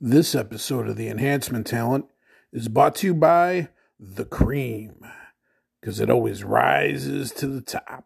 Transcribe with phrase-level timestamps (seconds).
[0.00, 2.06] This episode of the Enhancement Talent
[2.52, 4.96] is brought to you by The Cream,
[5.80, 8.04] because it always rises to the top.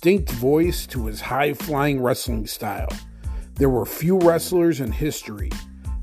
[0.00, 2.88] Distinct voice to his high flying wrestling style,
[3.56, 5.50] there were few wrestlers in history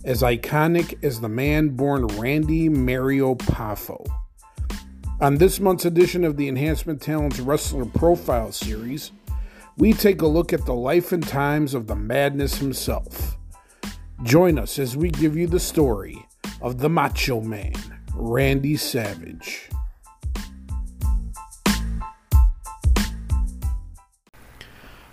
[0.05, 4.05] as iconic as the man born Randy Mario Poffo.
[5.19, 9.11] On this month's edition of the Enhancement Talents Wrestler Profile Series,
[9.77, 13.35] we take a look at the life and times of the madness himself.
[14.21, 16.23] Join us as we give you the story
[16.61, 17.73] of the Macho Man,
[18.13, 19.66] Randy Savage.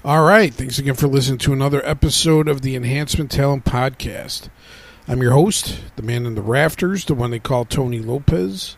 [0.04, 0.52] All right.
[0.52, 4.50] Thanks again for listening to another episode of the Enhancement Talent Podcast.
[5.08, 8.76] I'm your host, the man in the rafters, the one they call Tony Lopez.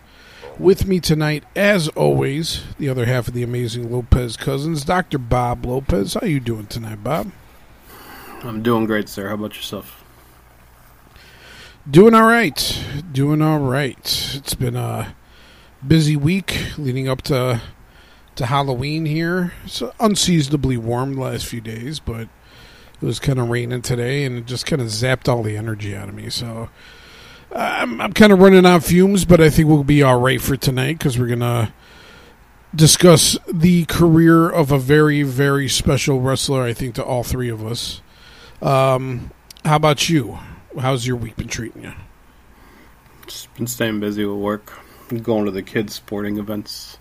[0.57, 5.19] With me tonight, as always, the other half of the amazing Lopez cousins, Dr.
[5.19, 6.15] Bob Lopez.
[6.15, 7.33] How you doing tonight, Bob?
[8.45, 9.27] I'm doing great, sir.
[9.27, 10.05] How about yourself?
[11.91, 12.85] Doing all right.
[13.11, 14.31] Doing all right.
[14.33, 15.17] It's been a
[15.85, 17.63] busy week leading up to
[18.37, 19.53] to Halloween here.
[19.65, 22.29] It's unseasonably warm the last few days, but
[23.01, 25.97] it was kind of raining today, and it just kind of zapped all the energy
[25.97, 26.31] out of me.
[26.31, 26.69] So
[27.53, 30.57] I'm, I'm kind of running on fumes, but I think we'll be all right for
[30.57, 31.73] tonight because we're gonna
[32.75, 36.63] discuss the career of a very, very special wrestler.
[36.63, 38.03] I think to all three of us.
[38.63, 39.31] Um,
[39.65, 40.39] how about you?
[40.79, 41.93] How's your week been treating you?
[43.27, 44.73] Just been staying busy with work,
[45.23, 46.96] going to the kids' sporting events.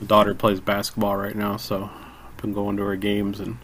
[0.00, 1.90] My daughter plays basketball right now, so
[2.28, 3.58] I've been going to her games and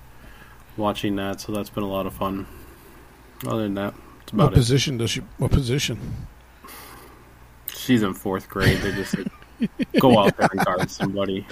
[0.77, 1.41] watching that.
[1.41, 2.47] So that's been a lot of fun.
[3.47, 4.57] Other than that, it's about What it.
[4.57, 5.21] position does she?
[5.39, 6.27] What position?
[7.69, 8.79] She's in fourth grade.
[8.79, 9.29] They just like,
[10.01, 11.47] go out there and guard somebody.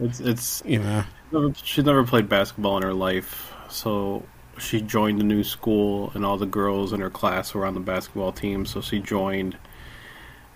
[0.00, 1.52] It's it's You know.
[1.62, 4.24] she's never played basketball in her life, so
[4.58, 7.80] she joined a new school, and all the girls in her class were on the
[7.80, 8.64] basketball team.
[8.66, 9.56] So she joined,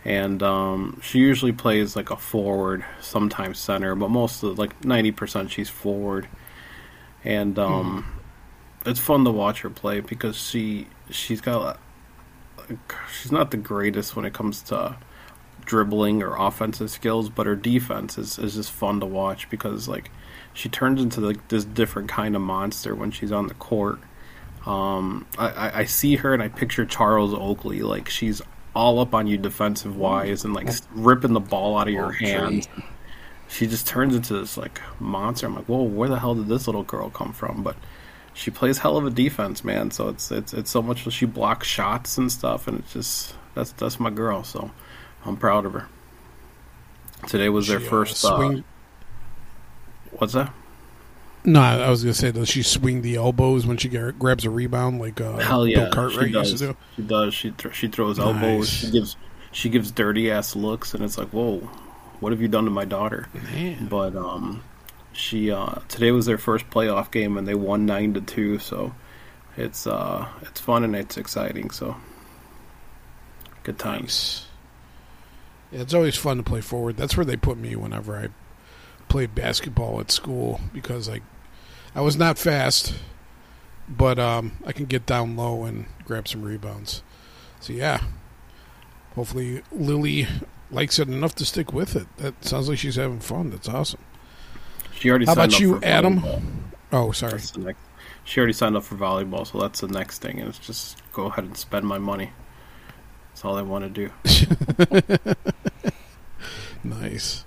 [0.09, 5.13] and um, she usually plays like a forward, sometimes center, but most of like ninety
[5.13, 6.27] percent she's forward,
[7.25, 8.21] and um,
[8.87, 11.79] it's fun to watch her play because she she's got
[12.57, 14.97] like, she's not the greatest when it comes to
[15.67, 20.11] dribbling or offensive skills, but her defense is, is just fun to watch because like
[20.55, 23.99] she turns into like this different kind of monster when she's on the court.
[24.65, 28.41] Um, I, I see her and I picture Charles Oakley like she's
[28.79, 32.69] all up on you defensive wise and like ripping the ball out of your hands.
[33.49, 35.49] She just turns into this like monster.
[35.49, 37.65] I'm like, whoa, where the hell did this little girl come from?
[37.65, 37.75] But
[38.35, 39.91] she plays hell of a defense, man.
[39.91, 43.73] So it's it's it's so much she blocks shots and stuff, and it's just that's
[43.73, 44.45] that's my girl.
[44.45, 44.71] So
[45.25, 45.89] I'm proud of her.
[47.27, 48.25] Today was their She, uh, first.
[48.25, 48.65] Uh, swing.
[50.13, 50.55] what's that?
[51.45, 55.01] No, I was gonna say, does she swing the elbows when she grabs a rebound
[55.01, 56.51] like uh, Hell yeah, Bill Cartwright she does.
[56.51, 56.77] used to do?
[56.97, 57.35] She does.
[57.35, 58.43] She th- she throws elbows.
[58.43, 58.69] Nice.
[58.69, 59.17] She gives
[59.53, 61.59] she gives dirty ass looks, and it's like, whoa,
[62.21, 63.29] what have you done to my daughter?
[63.35, 63.87] Man.
[63.87, 64.63] But um,
[65.13, 68.59] she uh today was their first playoff game, and they won nine to two.
[68.59, 68.95] So
[69.57, 71.71] it's uh it's fun and it's exciting.
[71.71, 71.97] So
[73.63, 74.03] good times.
[74.03, 74.45] Nice.
[75.71, 76.97] Yeah, it's always fun to play forward.
[76.97, 78.29] That's where they put me whenever I
[79.09, 81.21] played basketball at school because I,
[81.95, 82.95] I was not fast,
[83.89, 87.03] but um, I can get down low and grab some rebounds.
[87.61, 88.03] So yeah,
[89.15, 90.27] hopefully Lily
[90.71, 92.07] likes it enough to stick with it.
[92.19, 93.51] That sounds like she's having fun.
[93.51, 94.01] That's awesome.
[94.93, 95.27] She already.
[95.27, 96.21] How about up you, for Adam?
[96.21, 96.43] volleyball.
[96.91, 97.41] Oh, sorry.
[97.59, 97.81] Next.
[98.25, 100.41] she already signed up for volleyball, so that's the next thing.
[100.41, 102.33] And it's just go ahead and spend my money.
[103.31, 105.35] That's all I want to do.
[106.85, 107.45] nice.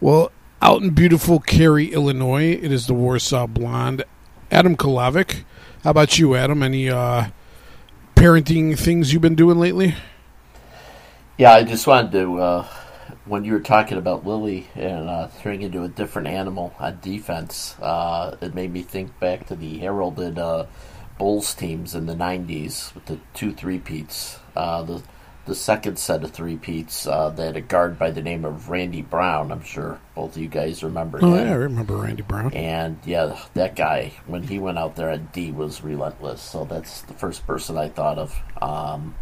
[0.00, 0.30] Well,
[0.62, 4.04] out in beautiful Cary, Illinois, it is the Warsaw Blonde,
[4.50, 5.44] Adam Kolavic.
[5.84, 6.62] How about you, Adam?
[6.62, 7.28] Any uh,
[8.14, 9.94] parenting things you've been doing lately?
[11.38, 12.38] Yeah, I just wanted to.
[12.38, 12.66] Uh,
[13.24, 17.76] when you were talking about Lily and uh, turning into a different animal on defense,
[17.80, 20.66] uh, it made me think back to the heralded uh,
[21.18, 24.38] Bulls teams in the '90s with the two three-peats.
[24.54, 25.02] Uh, the
[25.50, 29.02] the second set of three-peats uh, they had a guard by the name of Randy
[29.02, 29.50] Brown.
[29.50, 31.24] I'm sure both of you guys remember him.
[31.24, 31.44] Oh him.
[31.44, 32.54] yeah, I remember Randy Brown.
[32.54, 36.40] And yeah, that guy when he went out there at D was relentless.
[36.40, 38.40] So that's the first person I thought of.
[38.62, 39.16] Um,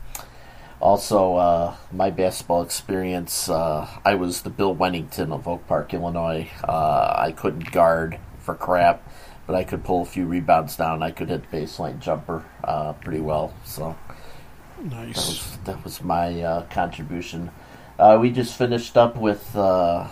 [0.83, 6.51] also, uh, my basketball experience, uh, I was the Bill Wennington of Oak Park, Illinois.
[6.63, 9.03] Uh, I couldn't guard for crap,
[9.47, 11.03] but I could pull a few rebounds down.
[11.03, 13.55] I could hit baseline jumper uh, pretty well.
[13.65, 13.97] So
[14.79, 15.17] that Nice.
[15.17, 17.51] was that was my uh, contribution.
[17.99, 20.07] Uh, we just finished up with uh,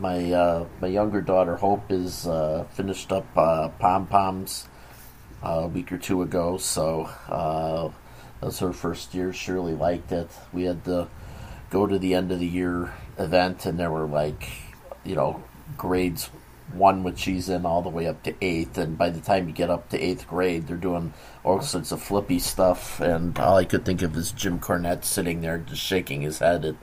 [0.00, 4.68] my uh, my younger daughter Hope is uh, finished up uh, pom poms
[5.42, 6.56] a week or two ago.
[6.56, 7.88] So uh,
[8.40, 9.32] that was her first year.
[9.32, 10.30] She really liked it.
[10.52, 11.08] We had to
[11.70, 14.48] go to the end of the year event, and there were like
[15.04, 15.42] you know
[15.76, 16.30] grades
[16.72, 19.52] one which she's in all the way up to eighth and by the time you
[19.52, 21.12] get up to eighth grade they're doing
[21.44, 25.40] all sorts of flippy stuff and all i could think of is jim cornette sitting
[25.40, 26.74] there just shaking his head at,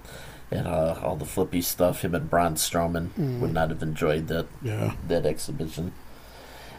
[0.52, 4.48] at uh, all the flippy stuff him and Braun Strowman would not have enjoyed that
[4.62, 4.94] Yeah.
[5.08, 5.94] that exhibition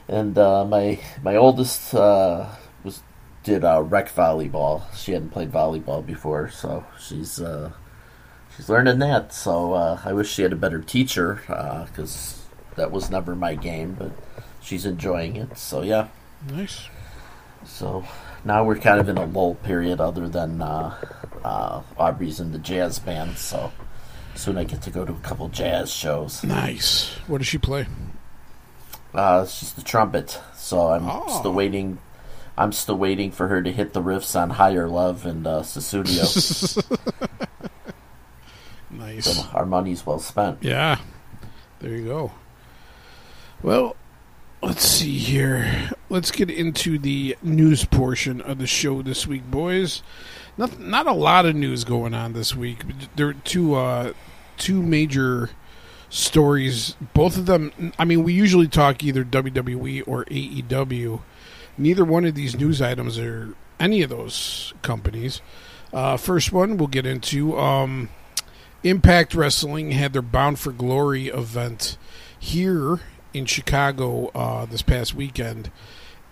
[0.09, 2.47] and uh, my my oldest uh,
[2.85, 3.03] was
[3.45, 7.71] did uh, rec volleyball she hadn't played volleyball before so she's uh,
[8.57, 9.33] she's learning that.
[9.33, 11.41] So uh, I wish she had a better teacher
[11.87, 12.45] because
[12.77, 14.11] that was never my game, but
[14.61, 15.57] she's enjoying it.
[15.57, 16.09] So yeah.
[16.51, 16.89] Nice.
[17.65, 18.05] So
[18.45, 20.95] now we're kind of in a lull period, other than uh,
[21.45, 23.37] uh, Aubrey's in the jazz band.
[23.39, 23.73] So
[24.35, 26.43] soon I get to go to a couple jazz shows.
[26.45, 27.11] Nice.
[27.27, 27.87] What does she play?
[29.15, 30.39] Uh, it's just the trumpet.
[30.55, 31.39] So I'm Oh.
[31.39, 31.99] still waiting.
[32.59, 36.27] I'm still waiting for her to hit the riffs on Higher Love and uh, Sussudio.
[38.93, 39.27] Nice.
[39.37, 40.59] so our money's well spent.
[40.63, 40.99] Yeah.
[41.79, 42.33] There you go.
[43.63, 43.97] Well,
[44.63, 45.91] let's see here.
[46.09, 50.03] Let's get into the news portion of the show this week, boys.
[50.57, 52.83] Not not a lot of news going on this week.
[53.17, 54.13] There are two uh,
[54.57, 55.51] two major
[56.09, 56.97] stories.
[57.15, 57.93] Both of them.
[57.99, 61.23] I mean, we usually talk either WWE or AEW.
[61.79, 65.41] Neither one of these news items are any of those companies.
[65.93, 67.59] Uh, first one we'll get into.
[67.59, 68.11] Um,
[68.83, 71.97] Impact Wrestling had their Bound for Glory event
[72.39, 73.01] here
[73.33, 75.71] in Chicago uh, this past weekend,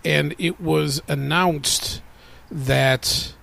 [0.05, 2.03] and it was announced
[2.50, 3.35] that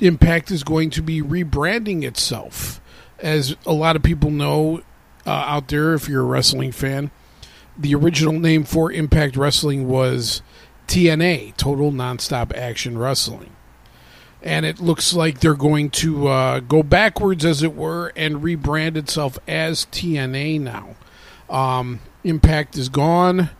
[0.00, 2.80] Impact is going to be rebranding itself.
[3.18, 4.82] As a lot of people know
[5.26, 7.10] uh, out there, if you're a wrestling fan,
[7.76, 10.42] the original name for Impact Wrestling was
[10.86, 13.54] TNA, Total Nonstop Action Wrestling
[14.42, 18.96] and it looks like they're going to uh, go backwards, as it were, and rebrand
[18.96, 20.94] itself as TNA now.
[21.50, 23.50] Um, Impact is gone,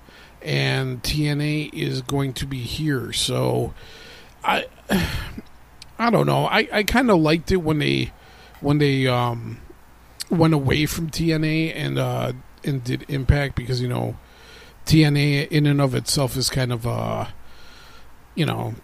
[0.43, 3.13] and TNA is going to be here.
[3.13, 3.73] So,
[4.45, 4.67] I,
[5.99, 6.47] I don't know.
[6.47, 8.13] I, I kind of liked it when they
[8.61, 9.59] when they um,
[10.31, 12.33] went away from TNA and uh,
[12.65, 14.17] and did Impact because you know
[14.87, 17.27] TNA in and of itself is kind of uh,
[18.35, 18.75] you know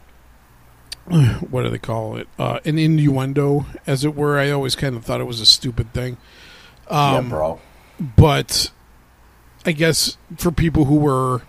[1.50, 2.28] what do they call it?
[2.38, 4.38] Uh, an innuendo, as it were.
[4.38, 6.16] I always kind of thought it was a stupid thing.
[6.90, 7.60] yeah, Um, bro.
[8.00, 8.70] but
[9.66, 11.42] I guess for people who were,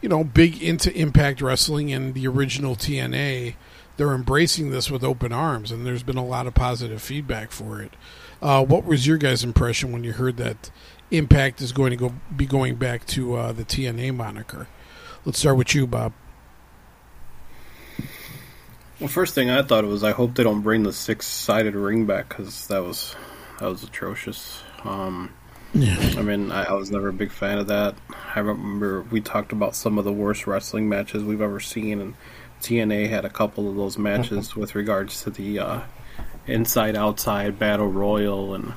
[0.00, 3.54] you know, big into Impact Wrestling and the original TNA,
[3.96, 7.80] they're embracing this with open arms, and there's been a lot of positive feedback for
[7.80, 7.94] it.
[8.40, 10.70] Uh, what was your guys' impression when you heard that
[11.10, 14.68] Impact is going to go be going back to uh, the TNA moniker?
[15.24, 16.12] Let's start with you, Bob.
[19.00, 22.28] Well, first thing I thought was I hope they don't bring the six-sided ring back
[22.28, 23.16] because that was
[23.58, 24.62] that was atrocious.
[24.84, 25.32] Um,
[25.74, 25.96] Yeah.
[26.16, 27.94] I mean, I, I was never a big fan of that.
[28.34, 32.14] I remember we talked about some of the worst wrestling matches we've ever seen, and
[32.62, 35.80] TNA had a couple of those matches with regards to the uh,
[36.46, 38.76] inside-outside battle royal and a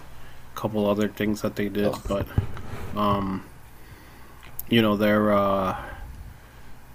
[0.55, 1.93] couple other things that they did.
[2.07, 2.27] But,
[2.95, 3.45] um,
[4.69, 5.77] you know, their uh,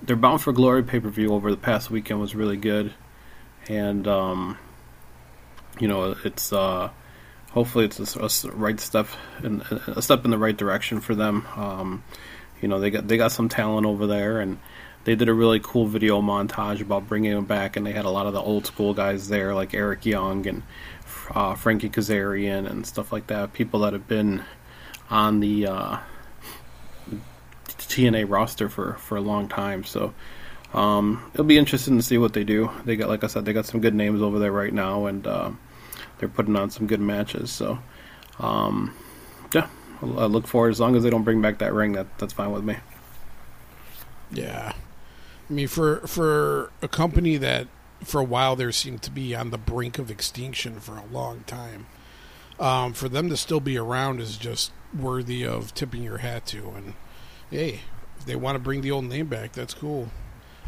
[0.03, 2.93] their Bound for Glory pay-per-view over the past weekend was really good,
[3.69, 4.59] and um,
[5.81, 6.53] you know, it's.
[6.53, 6.91] Uh,
[7.57, 9.09] hopefully it's a, a right step
[9.43, 11.49] in a step in the right direction for them.
[11.57, 12.05] Um,
[12.61, 14.59] you know, they got they got some talent over there, and
[15.05, 18.11] they did a really cool video montage about bringing them back, and they had a
[18.11, 20.63] lot of the old school guys there, like Eric Young and
[21.31, 23.55] uh, Frankie Kazarian and stuff like that.
[23.55, 24.45] People that have been
[25.09, 25.99] on the uh,
[27.69, 29.83] TNA roster for for a long time.
[29.83, 30.13] So
[30.75, 32.71] um, it'll be interesting to see what they do.
[32.85, 35.27] They got, like I said, they got some good names over there right now, and
[35.27, 35.51] uh,
[36.19, 37.51] they're putting on some good matches.
[37.51, 37.79] So
[38.39, 38.95] um,
[39.55, 39.69] yeah,
[40.03, 40.71] I look forward.
[40.71, 42.77] As long as they don't bring back that ring, that that's fine with me.
[44.31, 44.73] Yeah,
[45.49, 47.69] I mean for for a company that
[48.03, 51.45] for a while there seemed to be on the brink of extinction for a long
[51.47, 51.87] time.
[52.59, 56.71] Um, for them to still be around is just worthy of tipping your hat to.
[56.71, 56.95] And
[57.51, 57.81] hey,
[58.19, 60.09] if they want to bring the old name back, that's cool.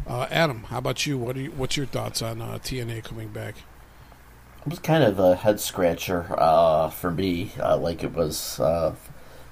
[0.07, 1.17] Uh, Adam, how about you?
[1.17, 3.55] What you, what's your thoughts on uh, TNA coming back?
[4.69, 8.93] It was kind of a head scratcher uh, for me, uh, like it was uh,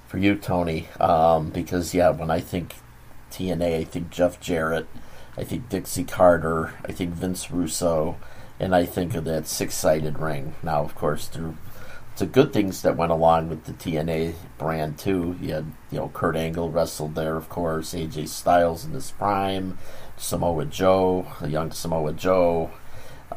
[0.06, 0.86] for you, Tony.
[1.00, 2.76] Um, because yeah, when I think
[3.32, 4.86] TNA, I think Jeff Jarrett,
[5.36, 8.16] I think Dixie Carter, I think Vince Russo,
[8.60, 10.54] and I think of that six-sided ring.
[10.62, 11.52] Now, of course, there
[12.18, 15.36] the good things that went along with the TNA brand too.
[15.40, 17.92] You had you know Kurt Angle wrestled there, of course.
[17.92, 19.78] AJ Styles in his prime,
[20.16, 22.70] Samoa Joe, a young Samoa Joe.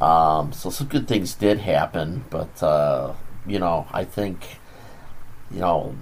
[0.00, 3.14] Um, so some good things did happen, but uh,
[3.46, 4.58] you know I think
[5.50, 5.94] you know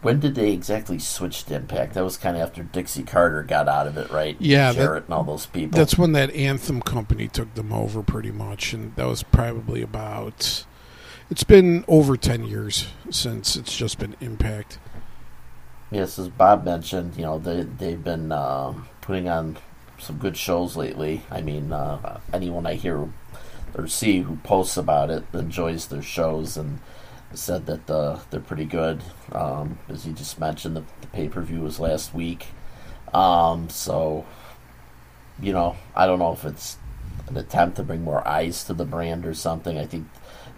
[0.00, 1.94] when did they exactly switch to Impact?
[1.94, 4.36] That was kind of after Dixie Carter got out of it, right?
[4.38, 5.76] Yeah, Jarrett that, and all those people.
[5.76, 10.64] That's when that Anthem company took them over, pretty much, and that was probably about
[11.30, 14.78] it's been over 10 years since it's just been Impact.
[15.90, 19.58] Yes, as Bob mentioned, you know, they, they've been uh, putting on
[20.08, 21.20] some good shows lately.
[21.30, 23.10] I mean, uh, anyone I hear
[23.74, 26.78] or see who posts about it enjoys their shows and
[27.34, 29.02] said that uh, they're pretty good.
[29.32, 32.46] Um, as you just mentioned, the, the pay per view was last week.
[33.12, 34.24] Um, so,
[35.38, 36.78] you know, I don't know if it's
[37.26, 39.76] an attempt to bring more eyes to the brand or something.
[39.76, 40.08] I think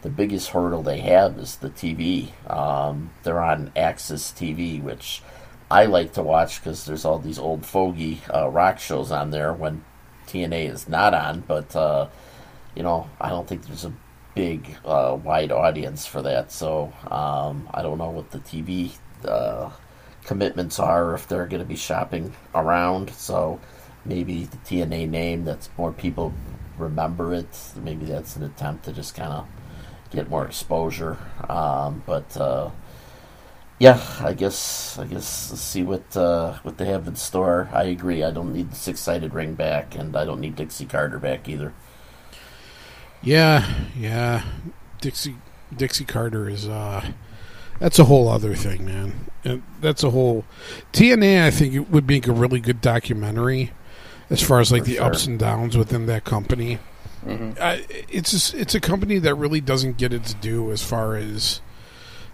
[0.03, 2.31] the biggest hurdle they have is the TV.
[2.49, 5.23] Um, they're on AXS TV, which
[5.71, 9.53] I like to watch because there's all these old fogey uh, rock shows on there
[9.53, 9.85] when
[10.27, 11.41] TNA is not on.
[11.47, 12.09] But uh,
[12.75, 13.93] you know, I don't think there's a
[14.35, 16.51] big uh, wide audience for that.
[16.51, 18.93] So um, I don't know what the TV
[19.25, 19.71] uh,
[20.25, 23.11] commitments are if they're going to be shopping around.
[23.11, 23.61] So
[24.05, 26.33] maybe the TNA name that's more people
[26.79, 27.59] remember it.
[27.77, 29.47] Maybe that's an attempt to just kind of
[30.11, 31.19] get more exposure.
[31.49, 32.71] Um, but uh,
[33.81, 37.71] yeah, I guess I guess let's see what uh, what they have in store.
[37.73, 38.23] I agree.
[38.23, 41.49] I don't need the six sided ring back, and I don't need Dixie Carter back
[41.49, 41.73] either.
[43.23, 44.45] Yeah, yeah,
[45.01, 45.37] Dixie
[45.75, 47.11] Dixie Carter is uh,
[47.79, 49.31] that's a whole other thing, man.
[49.45, 50.45] And that's a whole
[50.93, 51.43] TNA.
[51.43, 53.73] I think it would make a really good documentary
[54.29, 55.05] as far as like For the sure.
[55.05, 56.79] ups and downs within that company.
[57.25, 57.53] Mm-hmm.
[57.59, 57.79] Uh,
[58.11, 61.63] it's a, it's a company that really doesn't get its due as far as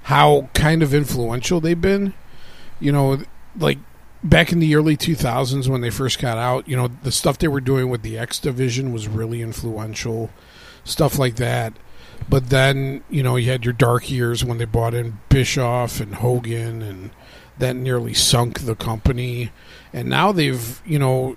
[0.07, 2.15] how kind of influential they've been.
[2.79, 3.19] You know,
[3.59, 3.79] like
[4.23, 7.49] back in the early 2000s when they first got out, you know, the stuff they
[7.49, 10.31] were doing with the X division was really influential,
[10.85, 11.73] stuff like that.
[12.29, 16.15] But then, you know, you had your dark years when they brought in Bischoff and
[16.15, 17.11] Hogan, and
[17.59, 19.51] that nearly sunk the company.
[19.93, 21.37] And now they've, you know,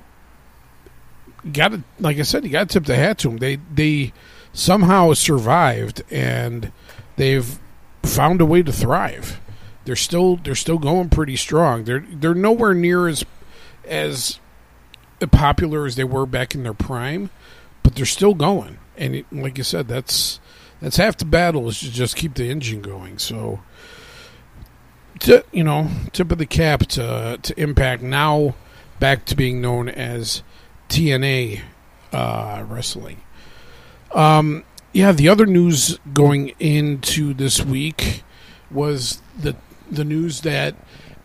[1.51, 3.37] got to, like I said, you got to tip the hat to them.
[3.37, 4.13] They they
[4.53, 6.71] somehow survived and
[7.15, 7.59] they've
[8.03, 9.39] found a way to thrive.
[9.85, 11.83] They're still they're still going pretty strong.
[11.83, 13.25] They're they're nowhere near as
[13.85, 14.39] as
[15.31, 17.29] popular as they were back in their prime,
[17.83, 18.77] but they're still going.
[18.97, 20.39] And it, like you said, that's
[20.81, 23.17] that's half the battle is to just keep the engine going.
[23.17, 23.61] So,
[25.19, 28.55] to, you know, tip of the cap to to Impact now
[28.99, 30.43] back to being known as
[30.89, 31.61] TNA
[32.11, 33.21] uh, wrestling.
[34.13, 38.23] Um, yeah, the other news going into this week
[38.71, 39.55] was the
[39.89, 40.75] the news that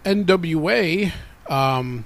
[0.04, 1.12] NWA,
[1.48, 2.04] um,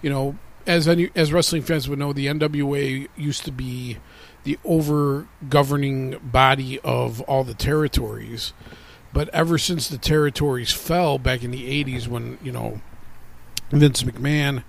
[0.00, 0.36] you know,
[0.66, 3.98] as any as wrestling fans would know, the NWA used to be
[4.44, 8.52] the over governing body of all the territories.
[9.12, 12.80] But ever since the territories fell back in the '80s, when you know
[13.70, 14.62] Vince McMahon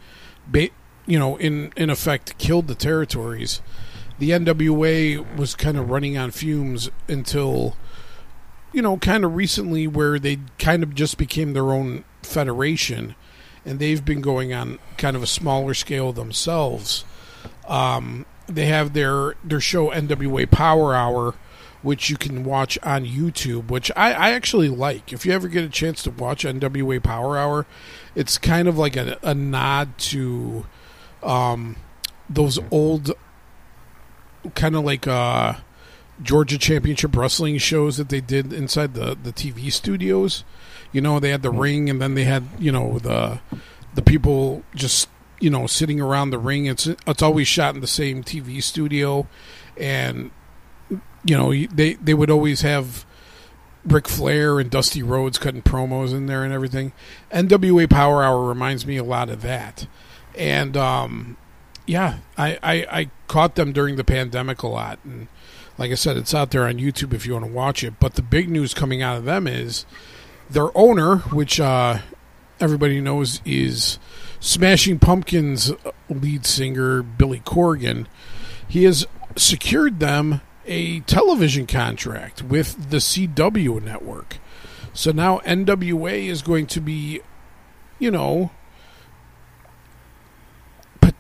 [1.06, 3.62] you know, in in effect, killed the territories.
[4.20, 7.76] The NWA was kind of running on fumes until,
[8.72, 13.16] you know, kind of recently, where they kind of just became their own federation,
[13.66, 17.06] and they've been going on kind of a smaller scale themselves.
[17.68, 21.36] Um, they have their their show NWA Power Hour,
[21.82, 25.14] which you can watch on YouTube, which I, I actually like.
[25.14, 27.66] If you ever get a chance to watch NWA Power Hour,
[28.16, 30.66] it's kind of like a, a nod to
[31.22, 31.78] um,
[32.30, 33.14] those old
[34.56, 35.56] kind of like uh,
[36.22, 40.44] Georgia Championship Wrestling shows that they did inside the the TV studios.
[40.92, 43.40] You know, they had the ring, and then they had you know the
[43.96, 45.10] the people just
[45.40, 46.66] you know sitting around the ring.
[46.66, 49.28] It's it's always shot in the same TV studio,
[49.78, 50.32] and
[51.24, 53.06] you know they they would always have
[53.86, 56.94] Ric Flair and Dusty Rhodes cutting promos in there and everything.
[57.32, 59.88] NWA Power Hour reminds me a lot of that,
[60.36, 61.38] and um,
[61.86, 65.28] yeah, I, I I caught them during the pandemic a lot, and
[65.78, 68.00] like I said, it's out there on YouTube if you want to watch it.
[68.00, 69.86] But the big news coming out of them is
[70.50, 72.00] their owner, which uh,
[72.60, 74.00] everybody knows is
[74.40, 75.72] Smashing Pumpkins
[76.10, 78.08] lead singer Billy Corgan.
[78.68, 84.38] He has secured them a television contract with the CW network.
[84.94, 87.22] So now NWA is going to be,
[88.00, 88.52] you know,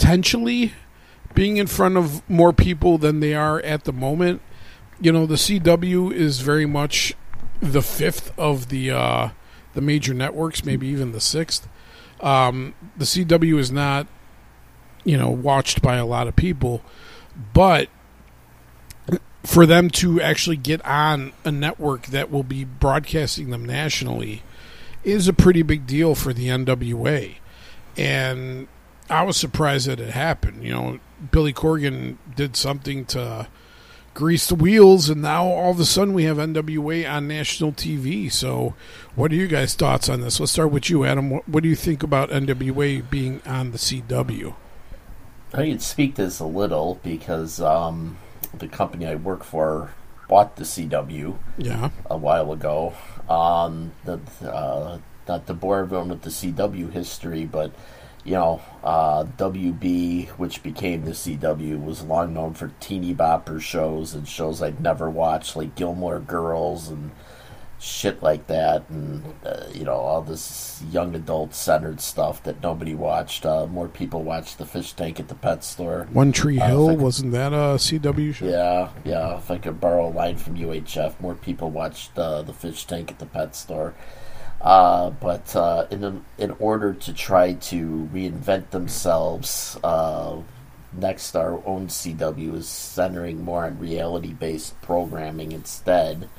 [0.04, 0.74] potentially
[1.34, 4.42] being in front of more people than they are at the moment.
[5.00, 7.14] You know, the CW is very much
[7.62, 9.30] the fifth of the uh,
[9.74, 11.70] the major networks, maybe even the sixth.
[12.20, 14.08] Um, the CW is not,
[15.06, 16.82] you know, watched by a lot of people,
[17.54, 17.88] but
[19.44, 24.44] for them to actually get on a network that will be broadcasting them nationally
[25.06, 27.36] is a pretty big deal for the NWA.
[27.96, 28.68] And
[29.10, 30.64] I was surprised that it happened.
[30.64, 31.00] You know,
[31.32, 33.48] Billy Corgan did something to
[34.14, 38.32] grease the wheels, and now all of a sudden we have NWA on national TV.
[38.32, 38.76] So,
[39.16, 40.40] what are you guys' thoughts on this?
[40.40, 41.30] Let's start with you, Adam.
[41.30, 44.56] What, what do you think about NWA being on the CW?
[45.54, 48.18] I can speak this a little because um,
[48.58, 49.94] the company I work for
[50.28, 51.90] bought the CW Yeah.
[52.10, 52.94] a while ago.
[53.30, 57.72] Um, the uh, not to bore everyone with the CW history, but
[58.24, 64.14] you know, uh, WB, which became the CW, was long known for teeny bopper shows
[64.14, 67.12] and shows I'd never watched, like Gilmore Girls and
[67.80, 72.96] shit like that, and uh, you know all this young adult centered stuff that nobody
[72.96, 73.46] watched.
[73.46, 76.08] Uh, more people watched the Fish Tank at the pet store.
[76.14, 78.46] One Tree Uh, Hill I wasn't that a CW show?
[78.46, 79.38] Yeah, yeah.
[79.38, 83.12] If I could borrow a line from UHF, more people watched uh, the fish tank
[83.12, 83.94] at the pet store.
[84.64, 90.38] Uh, but uh, in in order to try to reinvent themselves, uh,
[90.98, 96.30] Nexstar-owned CW is centering more on reality based programming instead,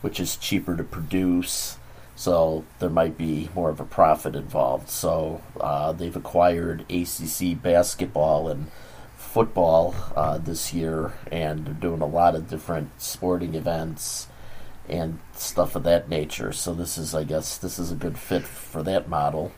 [0.00, 1.78] which is cheaper to produce.
[2.14, 4.88] So there might be more of a profit involved.
[4.88, 8.70] So uh, they've acquired ACC basketball and
[9.16, 14.28] football uh, this year, and they're doing a lot of different sporting events
[14.88, 16.52] and stuff of that nature.
[16.52, 19.52] So this is, I guess, this is a good fit for that model.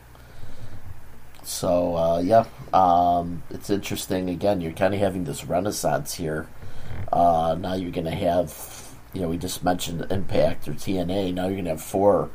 [1.43, 4.29] So uh, yeah, um, it's interesting.
[4.29, 6.47] Again, you're kind of having this renaissance here.
[7.11, 11.33] Uh, now you're going to have, you know, we just mentioned Impact or TNA.
[11.33, 12.31] Now you're going to have four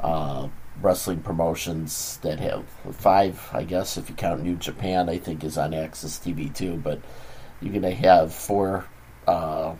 [0.00, 0.48] uh,
[0.80, 5.08] wrestling promotions that have five, I guess, if you count New Japan.
[5.08, 6.76] I think is on AXS TV too.
[6.76, 7.00] But
[7.60, 8.86] you're going to have four
[9.26, 9.74] uh,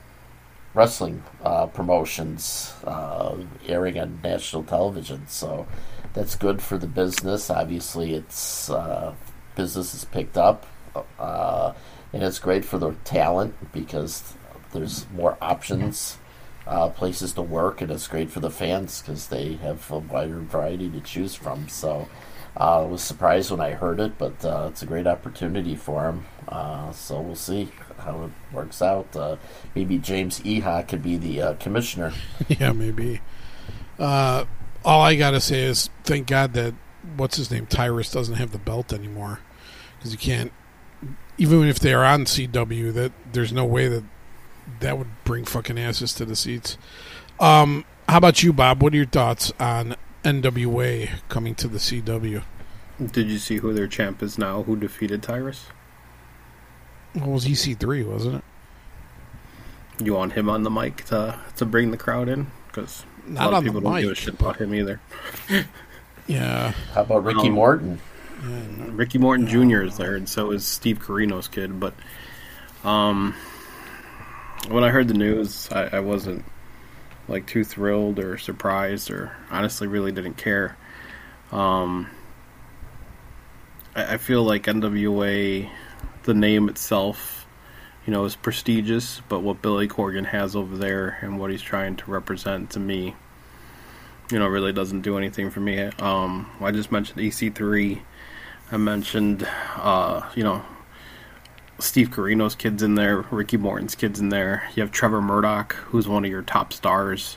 [0.74, 5.26] wrestling uh, promotions uh, airing on national television.
[5.28, 5.66] So
[6.12, 7.48] that's good for the business.
[7.48, 9.14] Obviously, it's uh,
[9.54, 10.66] business has picked up,
[11.18, 11.72] uh,
[12.12, 14.34] and it's great for the talent because
[14.72, 16.18] there's more options,
[16.66, 20.40] uh, places to work, and it's great for the fans because they have a wider
[20.40, 21.68] variety to choose from.
[21.68, 22.08] So.
[22.56, 26.16] Uh, I was surprised when I heard it, but it's a great opportunity for.
[26.46, 27.68] Uh, so we'll see
[28.04, 29.14] how it works out.
[29.16, 29.36] Uh,
[29.74, 32.12] maybe James Eha could be the uh, commissioner.
[32.48, 33.20] yeah, maybe.
[33.98, 34.44] Uh,
[34.84, 36.74] all I gotta say is thank God that
[37.16, 39.40] what's his name Tyrus doesn't have the belt anymore
[39.98, 40.52] because you can't.
[41.36, 44.04] Even if they are on CW, that there's no way that
[44.80, 46.78] that would bring fucking asses to the seats.
[47.40, 48.82] Um, how about you, Bob?
[48.82, 52.42] What are your thoughts on NWA coming to the CW?
[53.10, 54.62] Did you see who their champ is now?
[54.62, 55.66] Who defeated Tyrus?
[57.14, 60.04] Well, it was EC3, wasn't it?
[60.04, 62.48] You want him on the mic to to bring the crowd in?
[62.66, 65.00] Because a Not lot on of people don't give a shit about him either.
[66.26, 66.72] Yeah.
[66.94, 68.00] How about Ricky Um, Morton?
[68.96, 69.82] Ricky Morton Jr.
[69.82, 71.78] is there, and so is Steve Corino's kid.
[71.78, 71.92] But
[72.82, 73.34] um,
[74.68, 76.46] when I heard the news, I, I wasn't
[77.28, 80.78] like too thrilled or surprised, or honestly, really didn't care.
[81.52, 82.08] Um,
[83.94, 85.68] I, I feel like NWA,
[86.24, 87.46] the name itself,
[88.06, 91.96] you know, is prestigious, but what Billy Corgan has over there and what he's trying
[91.96, 93.14] to represent to me,
[94.30, 95.80] you know, really doesn't do anything for me.
[95.80, 98.00] Um, I just mentioned EC3.
[98.72, 100.64] I mentioned, uh, you know,
[101.78, 104.68] Steve Corino's kids in there, Ricky Morton's kids in there.
[104.74, 107.36] You have Trevor Murdoch, who's one of your top stars.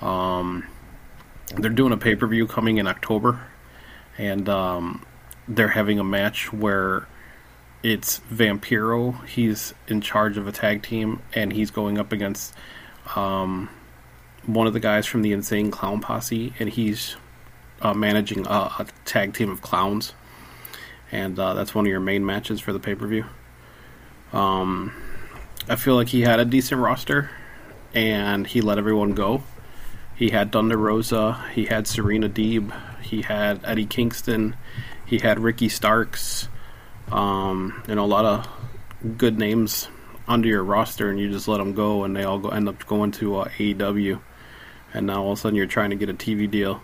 [0.00, 0.66] Um,
[1.56, 3.40] they're doing a pay per view coming in October,
[4.18, 5.04] and um,
[5.48, 7.06] they're having a match where
[7.82, 9.24] it's Vampiro.
[9.26, 12.54] He's in charge of a tag team, and he's going up against
[13.16, 13.68] um,
[14.46, 17.16] one of the guys from the Insane Clown Posse, and he's
[17.80, 20.14] uh, managing a, a, tag team of clowns.
[21.10, 23.26] And uh, that's one of your main matches for the pay per view.
[24.32, 24.92] Um,
[25.68, 27.30] I feel like he had a decent roster,
[27.94, 29.42] and he let everyone go.
[30.14, 34.56] He had Thunder Rosa, he had Serena Deeb, he had Eddie Kingston,
[35.04, 36.48] he had Ricky Starks,
[37.10, 39.88] um, and a lot of good names
[40.28, 42.86] under your roster, and you just let them go, and they all go, end up
[42.86, 44.20] going to uh, AEW,
[44.94, 46.82] and now all of a sudden you're trying to get a TV deal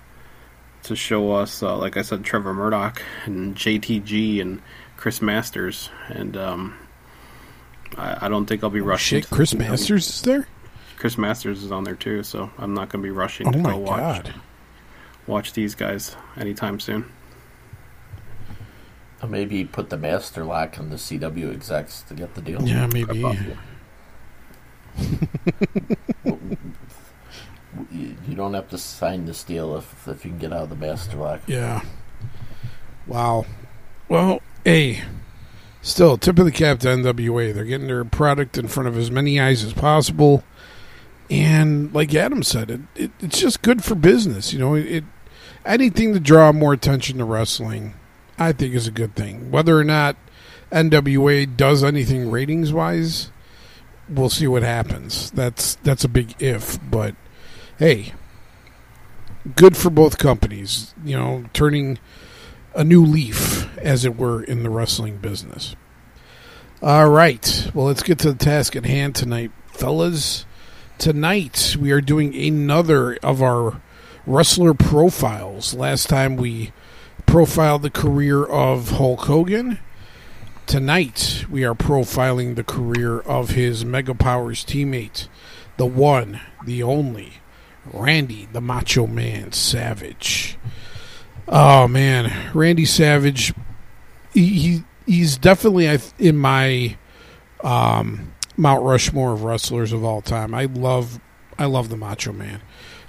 [0.85, 4.63] to show us, uh, like I said, Trevor Murdoch and JTG and
[4.97, 6.75] Chris Masters, and um,
[7.97, 9.23] I, I, don't think I'll be rushing.
[9.23, 10.47] Shit, Chris Masters is there.
[10.97, 13.59] Chris Masters is on there too, so I'm not going to be rushing oh to
[13.59, 14.35] go watch God.
[15.27, 17.11] watch these guys anytime soon.
[19.27, 22.63] Maybe put the master lock on the CW execs to get the deal.
[22.63, 23.19] Yeah, maybe.
[27.93, 30.77] you don't have to sign this deal if if you can get out of the
[30.77, 31.41] master lock.
[31.47, 31.83] Yeah.
[33.07, 33.47] Wow.
[34.09, 35.03] Well, hey,
[35.83, 37.55] still tip of the cap to NWA.
[37.55, 40.45] They're getting their product in front of as many eyes as possible.
[41.31, 44.53] And like Adam said, it, it it's just good for business.
[44.53, 45.05] You know, it, it
[45.65, 47.95] anything to draw more attention to wrestling,
[48.39, 49.51] I think is a good thing.
[49.51, 50.17] Whether or not
[50.71, 53.31] NWA does anything ratings wise,
[54.09, 55.31] we'll see what happens.
[55.31, 57.15] That's that's a big if, but
[57.79, 58.13] hey,
[59.57, 60.95] good for both companies.
[61.05, 61.99] You know, turning
[62.75, 65.75] a new leaf, as it were, in the wrestling business.
[66.81, 70.47] All right, well, let's get to the task at hand tonight, fellas.
[70.97, 73.81] Tonight, we are doing another of our
[74.27, 75.75] wrestler profiles.
[75.75, 76.73] Last time we
[77.29, 79.79] profiled the career of Hulk Hogan.
[80.67, 85.29] Tonight, we are profiling the career of his Mega Powers teammate,
[85.77, 87.35] the one, the only,
[87.93, 90.57] Randy the Macho Man Savage.
[91.47, 93.53] Oh man, Randy Savage.
[94.33, 96.97] He, he he's definitely in my
[97.63, 100.55] um, Mount Rushmore of wrestlers of all time.
[100.55, 101.21] I love
[101.59, 102.63] I love the Macho Man,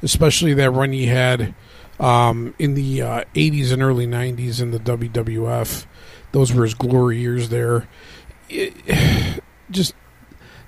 [0.03, 1.55] especially that run he had
[1.99, 5.85] um, in the uh, 80s and early 90s in the WWF.
[6.31, 7.87] Those were his glory years there.
[8.49, 9.93] It, just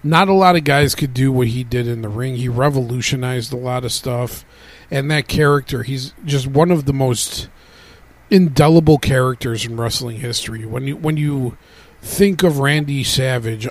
[0.03, 2.35] not a lot of guys could do what he did in the ring.
[2.35, 4.45] He revolutionized a lot of stuff,
[4.89, 7.49] and that character, he's just one of the most
[8.29, 10.65] indelible characters in wrestling history.
[10.65, 11.57] When you when you
[12.01, 13.67] think of Randy Savage,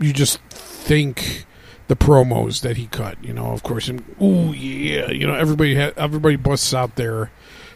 [0.00, 1.44] you just think
[1.88, 3.22] the promos that he cut.
[3.22, 7.30] You know, of course, and ooh yeah, you know everybody ha- everybody busts out their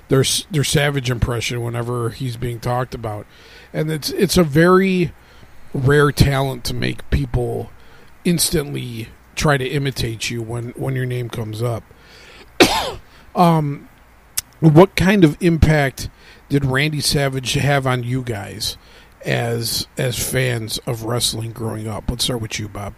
[0.09, 3.27] their their savage impression whenever he's being talked about,
[3.73, 5.13] and it's it's a very
[5.75, 7.71] rare talent to make people
[8.25, 11.85] instantly try to imitate you when when your name comes up.
[13.35, 13.89] um,
[14.61, 16.09] what kind of impact
[16.49, 18.77] did Randy Savage have on you guys?
[19.25, 22.05] as as fans of wrestling growing up?
[22.09, 22.95] Let's start with you, Bob.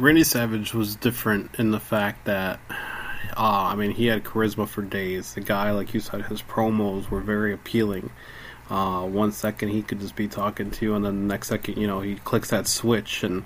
[0.00, 2.58] Randy Savage was different in the fact that,
[3.36, 5.34] uh, I mean, he had charisma for days.
[5.34, 8.08] The guy, like you said, his promos were very appealing.
[8.70, 11.76] Uh, one second he could just be talking to you, and then the next second,
[11.76, 13.44] you know, he clicks that switch, and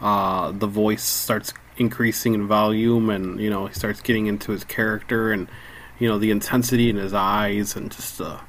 [0.00, 4.64] uh, the voice starts increasing in volume, and you know, he starts getting into his
[4.64, 5.46] character, and
[6.00, 8.40] you know, the intensity in his eyes, and just uh,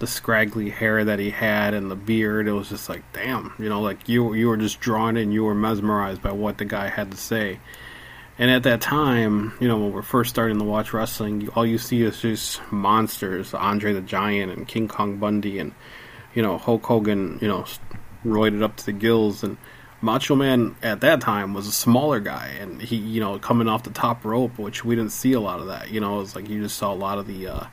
[0.00, 2.48] the scraggly hair that he had and the beard.
[2.48, 5.44] It was just like, damn, you know, like you you were just drawn in, you
[5.44, 7.60] were mesmerized by what the guy had to say.
[8.38, 11.76] And at that time, you know, when we're first starting to watch wrestling, all you
[11.76, 15.74] see is just monsters, Andre the Giant and King Kong Bundy and
[16.34, 17.66] you know Hulk Hogan, you know,
[18.24, 19.58] roided up to the gills and
[20.02, 23.82] Macho Man at that time was a smaller guy, and he, you know, coming off
[23.82, 25.90] the top rope, which we didn't see a lot of that.
[25.90, 27.64] You know, it was like you just saw a lot of the uh,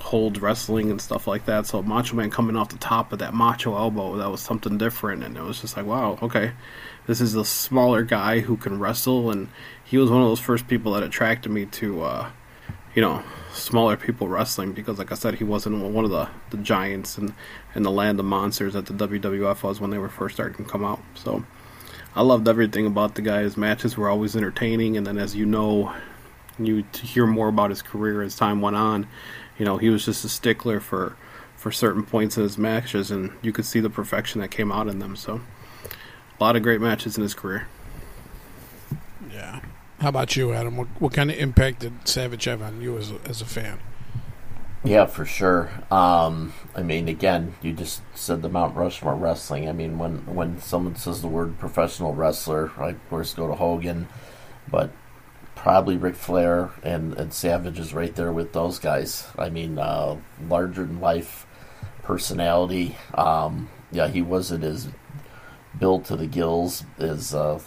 [0.00, 1.66] hold wrestling and stuff like that.
[1.66, 5.22] So Macho Man coming off the top of that macho elbow, that was something different,
[5.24, 6.52] and it was just like, wow, okay,
[7.06, 9.48] this is a smaller guy who can wrestle, and
[9.84, 12.30] he was one of those first people that attracted me to, uh,
[12.94, 16.58] you know, smaller people wrestling because, like I said, he wasn't one of the, the
[16.58, 17.34] giants and
[17.74, 20.70] in the land of monsters that the WWF was when they were first starting to
[20.70, 21.00] come out.
[21.14, 21.44] So
[22.14, 23.42] I loved everything about the guy.
[23.42, 25.92] His matches were always entertaining, and then as you know,
[26.58, 29.06] you hear more about his career as time went on
[29.58, 31.16] you know, he was just a stickler for
[31.56, 34.88] for certain points in his matches, and you could see the perfection that came out
[34.88, 35.14] in them.
[35.14, 35.40] So,
[35.84, 37.68] a lot of great matches in his career.
[39.30, 39.60] Yeah.
[40.00, 40.76] How about you, Adam?
[40.76, 43.78] What, what kind of impact did Savage have on you as a, as a fan?
[44.84, 45.70] Yeah, for sure.
[45.92, 49.68] Um, I mean, again, you just said the Mount Rushmore wrestling.
[49.68, 53.54] I mean, when when someone says the word professional wrestler, I of course go to
[53.54, 54.08] Hogan,
[54.68, 54.90] but
[55.62, 59.28] probably Ric Flair and, and Savage is right there with those guys.
[59.38, 61.46] I mean, uh, larger than life
[62.02, 62.96] personality.
[63.14, 64.88] Um, yeah, he wasn't as
[65.78, 67.60] built to the gills as uh,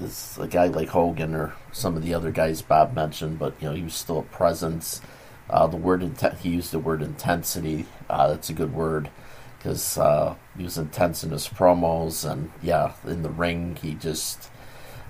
[0.00, 3.68] as a guy like Hogan or some of the other guys Bob mentioned, but you
[3.68, 5.00] know he was still a presence.
[5.48, 6.02] Uh, the word
[6.40, 7.86] he used the word intensity.
[8.10, 9.10] Uh, that's a good word
[9.58, 14.50] because uh, he was intense in his promos and yeah, in the ring he just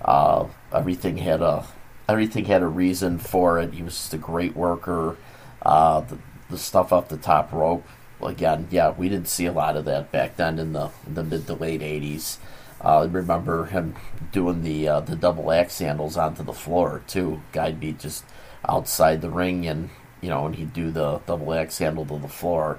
[0.04, 1.66] uh, everything had a
[2.08, 3.74] everything had a reason for it.
[3.74, 5.16] He was just a great worker.
[5.62, 6.18] Uh, the,
[6.50, 7.84] the stuff off the top rope
[8.22, 11.24] again, yeah, we didn't see a lot of that back then in the in the
[11.24, 12.38] mid to late '80s.
[12.82, 13.94] Uh, I remember him
[14.32, 17.42] doing the uh, the double axe handles onto the floor too.
[17.52, 18.24] Guy'd be just
[18.68, 19.90] outside the ring and
[20.20, 22.78] you know, and he'd do the double axe handle to the floor,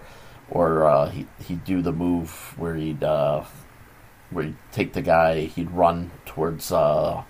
[0.49, 3.43] or uh, he he'd do the move where he'd uh,
[4.31, 7.23] where he'd take the guy, he'd run towards uh,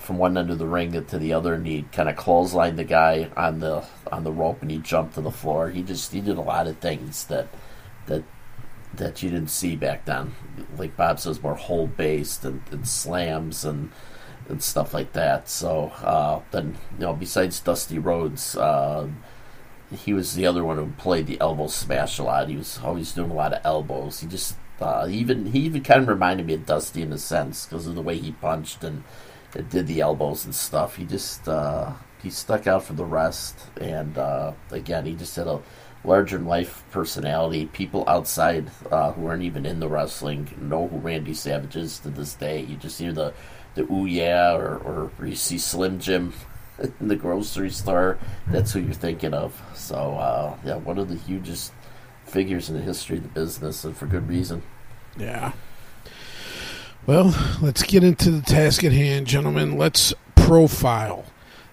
[0.00, 2.84] from one end of the ring to the other, and he'd kind of clothesline the
[2.84, 5.70] guy on the on the rope, and he jumped to the floor.
[5.70, 7.48] He just he did a lot of things that
[8.06, 8.22] that
[8.94, 10.34] that you didn't see back then.
[10.78, 13.90] Like Bob says, more hold based and, and slams and
[14.48, 15.48] and stuff like that.
[15.48, 19.08] So uh, then, you know, besides Dusty Rhodes, uh,
[19.90, 22.48] he was the other one who played the elbow smash a lot.
[22.48, 24.20] He was always doing a lot of elbows.
[24.20, 27.66] He just uh, even he even kind of reminded me of Dusty in a sense
[27.66, 29.04] because of the way he punched and,
[29.62, 30.96] did the elbows and stuff.
[30.96, 35.46] He just uh, he stuck out for the rest, and uh, again, he just had
[35.46, 35.60] a
[36.04, 37.66] larger than life personality.
[37.66, 42.10] People outside uh, who aren't even in the wrestling know who Randy Savage is to
[42.10, 42.62] this day.
[42.62, 43.32] You just hear the
[43.74, 46.32] the ooh yeah, or, or you see Slim Jim
[47.00, 48.18] in the grocery store.
[48.48, 49.60] That's who you're thinking of.
[49.74, 51.72] So uh, yeah, one of the hugest
[52.24, 54.62] figures in the history of the business, and for good reason.
[55.16, 55.52] Yeah.
[57.06, 59.76] Well, let's get into the task at hand, gentlemen.
[59.76, 61.26] Let's profile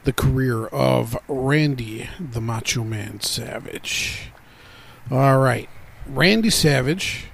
[0.04, 4.30] the career of Randy the Macho Man Savage.
[5.10, 5.70] All right.
[6.06, 7.28] Randy Savage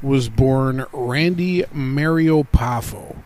[0.00, 3.18] was born Randy Mario Poffo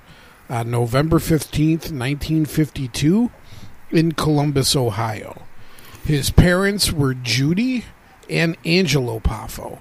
[0.51, 3.31] on November 15th, 1952,
[3.93, 5.43] in Columbus, Ohio.
[6.05, 7.85] His parents were Judy
[8.29, 9.79] and Angelo Poffo.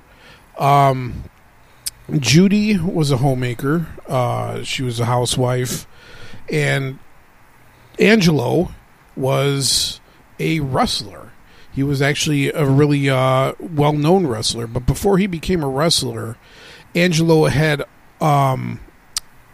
[0.60, 1.24] Um,
[2.12, 5.88] Judy was a homemaker, uh, she was a housewife,
[6.50, 7.00] and
[8.00, 8.72] Angelo
[9.15, 10.00] was
[10.39, 11.32] a wrestler.
[11.72, 16.38] He was actually a really uh, well known wrestler, but before he became a wrestler,
[16.94, 17.84] Angelo had
[18.22, 18.80] um,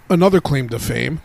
[0.10, 1.22] another claim to fame.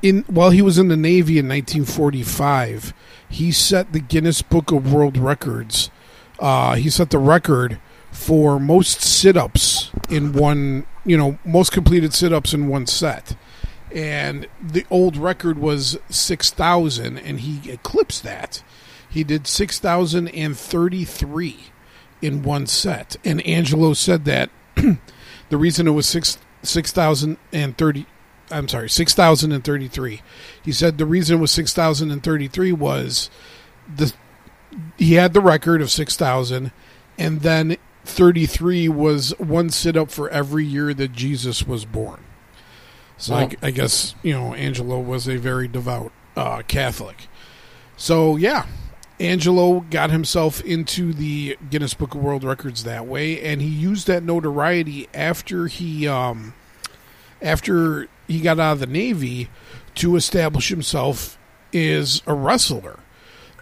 [0.00, 2.94] In while he was in the Navy in 1945,
[3.28, 5.90] he set the Guinness Book of World Records.
[6.38, 12.54] Uh, he set the record for most sit-ups in one, you know, most completed sit-ups
[12.54, 13.36] in one set.
[13.94, 18.62] And the old record was 6,000 and he eclipsed that.
[19.08, 21.60] He did 6,033
[22.22, 23.16] in one set.
[23.24, 28.06] And Angelo said that the reason it was 6 6,030
[28.50, 30.22] I'm sorry, 6,033.
[30.62, 33.30] He said the reason it was 6,033 was
[33.94, 34.12] the
[34.96, 36.72] he had the record of 6,000
[37.18, 42.20] and then 33 was one sit up for every year that Jesus was born.
[43.16, 47.28] So I, I, guess, you know, Angelo was a very devout uh, Catholic.
[47.96, 48.66] So, yeah,
[49.20, 54.08] Angelo got himself into the Guinness Book of World Records that way, and he used
[54.08, 56.54] that notoriety after he um,
[57.40, 59.48] after he got out of the Navy
[59.96, 61.38] to establish himself
[61.72, 62.98] as a wrestler.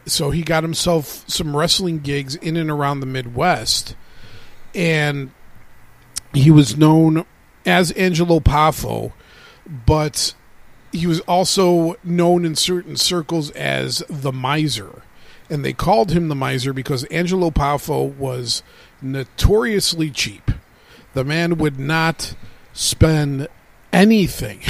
[0.07, 3.95] So he got himself some wrestling gigs in and around the Midwest,
[4.75, 5.31] and
[6.33, 7.25] he was known
[7.67, 9.13] as Angelo Poffo,
[9.67, 10.35] but
[10.93, 15.03] he was also known in certain circles as the Miser.
[15.49, 18.63] And they called him the Miser because Angelo Poffo was
[19.03, 20.51] notoriously cheap.
[21.13, 22.35] The man would not
[22.73, 23.49] spend
[23.93, 24.61] anything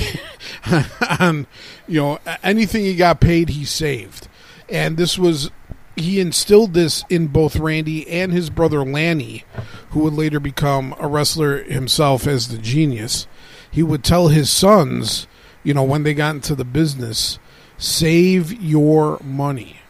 [1.20, 1.46] on
[1.86, 4.28] you know anything he got paid he saved
[4.66, 5.50] and this was
[5.94, 9.44] he instilled this in both Randy and his brother Lanny
[9.90, 13.26] who would later become a wrestler himself as the genius
[13.70, 15.26] he would tell his sons
[15.62, 17.38] you know when they got into the business
[17.78, 19.80] save your money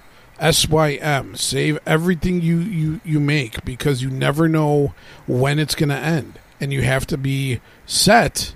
[0.41, 1.37] SYM.
[1.37, 4.95] Save everything you, you, you make because you never know
[5.27, 6.39] when it's going to end.
[6.61, 8.55] And you have to be set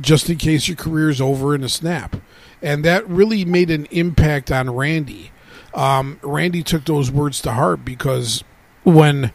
[0.00, 2.16] just in case your career is over in a snap.
[2.60, 5.32] And that really made an impact on Randy.
[5.74, 8.44] Um, Randy took those words to heart because
[8.84, 9.32] when,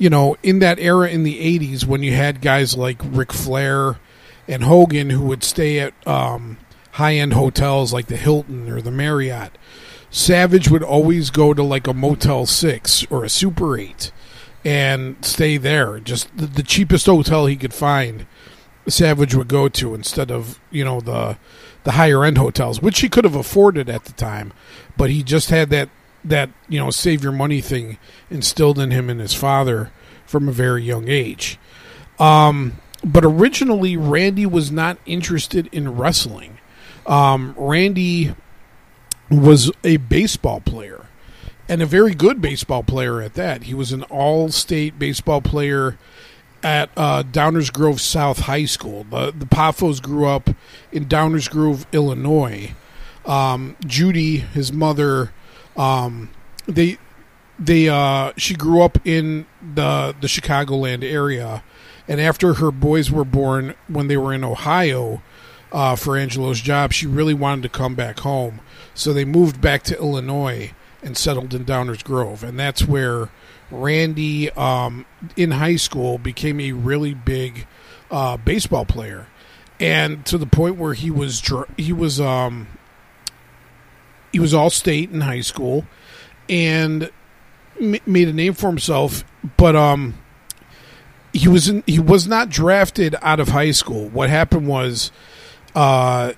[0.00, 4.00] you know, in that era in the 80s, when you had guys like Ric Flair
[4.48, 6.56] and Hogan who would stay at um,
[6.92, 9.52] high end hotels like the Hilton or the Marriott,
[10.10, 14.10] Savage would always go to like a Motel 6 or a Super 8
[14.64, 16.00] and stay there.
[16.00, 18.26] Just the, the cheapest hotel he could find,
[18.88, 21.36] Savage would go to instead of, you know, the
[21.84, 24.52] the higher end hotels, which he could have afforded at the time,
[24.96, 25.88] but he just had that
[26.24, 27.98] that you know save your money thing
[28.30, 29.90] instilled in him and his father
[30.26, 31.58] from a very young age.
[32.18, 36.58] Um, but originally, Randy was not interested in wrestling.
[37.06, 38.34] Um, Randy
[39.30, 41.06] was a baseball player
[41.68, 43.62] and a very good baseball player at that.
[43.62, 45.96] He was an all-state baseball player
[46.62, 49.06] at uh, Downers Grove South High School.
[49.08, 50.50] The the grew up
[50.92, 52.74] in Downers Grove, Illinois.
[53.24, 55.32] Um, Judy, his mother,
[55.76, 56.30] um,
[56.66, 56.98] they
[57.58, 61.62] they uh, she grew up in the the Chicagoland area,
[62.08, 65.22] and after her boys were born, when they were in Ohio
[65.72, 68.60] uh, for Angelo's job, she really wanted to come back home.
[68.94, 73.28] So they moved back to Illinois and settled in Downers Grove, and that's where
[73.70, 75.06] Randy, um,
[75.36, 77.66] in high school, became a really big
[78.10, 79.28] uh, baseball player,
[79.78, 82.66] and to the point where he was dr- he was um,
[84.32, 85.84] he was all state in high school,
[86.48, 87.10] and
[87.80, 89.24] m- made a name for himself.
[89.56, 90.18] But um,
[91.32, 94.08] he was in, he was not drafted out of high school.
[94.08, 95.10] What happened was,
[95.74, 96.32] uh,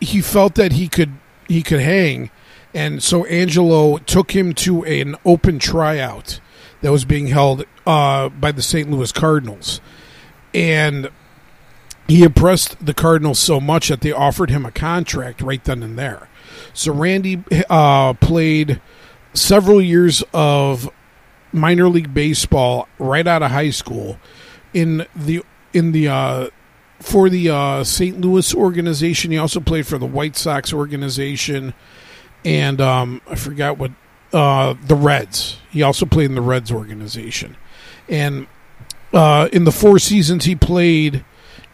[0.00, 1.12] he felt that he could
[1.48, 2.30] he could hang,
[2.72, 6.40] and so Angelo took him to an open tryout
[6.80, 8.90] that was being held uh, by the St.
[8.90, 9.80] Louis Cardinals,
[10.52, 11.10] and
[12.06, 15.98] he impressed the Cardinals so much that they offered him a contract right then and
[15.98, 16.28] there.
[16.74, 18.80] So Randy uh, played
[19.32, 20.90] several years of
[21.52, 24.18] minor league baseball right out of high school
[24.74, 26.48] in the in the uh,
[27.00, 28.20] for the uh, St.
[28.20, 29.30] Louis organization.
[29.30, 31.74] He also played for the White Sox organization,
[32.44, 33.92] and um, I forgot what
[34.32, 35.58] uh, the Reds.
[35.70, 37.56] He also played in the Reds organization,
[38.08, 38.48] and
[39.12, 41.24] uh, in the four seasons he played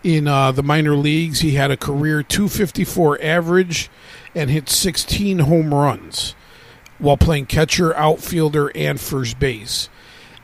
[0.02, 3.90] in uh, the minor leagues, he had a career 254 average
[4.34, 6.34] and hit 16 home runs
[6.98, 9.88] while playing catcher, outfielder, and first base.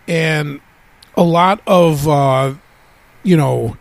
[0.08, 0.60] And
[1.16, 2.54] a lot of, uh,
[3.22, 3.76] you know,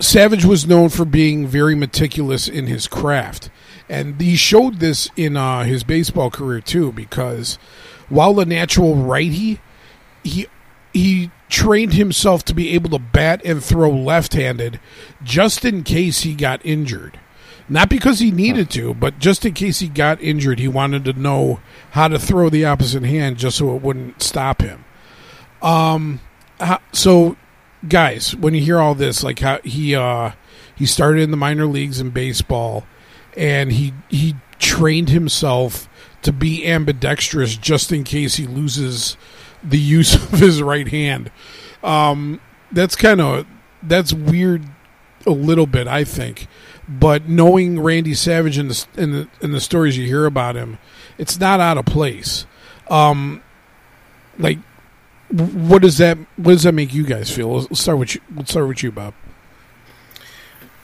[0.00, 3.50] Savage was known for being very meticulous in his craft.
[3.88, 7.56] And he showed this in uh, his baseball career too, because
[8.08, 9.60] while a natural righty,
[10.24, 10.46] he
[10.92, 14.78] he trained himself to be able to bat and throw left-handed,
[15.22, 17.18] just in case he got injured.
[17.72, 21.14] Not because he needed to, but just in case he got injured, he wanted to
[21.14, 21.60] know
[21.92, 24.84] how to throw the opposite hand just so it wouldn't stop him.
[25.62, 26.20] Um,
[26.92, 27.38] so
[27.88, 30.32] guys, when you hear all this, like how he uh,
[30.74, 32.84] he started in the minor leagues in baseball,
[33.38, 35.88] and he he trained himself
[36.20, 39.16] to be ambidextrous just in case he loses
[39.64, 41.30] the use of his right hand.
[41.82, 42.38] Um,
[42.70, 43.46] that's kind of
[43.82, 44.62] that's weird
[45.26, 46.48] a little bit, I think.
[46.88, 50.78] But knowing Randy Savage and the, and the and the stories you hear about him,
[51.16, 52.46] it's not out of place.
[52.88, 53.42] Um,
[54.38, 54.58] like
[55.32, 57.60] what does that what does that make you guys feel?
[57.60, 58.20] Let's start with you.
[58.34, 59.14] Let's start with you, Bob.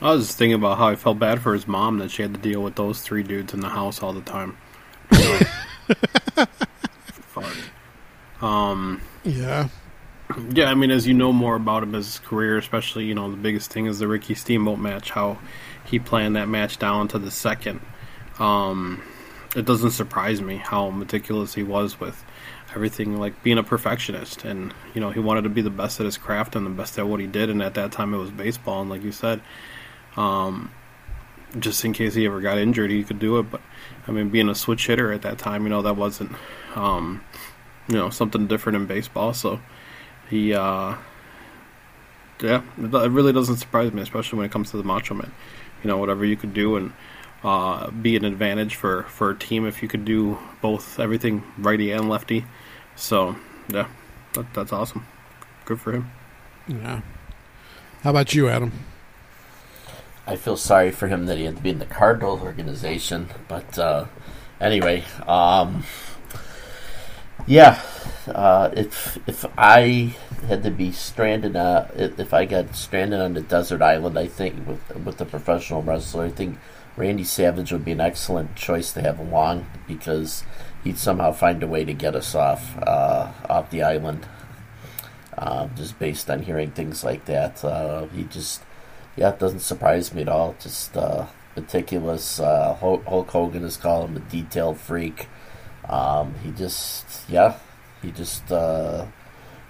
[0.01, 2.39] I was thinking about how I felt bad for his mom that she had to
[2.39, 4.57] deal with those three dudes in the house all the time.
[7.11, 7.53] Fuck.
[8.41, 9.01] Um.
[9.23, 9.67] Yeah.
[10.51, 13.29] Yeah, I mean, as you know more about him, as his career, especially, you know,
[13.29, 15.09] the biggest thing is the Ricky Steamboat match.
[15.09, 15.39] How
[15.89, 17.81] he planned that match down to the second.
[18.37, 19.01] Um,
[19.55, 22.23] it doesn't surprise me how meticulous he was with
[22.75, 26.05] everything like being a perfectionist and you know he wanted to be the best at
[26.05, 28.29] his craft and the best at what he did and at that time it was
[28.29, 29.41] baseball and like you said
[30.17, 30.71] um,
[31.57, 33.61] just in case he ever got injured he could do it but
[34.07, 36.31] i mean being a switch hitter at that time you know that wasn't
[36.75, 37.23] um,
[37.87, 39.59] you know something different in baseball so
[40.29, 40.95] he uh,
[42.41, 45.31] yeah it really doesn't surprise me especially when it comes to the macho man
[45.83, 46.93] you know whatever you could do and
[47.43, 51.91] uh, be an advantage for, for a team if you could do both everything righty
[51.91, 52.45] and lefty.
[52.95, 53.35] So
[53.69, 53.87] yeah,
[54.33, 55.05] that, that's awesome.
[55.65, 56.11] Good for him.
[56.67, 57.01] Yeah.
[58.01, 58.71] How about you, Adam?
[60.27, 63.79] I feel sorry for him that he had to be in the Cardinals organization, but
[63.79, 64.05] uh,
[64.61, 65.83] anyway, um,
[67.47, 67.81] yeah,
[68.27, 73.41] uh, if if I had to be stranded, uh, if I got stranded on a
[73.41, 76.57] desert island, I think with with a professional wrestler, I think
[76.97, 80.43] Randy Savage would be an excellent choice to have along because
[80.83, 84.25] he'd somehow find a way to get us off uh, off the island.
[85.37, 88.61] Uh, just based on hearing things like that, uh, he just
[89.15, 90.55] yeah, it doesn't surprise me at all.
[90.59, 92.39] Just uh, meticulous.
[92.39, 95.27] Uh, Hulk Hogan is called him a detailed freak.
[95.87, 97.57] Um, he just yeah,
[98.01, 99.05] he just uh,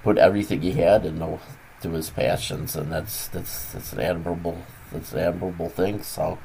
[0.04, 1.40] put everything he had into
[1.82, 4.58] to his passions, and that's that's that's an admirable
[4.92, 6.04] that's an admirable thing.
[6.04, 6.38] So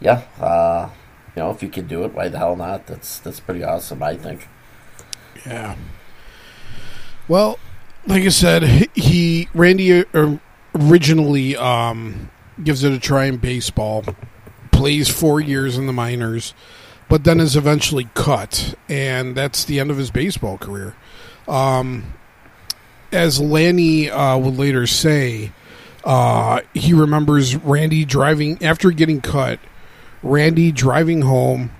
[0.00, 0.90] yeah, uh,
[1.34, 2.86] you know, if you can do it, why the hell not?
[2.86, 4.48] That's that's pretty awesome, I think.
[5.44, 5.76] Yeah.
[7.28, 7.58] Well,
[8.06, 10.38] like I said, he Randy uh,
[10.74, 12.30] originally um,
[12.62, 14.04] gives it a try in baseball,
[14.70, 16.54] plays four years in the minors,
[17.08, 20.94] but then is eventually cut, and that's the end of his baseball career.
[21.48, 22.14] Um,
[23.16, 25.52] as Lanny uh, would later say,
[26.04, 29.58] uh, he remembers Randy driving after getting cut
[30.22, 31.70] Randy driving home,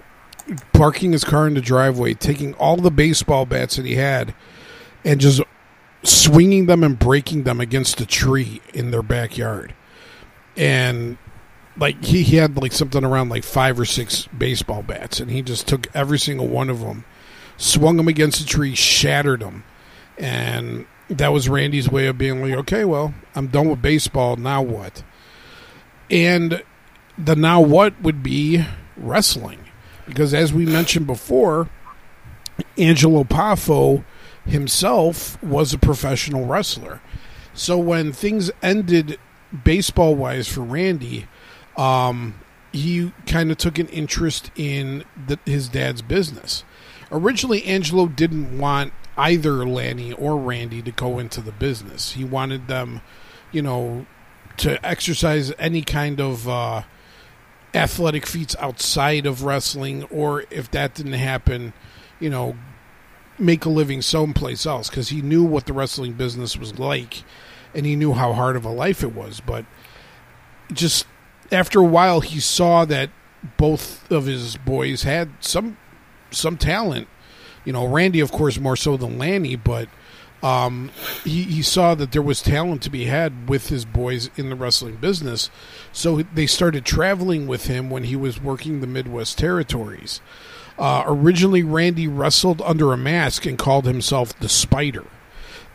[0.73, 4.35] parking his car in the driveway, taking all the baseball bats that he had,
[5.05, 5.41] and just
[6.03, 9.75] swinging them and breaking them against a tree in their backyard.
[10.57, 11.19] And
[11.77, 15.43] like he, he had like something around like five or six baseball bats, and he
[15.43, 17.05] just took every single one of them,
[17.57, 19.65] swung them against a tree, shattered them,
[20.17, 24.37] and that was Randy's way of being like, okay, well, I'm done with baseball.
[24.37, 25.03] Now what?
[26.11, 26.63] And
[27.17, 28.65] the now what would be
[28.97, 29.61] wrestling.
[30.07, 31.69] Because as we mentioned before,
[32.79, 34.05] Angelo Poffo
[34.45, 37.01] himself was a professional wrestler.
[37.55, 39.19] So when things ended
[39.65, 41.27] baseball wise for Randy,
[41.77, 42.35] um,
[42.73, 46.65] he kind of took an interest in the, his dad's business.
[47.11, 52.13] Originally, Angelo didn't want either Lanny or Randy to go into the business.
[52.13, 53.01] He wanted them,
[53.53, 54.07] you know,
[54.59, 56.83] to exercise any kind of uh,
[57.75, 61.73] athletic feats outside of wrestling, or if that didn't happen,
[62.21, 62.57] you know,
[63.39, 67.23] make a living someplace else because he knew what the wrestling business was like
[67.75, 69.41] and he knew how hard of a life it was.
[69.41, 69.67] But
[70.73, 71.07] just
[71.53, 73.11] after a while, he saw that
[73.59, 75.77] both of his boys had some
[76.31, 77.07] some talent.
[77.67, 79.89] You know, Randy, of course, more so than Lanny, but
[80.43, 80.91] um,
[81.25, 84.57] he, he saw that there was talent to be had with his boys in the
[84.57, 85.51] wrestling business.
[85.93, 90.21] So they started traveling with him when he was working the Midwest territories.
[90.79, 95.05] Uh, originally, Randy wrestled under a mask and called himself the Spider.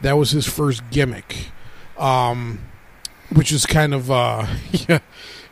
[0.02, 1.50] That was his first gimmick,
[1.98, 2.60] um,
[3.34, 5.00] which is kind of uh, yeah,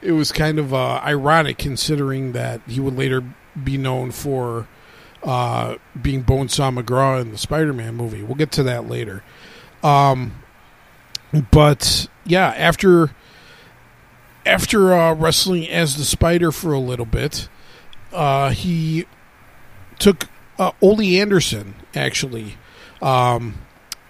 [0.01, 3.23] it was kind of uh, ironic considering that he would later
[3.61, 4.67] be known for
[5.23, 8.23] uh, being Bonesaw McGraw in the Spider-Man movie.
[8.23, 9.23] We'll get to that later.
[9.83, 10.33] Um,
[11.51, 13.11] but yeah, after
[14.45, 17.49] after uh, wrestling as the Spider for a little bit,
[18.11, 19.05] uh, he
[19.99, 20.25] took
[20.57, 21.75] uh, Ole Anderson.
[21.95, 22.57] Actually,
[23.01, 23.59] um,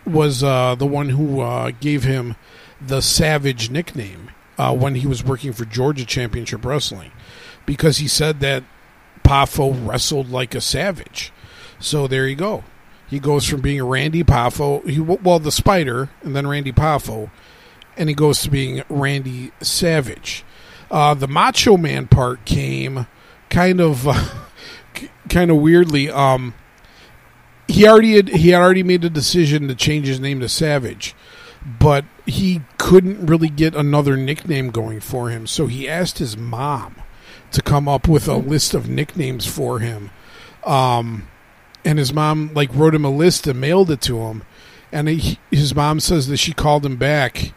[0.06, 2.36] was uh, the one who uh, gave him
[2.82, 7.12] the Savage nickname uh, when he was working for Georgia Championship Wrestling,
[7.66, 8.64] because he said that
[9.30, 11.32] Poffo wrestled like a savage.
[11.80, 12.64] So there you go.
[13.08, 17.30] He goes from being Randy Poffo, he, well, the Spider, and then Randy Poffo,
[17.96, 20.44] and he goes to being Randy Savage.
[20.90, 23.06] Uh, the Macho Man part came
[23.52, 24.30] kind of, uh,
[25.30, 26.10] kind of weirdly.
[26.10, 26.56] Um,
[27.68, 31.16] he already had, he had already made a decision to change his name to Savage,
[31.64, 35.46] but he couldn't really get another nickname going for him.
[35.46, 36.96] So he asked his mom
[37.52, 40.12] to come up with a list of nicknames for him.
[40.64, 41.28] Um,
[41.86, 44.44] and his mom like wrote him a list and mailed it to him.
[44.92, 47.54] And he, his mom says that she called him back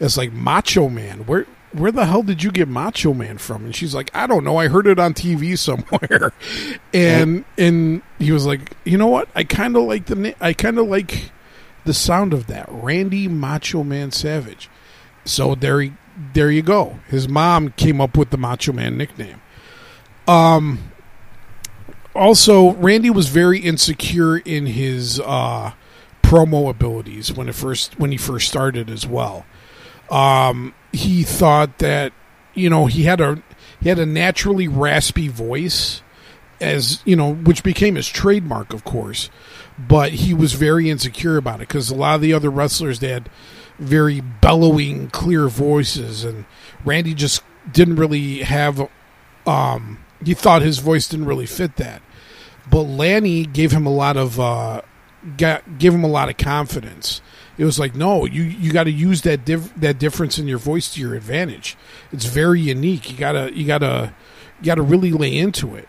[0.00, 1.20] as like Macho Man.
[1.26, 3.64] Where where the hell did you get Macho Man from?
[3.64, 4.58] And she's like, I don't know.
[4.58, 6.32] I heard it on TV somewhere.
[6.92, 9.28] and and he was like, you know what?
[9.34, 11.30] I kind of like the I kind of like
[11.84, 14.68] the sound of that, Randy Macho Man Savage.
[15.24, 15.92] So there he
[16.34, 16.98] there you go.
[17.08, 19.40] His mom came up with the Macho Man nickname.
[20.26, 20.90] Um.
[22.14, 25.72] Also, Randy was very insecure in his uh,
[26.22, 29.44] promo abilities when it first when he first started as well.
[30.10, 32.12] Um, he thought that
[32.54, 33.42] you know he had a
[33.80, 36.02] he had a naturally raspy voice,
[36.60, 39.30] as you know, which became his trademark, of course.
[39.78, 43.08] But he was very insecure about it because a lot of the other wrestlers they
[43.08, 43.28] had
[43.78, 46.44] very bellowing, clear voices, and
[46.84, 48.88] Randy just didn't really have.
[49.46, 52.02] Um, he thought his voice didn't really fit that.
[52.70, 54.82] but Lanny gave him a lot of uh,
[55.36, 57.20] got, gave him a lot of confidence.
[57.58, 59.46] It was like, no, you you got to use that
[59.76, 61.76] that difference in your voice to your advantage.
[62.12, 63.10] It's very unique.
[63.10, 64.14] You gotta you gotta
[64.60, 65.88] you gotta really lay into it.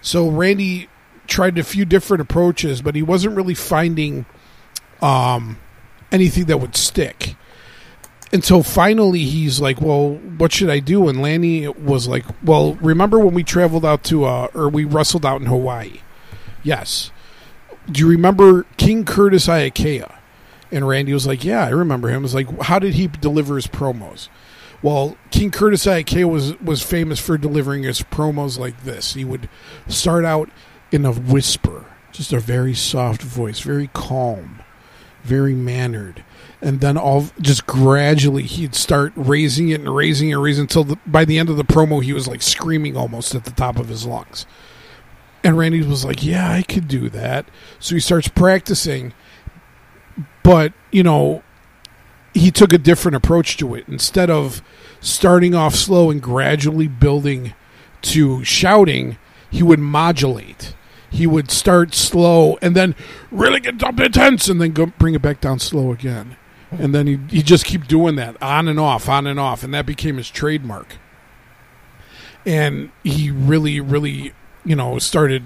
[0.00, 0.88] So Randy
[1.26, 4.26] tried a few different approaches, but he wasn't really finding
[5.02, 5.58] um,
[6.12, 7.36] anything that would stick.
[8.32, 13.18] Until finally, he's like, "Well, what should I do?" And Lanny was like, "Well, remember
[13.18, 16.00] when we traveled out to, uh, or we wrestled out in Hawaii?
[16.62, 17.12] Yes.
[17.90, 20.12] Do you remember King Curtis Iaukea?
[20.72, 23.68] And Randy was like, "Yeah, I remember him." Was like, "How did he deliver his
[23.68, 24.28] promos?"
[24.82, 29.14] Well, King Curtis Iaukea was was famous for delivering his promos like this.
[29.14, 29.48] He would
[29.88, 30.50] start out
[30.90, 34.60] in a whisper, just a very soft voice, very calm,
[35.26, 36.24] very mannered,
[36.62, 40.84] and then all just gradually he'd start raising it and raising it and raising until
[40.84, 43.78] the, by the end of the promo he was like screaming almost at the top
[43.78, 44.46] of his lungs.
[45.44, 47.46] And Randy was like, "Yeah, I could do that."
[47.78, 49.12] So he starts practicing,
[50.42, 51.42] but you know,
[52.34, 53.84] he took a different approach to it.
[53.88, 54.62] Instead of
[55.00, 57.54] starting off slow and gradually building
[58.02, 59.18] to shouting,
[59.50, 60.74] he would modulate.
[61.16, 62.94] He would start slow and then
[63.30, 66.36] really get up intense and then go bring it back down slow again.
[66.70, 69.72] And then he he just keep doing that on and off, on and off, and
[69.72, 70.96] that became his trademark.
[72.44, 74.32] And he really, really,
[74.64, 75.44] you know, started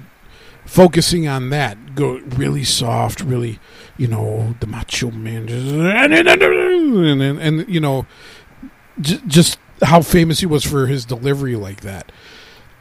[0.66, 1.95] focusing on that.
[1.95, 3.59] Go really soft, really,
[3.97, 8.07] you know, the macho man, just, and, and, and, and you know,
[9.01, 12.12] j- just how famous he was for his delivery like that.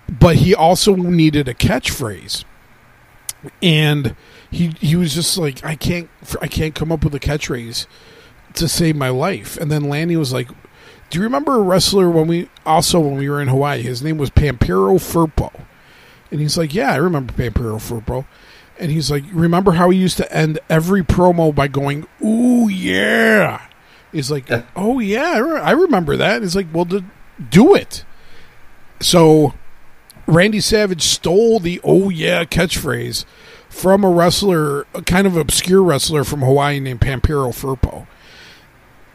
[0.09, 2.43] But he also needed a catchphrase,
[3.61, 4.15] and
[4.51, 6.09] he he was just like, I can't
[6.41, 7.85] I can't come up with a catchphrase
[8.55, 9.57] to save my life.
[9.57, 10.49] And then Lanny was like,
[11.09, 13.81] Do you remember a wrestler when we also when we were in Hawaii?
[13.81, 15.51] His name was Pampero Firpo.
[16.31, 18.25] And he's like, Yeah, I remember Pampero Firpo.
[18.79, 23.61] And he's like, Remember how he used to end every promo by going, Ooh, yeah.
[24.11, 26.41] He's like, Oh, yeah, I, remember that.
[26.41, 28.03] He's like, Well, do it.
[29.01, 29.53] So
[30.29, 33.25] Randy Savage stole the "Oh yeah" catchphrase
[33.67, 38.07] from a wrestler, a kind of obscure wrestler from Hawaii named Pampero Firpo.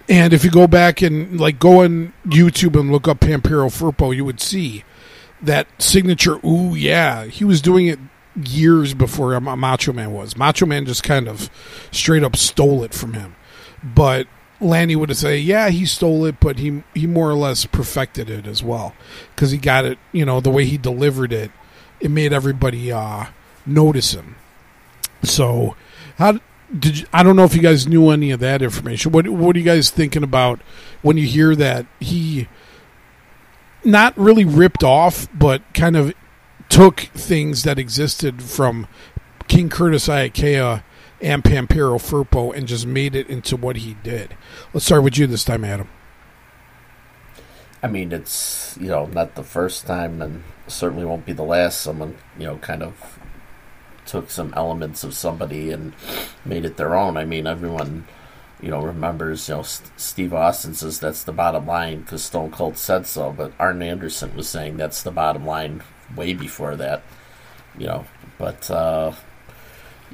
[0.08, 4.14] And if you go back and like go on YouTube and look up Pampero Firpo,
[4.14, 4.84] you would see
[5.40, 7.98] that signature "Ooh yeah." He was doing it
[8.44, 10.36] years before Ma- Macho Man was.
[10.36, 11.48] Macho Man just kind of
[11.92, 13.36] straight up stole it from him.
[13.82, 14.26] But
[14.64, 18.30] Lanny would have say, "Yeah, he stole it, but he he more or less perfected
[18.30, 18.94] it as well
[19.34, 19.98] because he got it.
[20.12, 21.50] You know, the way he delivered it,
[22.00, 23.26] it made everybody uh,
[23.66, 24.36] notice him.
[25.22, 25.76] So,
[26.18, 26.40] how
[26.76, 29.12] did you, I don't know if you guys knew any of that information.
[29.12, 30.60] What what are you guys thinking about
[31.02, 32.48] when you hear that he
[33.84, 36.14] not really ripped off, but kind of
[36.68, 38.86] took things that existed from
[39.46, 40.82] King Curtis Iaukea
[41.20, 44.36] and Pampero Firpo and just made it into what he did.
[44.72, 45.88] Let's start with you this time, Adam.
[47.82, 51.80] I mean, it's you know not the first time, and certainly won't be the last.
[51.80, 53.18] Someone you know kind of
[54.06, 55.92] took some elements of somebody and
[56.44, 57.16] made it their own.
[57.16, 58.06] I mean, everyone
[58.62, 62.52] you know remembers you know S- Steve Austin says that's the bottom line because Stone
[62.52, 65.82] Cold said so, but Arn Anderson was saying that's the bottom line
[66.16, 67.02] way before that.
[67.78, 68.06] You know,
[68.38, 69.12] but uh,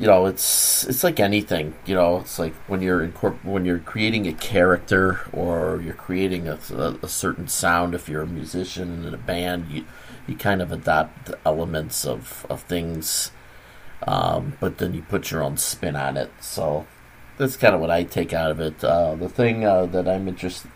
[0.01, 1.75] you know it's it's like anything.
[1.85, 6.49] You know, it's like when you're incorpor- when you're creating a character or you're creating
[6.49, 7.95] a, a, a certain sound.
[7.95, 9.85] If you're a musician in a band, you
[10.27, 13.31] you kind of adopt the elements of of things,
[14.07, 16.33] um, but then you put your own spin on it.
[16.41, 16.87] So
[17.37, 18.83] that's kind of what I take out of it.
[18.83, 20.71] Uh, the thing uh, that I'm interested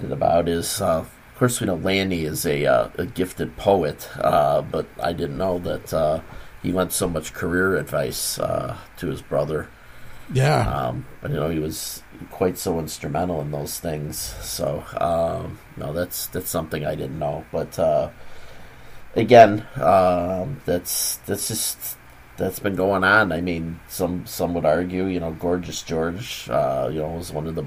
[0.00, 4.62] about is, uh, of course, we know Lanny is a, uh, a gifted poet, uh,
[4.62, 6.20] but I didn't know that uh,
[6.64, 9.68] he lent so much career advice uh, to his brother.
[10.32, 14.18] Yeah, Um, but you know, he was quite so instrumental in those things.
[14.18, 17.44] So um, no, that's that's something I didn't know.
[17.52, 18.10] But uh,
[19.14, 21.96] again, um, that's that's just
[22.36, 23.32] that's been going on.
[23.32, 27.46] I mean, some some would argue, you know, Gorgeous George, uh, you know, was one
[27.46, 27.66] of the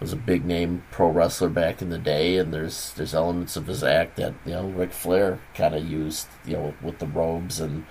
[0.00, 3.66] was a big name pro wrestler back in the day, and there's there's elements of
[3.66, 7.60] his act that you know Ric Flair kind of used, you know, with the robes
[7.60, 7.86] and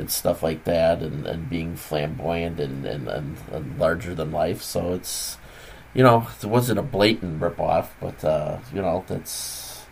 [0.00, 4.62] and stuff like that, and, and being flamboyant and, and, and, and larger than life.
[4.62, 5.38] So it's
[5.94, 9.84] you know it wasn't a blatant rip off, but uh, you know that's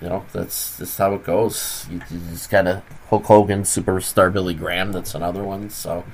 [0.00, 1.86] you know that's that's how it goes.
[1.90, 4.92] You, you just kind of Hulk Hogan, superstar Billy Graham.
[4.92, 5.70] That's another one.
[5.70, 6.04] So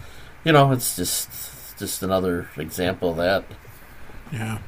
[0.45, 1.31] you know it's just
[1.79, 3.45] just another example of that.
[4.33, 4.59] yeah.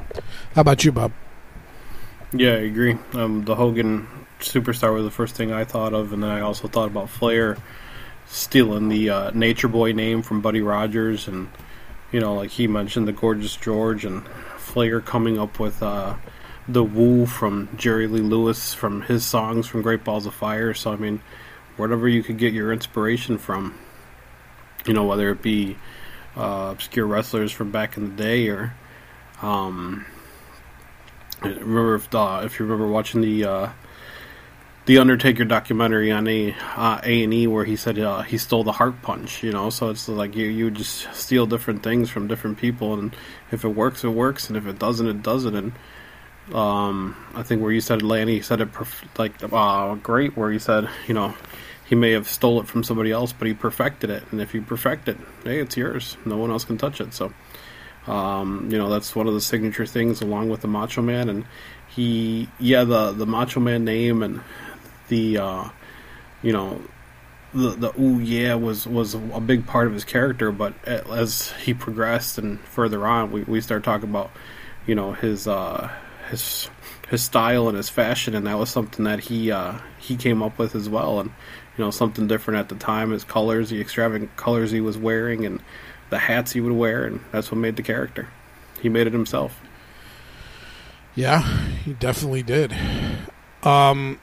[0.55, 1.13] How about you, Bob?
[2.33, 2.99] Yeah, I agree.
[3.15, 4.09] Um, the Hogan
[4.41, 7.57] superstar was the first thing I thought of, and then I also thought about Flair
[8.27, 11.49] stealing the uh, Nature Boy name from Buddy Rogers, and
[12.13, 16.17] you know, like he mentioned, the Gorgeous George, and Flair coming up with uh,
[16.69, 20.75] the Woo from Jerry Lee Lewis from his songs from Great Balls of Fire.
[20.75, 21.21] So I mean,
[21.77, 23.79] whatever you could get your inspiration from,
[24.85, 25.77] you know, whether it be
[26.37, 28.75] uh, obscure wrestlers from back in the day or.
[29.43, 30.07] Um,
[31.43, 33.69] remember if uh, if you remember watching the uh,
[34.87, 38.63] the Undertaker documentary on a uh, A and E where he said uh, he stole
[38.63, 39.69] the heart punch, you know.
[39.69, 43.15] So it's like you you just steal different things from different people, and
[43.51, 45.57] if it works, it works, and if it doesn't, it doesn't.
[45.57, 45.73] And
[46.55, 50.61] um, I think where you said Lanny said it perf- like uh, great, where he
[50.61, 51.35] said you know
[51.85, 54.63] he may have stole it from somebody else, but he perfected it, and if you
[54.63, 56.17] perfect it, hey, it's yours.
[56.25, 57.13] No one else can touch it.
[57.13, 57.33] So.
[58.07, 61.45] Um, you know that's one of the signature things, along with the Macho Man, and
[61.89, 64.43] he, yeah, the the Macho Man name and
[65.09, 65.69] the, uh,
[66.43, 66.81] you know,
[67.55, 70.53] the the ooh yeah was was a big part of his character.
[70.53, 74.31] But as he progressed and further on, we we start talking about,
[74.87, 75.91] you know, his uh,
[76.31, 76.69] his
[77.09, 80.59] his style and his fashion, and that was something that he uh, he came up
[80.59, 81.31] with as well, and
[81.77, 83.11] you know something different at the time.
[83.11, 85.63] His colors, the extravagant colors he was wearing, and
[86.11, 88.29] the hats he would wear, and that's what made the character.
[88.81, 89.61] He made it himself.
[91.15, 91.41] Yeah,
[91.85, 92.75] he definitely did.
[93.63, 94.21] Um,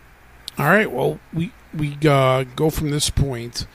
[0.57, 3.65] all right, well, we we uh, go from this point.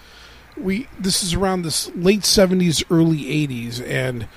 [0.56, 4.28] We this is around this late seventies, early eighties, and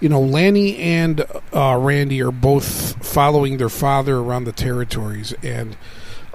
[0.00, 5.76] you know Lanny and uh, Randy are both following their father around the territories, and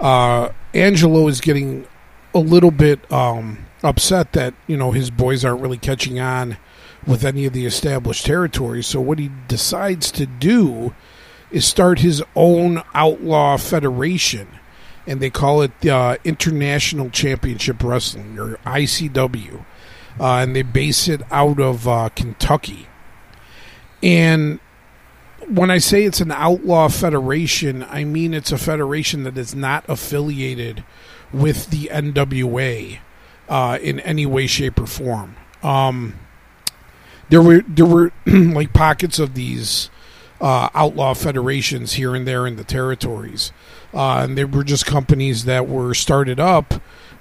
[0.00, 1.86] uh, Angelo is getting
[2.34, 6.56] a little bit um, upset that you know his boys aren't really catching on
[7.06, 8.86] with any of the established territories.
[8.86, 10.94] So what he decides to do
[11.50, 14.48] is start his own outlaw federation,
[15.06, 19.64] and they call it the uh, International Championship Wrestling or ICW,
[20.18, 22.88] uh, and they base it out of uh, Kentucky.
[24.02, 24.60] And
[25.48, 29.84] when I say it's an outlaw federation, I mean it's a federation that is not
[29.88, 30.84] affiliated
[31.32, 32.98] with the NWA
[33.48, 35.36] uh, in any way, shape, or form.
[35.62, 36.18] Um,
[37.28, 39.90] there were there were like pockets of these
[40.40, 43.52] uh, outlaw federations here and there in the territories,
[43.94, 46.74] uh, and they were just companies that were started up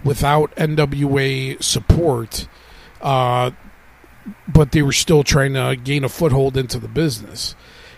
[0.03, 2.47] without NWA support,
[3.01, 3.51] uh,
[4.47, 7.55] but they were still trying to gain a foothold into the business.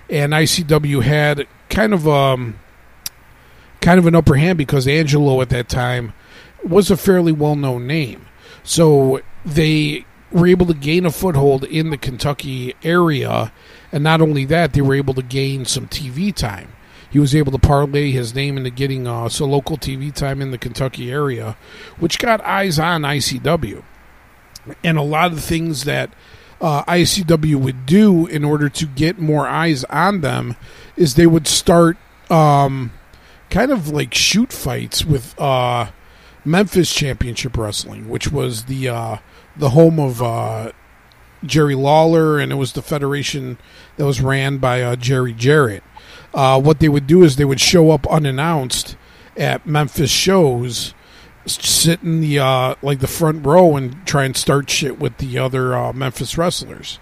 [0.10, 2.60] And ICW had kind of um
[3.82, 6.14] kind of an upper hand because Angelo at that time
[6.64, 8.28] was a fairly well known name,
[8.64, 13.54] so they were able to gain a foothold in the Kentucky area,
[13.92, 16.74] and not only that, they were able to gain some TV time.
[17.16, 20.52] He was able to parlay his name into getting uh, some local TV time in
[20.52, 21.56] the Kentucky area,
[21.98, 23.86] which got eyes on ICW.
[24.84, 26.10] And a lot of the things that
[26.60, 30.58] uh, ICW would do in order to get more eyes on them
[30.98, 31.96] is they would start
[32.30, 32.92] um,
[33.50, 35.92] kind of like shoot fights with uh,
[36.44, 39.18] Memphis Championship Wrestling, which was the uh,
[39.56, 40.74] the home of uh,
[41.46, 43.58] Jerry Lawler, and it was the federation
[43.96, 45.82] that was ran by uh, Jerry Jarrett.
[46.36, 48.98] Uh, what they would do is they would show up unannounced
[49.38, 50.94] at Memphis shows,
[51.46, 55.38] sit in the uh, like the front row and try and start shit with the
[55.38, 57.00] other uh, Memphis wrestlers,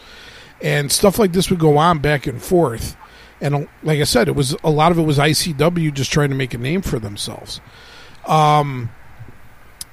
[0.62, 2.96] and stuff like this would go on back and forth.
[3.42, 6.36] And like I said, it was a lot of it was ICW just trying to
[6.36, 7.60] make a name for themselves.
[8.28, 8.92] Um,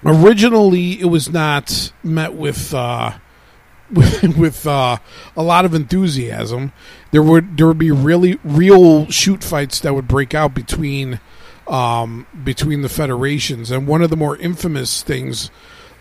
[0.04, 3.12] originally, it was not met with uh,
[3.90, 4.98] with, with uh,
[5.34, 6.72] a lot of enthusiasm.
[7.10, 11.20] There would there would be really real shoot fights that would break out between
[11.66, 15.50] um, between the federations, and one of the more infamous things.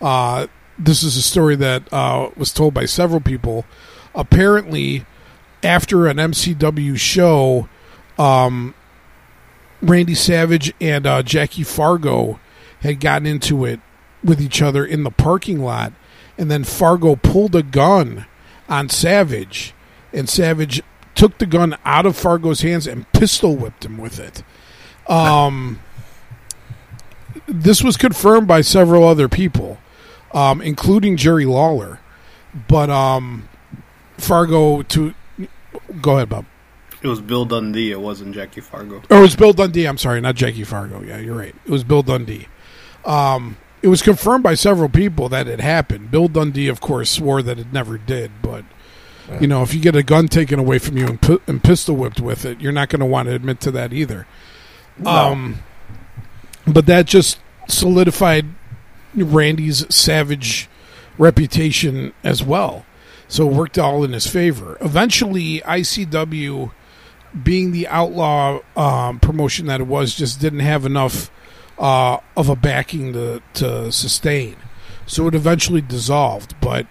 [0.00, 0.46] Uh,
[0.78, 3.64] this is a story that uh, was told by several people.
[4.14, 5.04] Apparently,
[5.62, 7.68] after an MCW show,
[8.18, 8.74] um,
[9.82, 12.40] Randy Savage and uh, Jackie Fargo
[12.80, 13.80] had gotten into it
[14.24, 15.92] with each other in the parking lot,
[16.38, 18.26] and then Fargo pulled a gun
[18.68, 19.74] on Savage,
[20.12, 20.82] and Savage
[21.20, 24.42] took the gun out of Fargo's hands and pistol whipped him with it.
[25.06, 25.80] Um,
[27.46, 29.76] this was confirmed by several other people,
[30.32, 32.00] um, including Jerry Lawler.
[32.68, 33.50] But um,
[34.16, 35.12] Fargo to
[36.00, 36.46] go ahead, Bob.
[37.02, 37.90] It was Bill Dundee.
[37.90, 39.02] It wasn't Jackie Fargo.
[39.10, 39.84] It was Bill Dundee.
[39.84, 41.02] I'm sorry, not Jackie Fargo.
[41.02, 41.54] Yeah, you're right.
[41.66, 42.48] It was Bill Dundee.
[43.04, 46.10] Um, it was confirmed by several people that it happened.
[46.10, 48.30] Bill Dundee, of course, swore that it never did.
[48.40, 48.64] But
[49.40, 51.96] you know, if you get a gun taken away from you and, pi- and pistol
[51.96, 54.26] whipped with it, you're not going to want to admit to that either.
[55.04, 55.60] Um,
[56.66, 58.46] but that just solidified
[59.14, 60.68] Randy's savage
[61.18, 62.84] reputation as well.
[63.28, 64.76] So it worked all in his favor.
[64.80, 66.72] Eventually, ICW,
[67.44, 71.30] being the outlaw um, promotion that it was, just didn't have enough
[71.78, 74.56] uh, of a backing to, to sustain.
[75.06, 76.60] So it eventually dissolved.
[76.60, 76.86] But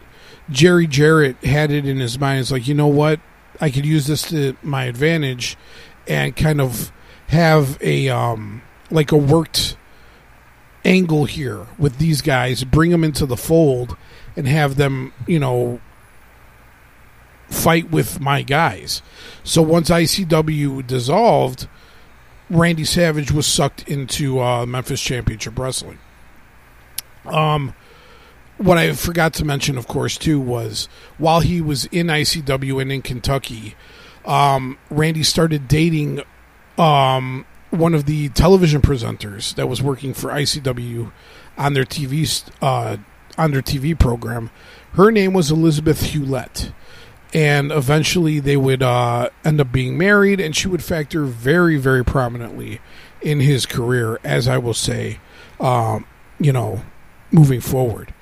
[0.50, 2.42] Jerry Jarrett had it in his mind.
[2.42, 3.20] It's like, you know what?
[3.62, 5.58] I could use this to my advantage
[6.08, 6.92] and kind of
[7.28, 9.78] have a um, like a worked
[10.86, 13.98] angle here with these guys, bring them into the fold,
[14.36, 15.82] and have them, you know,
[17.50, 19.02] fight with my guys.
[19.44, 21.68] So once ICW dissolved,
[22.50, 26.00] Randy Savage was sucked into uh, Memphis Championship Wrestling.
[27.26, 27.76] Um,
[28.60, 32.92] what I forgot to mention, of course, too, was while he was in ICW and
[32.92, 33.76] in Kentucky,
[34.26, 36.22] um, Randy started dating
[36.78, 41.12] um, one of the television presenters that was working for ICW
[41.58, 42.98] on their TV uh,
[43.38, 44.50] on their TV program.
[44.94, 46.74] Her name was Elizabeth Hulette,
[47.34, 52.04] and eventually they would uh, end up being married, and she would factor very, very
[52.04, 52.82] prominently
[53.22, 55.20] in his career, as I will say,
[55.62, 56.06] um,
[56.40, 56.84] you know,
[57.32, 58.14] moving forward.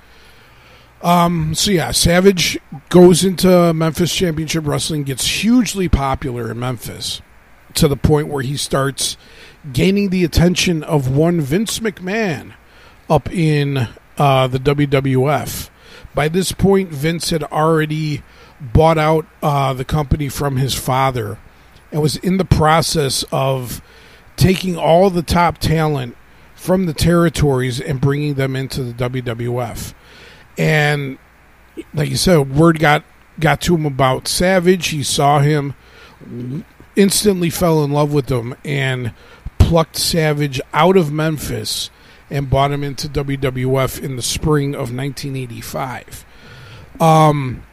[1.02, 7.22] Um, so yeah, Savage goes into Memphis Championship Wrestling, gets hugely popular in Memphis
[7.76, 9.18] to the point where he starts
[9.72, 12.54] gaining the attention of one Vince McMahon
[13.10, 13.88] up in
[14.18, 15.70] uh, the WWF.
[16.16, 18.24] By this point, Vince had already
[18.60, 21.38] bought out uh, the company from his father
[21.92, 23.82] and was in the process of
[24.36, 26.18] taking all the top talent
[26.56, 29.94] from the territories and bringing them into the WWF
[30.58, 31.18] and
[31.94, 33.04] like you said, word got
[33.40, 34.88] got to him about Savage.
[34.88, 35.76] He saw him,
[36.96, 39.14] instantly fell in love with him, and
[39.60, 41.90] plucked Savage out of Memphis
[42.30, 46.26] and brought him into WWF in the spring of 1985.
[47.00, 47.64] Um,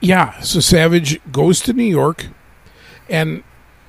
[0.00, 2.26] yeah, so Savage goes to New York,
[3.08, 3.42] and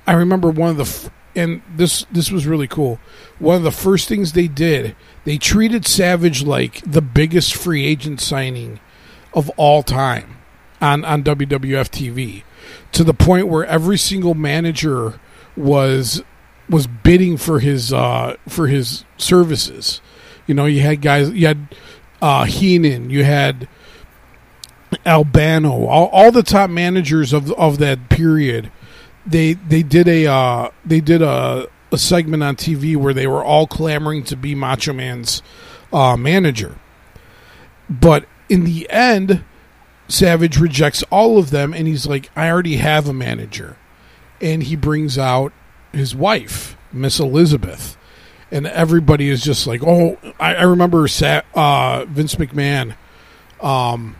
[0.06, 2.98] I remember one of the and this this was really cool.
[3.38, 8.20] One of the first things they did, they treated Savage like the biggest free agent
[8.20, 8.80] signing
[9.34, 10.38] of all time
[10.80, 12.42] on on WWF TV,
[12.92, 15.20] to the point where every single manager
[15.56, 16.22] was
[16.68, 20.00] was bidding for his uh, for his services.
[20.46, 21.74] You know, you had guys, you had
[22.22, 23.68] uh, Heenan, you had
[25.04, 28.70] Albano, all, all the top managers of of that period
[29.26, 33.44] they they did a uh, they did a, a segment on TV where they were
[33.44, 35.42] all clamoring to be Macho Man's
[35.92, 36.76] uh, manager,
[37.90, 39.44] but in the end,
[40.08, 43.76] Savage rejects all of them, and he's like, "I already have a manager,"
[44.40, 45.52] and he brings out
[45.92, 47.96] his wife, Miss Elizabeth,
[48.50, 52.94] and everybody is just like, "Oh, I, I remember Sa- uh, Vince McMahon."
[53.60, 54.16] Um,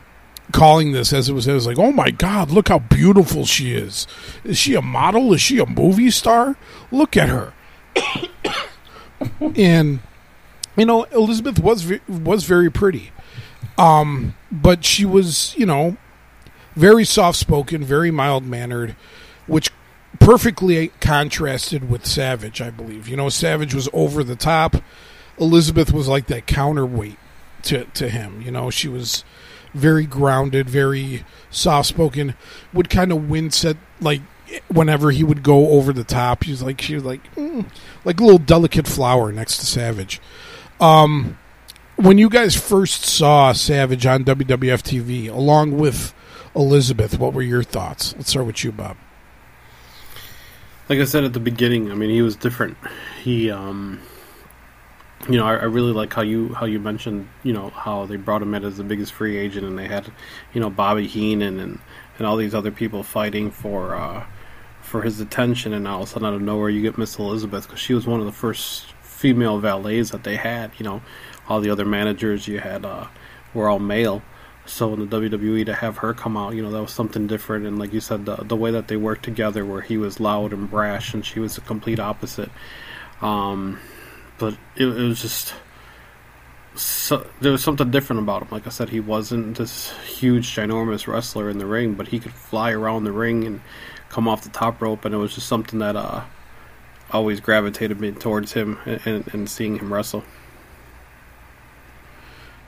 [0.51, 3.73] calling this as it was, it was like, oh my God, look how beautiful she
[3.73, 4.07] is.
[4.43, 5.33] Is she a model?
[5.33, 6.55] Is she a movie star?
[6.91, 7.53] Look at her.
[9.55, 9.99] and
[10.75, 13.11] you know, Elizabeth was was very pretty,
[13.77, 15.97] um, but she was you know
[16.75, 18.95] very soft spoken, very mild mannered,
[19.47, 19.71] which
[20.19, 22.61] perfectly contrasted with Savage.
[22.61, 24.77] I believe you know Savage was over the top.
[25.39, 27.17] Elizabeth was like that counterweight
[27.63, 28.41] to to him.
[28.41, 29.23] You know, she was
[29.73, 32.35] very grounded, very soft spoken,
[32.73, 34.21] would kind of wince at like
[34.69, 36.43] whenever he would go over the top.
[36.43, 37.65] She's like she was like mm,
[38.05, 40.21] like a little delicate flower next to Savage.
[40.79, 41.37] Um,
[41.95, 46.13] when you guys first saw Savage on WWF TV, along with
[46.55, 48.13] Elizabeth, what were your thoughts?
[48.15, 48.97] Let's start with you, Bob.
[50.89, 52.77] Like I said at the beginning, I mean, he was different.
[53.21, 53.99] He um,
[55.29, 58.17] you know, I, I, really like how you how you mentioned, you know, how they
[58.17, 60.11] brought him in as the biggest free agent, and they had,
[60.53, 61.79] you know, Bobby Heenan and
[62.17, 64.25] and all these other people fighting for uh,
[64.81, 67.65] for his attention, and all of a sudden out of nowhere you get Miss Elizabeth
[67.65, 70.71] because she was one of the first female valets that they had.
[70.77, 71.01] You know,
[71.49, 73.07] all the other managers you had uh,
[73.53, 74.21] were all male.
[74.65, 77.65] So in the WWE to have her come out, you know, that was something different.
[77.65, 80.53] And like you said, the the way that they worked together, where he was loud
[80.53, 82.51] and brash, and she was the complete opposite.
[83.21, 83.79] Um,
[84.37, 85.53] but it, it was just
[86.75, 88.49] so, there was something different about him.
[88.51, 92.33] Like I said, he wasn't this huge, ginormous wrestler in the ring, but he could
[92.33, 93.61] fly around the ring and
[94.09, 96.21] come off the top rope, and it was just something that uh,
[97.11, 100.23] always gravitated me towards him and, and, and seeing him wrestle.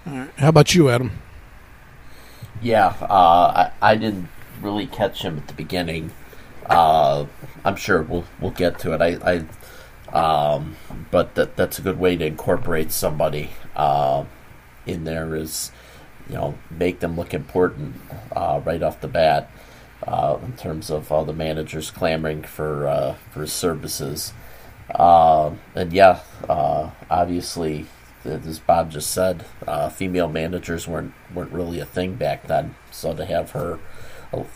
[0.06, 1.12] How about you, Adam?
[2.62, 4.28] Yeah, uh, I, I didn't
[4.62, 6.12] really catch him at the beginning.
[6.66, 7.26] Uh,
[7.64, 9.02] I'm sure we'll we'll get to it.
[9.02, 9.46] I, I
[10.14, 10.76] um,
[11.12, 14.26] but that that's a good way to incorporate somebody uh,
[14.86, 15.36] in there.
[15.36, 15.72] Is
[16.28, 17.96] you know make them look important
[18.36, 19.52] uh, right off the bat
[20.08, 24.34] uh, in terms of all the managers clamoring for uh, for services.
[24.94, 27.86] Uh, and yeah, uh, obviously,
[28.26, 32.76] as Bob just said, uh, female managers weren't weren't really a thing back then.
[32.92, 33.80] So to have her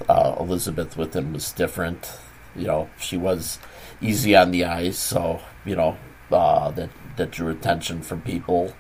[0.08, 2.18] Elizabeth with him was different.
[2.56, 3.60] You know, she was
[4.04, 5.98] easy on the eyes, so you know
[6.32, 8.74] uh, that that drew attention from people.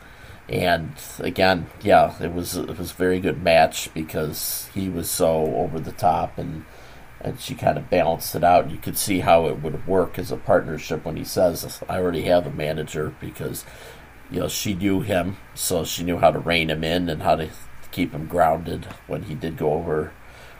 [0.49, 5.55] And again, yeah, it was it was a very good match because he was so
[5.55, 6.65] over the top and
[7.21, 8.69] and she kind of balanced it out.
[8.69, 12.23] You could see how it would work as a partnership when he says, "I already
[12.23, 13.65] have a manager," because
[14.29, 17.35] you know she knew him, so she knew how to rein him in and how
[17.37, 17.49] to
[17.91, 20.11] keep him grounded when he did go over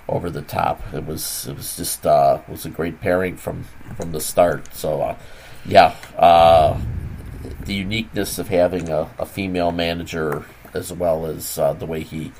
[0.07, 0.81] over the top.
[0.93, 3.63] It was it was just uh, was a great pairing from
[3.95, 4.73] from the start.
[4.75, 5.17] So uh,
[5.65, 6.79] yeah, uh,
[7.65, 12.31] the uniqueness of having a, a female manager as well as uh, the way he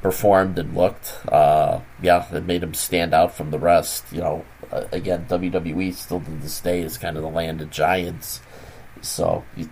[0.00, 4.04] performed and looked, uh, yeah, it made him stand out from the rest.
[4.12, 4.44] You know,
[4.90, 8.40] again, WWE still to this day is kind of the land of giants,
[9.00, 9.68] so you,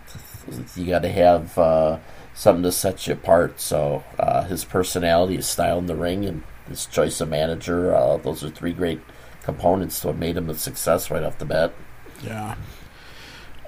[0.77, 1.99] you got to have uh,
[2.35, 3.61] something to set you apart.
[3.61, 4.05] So
[4.49, 8.49] his personality, his style in the ring, and his choice of manager, uh, those are
[8.49, 9.01] three great
[9.43, 11.75] components to what made him a success right off the bat.
[12.23, 12.55] Yeah.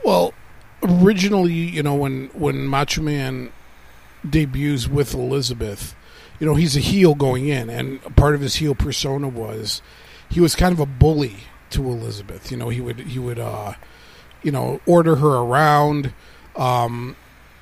[0.04, 0.32] Well,
[0.82, 3.52] originally, you know, when when Macho Man
[4.28, 5.94] debuts with Elizabeth,
[6.40, 9.82] you know, he's a heel going in, and part of his heel persona was
[10.30, 11.36] he was kind of a bully
[11.70, 12.50] to Elizabeth.
[12.50, 13.74] You know, he would he would uh,
[14.42, 16.12] you know order her around,
[16.56, 17.16] um,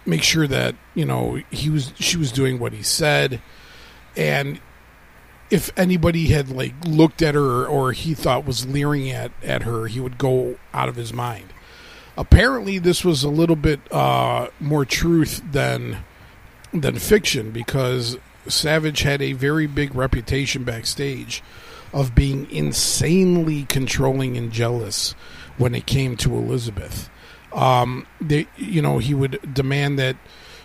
[0.07, 3.41] make sure that you know he was she was doing what he said,
[4.17, 4.61] and
[5.51, 9.87] if anybody had like looked at her or he thought was leering at at her,
[9.87, 11.53] he would go out of his mind
[12.21, 16.05] apparently this was a little bit uh, more truth than
[16.73, 21.43] than fiction because Savage had a very big reputation backstage
[21.93, 25.13] of being insanely controlling and jealous
[25.57, 27.11] when it came to Elizabeth.
[27.53, 30.17] Um, they, you know, he would demand that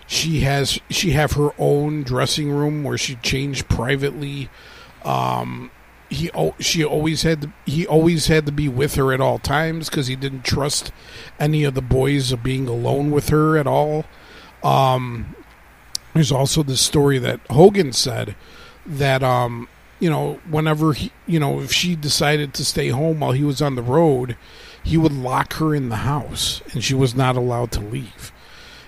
[0.06, 4.50] she has she have her own dressing room where she changed privately.
[5.06, 5.72] Um,
[6.10, 6.30] he
[6.60, 10.08] she always had to, he always had to be with her at all times because
[10.08, 10.91] he didn't trust
[11.39, 14.06] any of the boys of being alone with her at all.
[14.64, 15.36] Um,
[16.14, 18.36] there's also the story that Hogan said
[18.86, 19.68] that um,
[19.99, 23.62] you know whenever he you know if she decided to stay home while he was
[23.62, 24.38] on the road,
[24.84, 28.32] he would lock her in the house and she was not allowed to leave.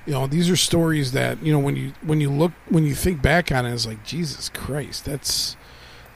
[0.05, 2.95] You know, these are stories that you know when you when you look when you
[2.95, 5.57] think back on it, it's like Jesus Christ, that's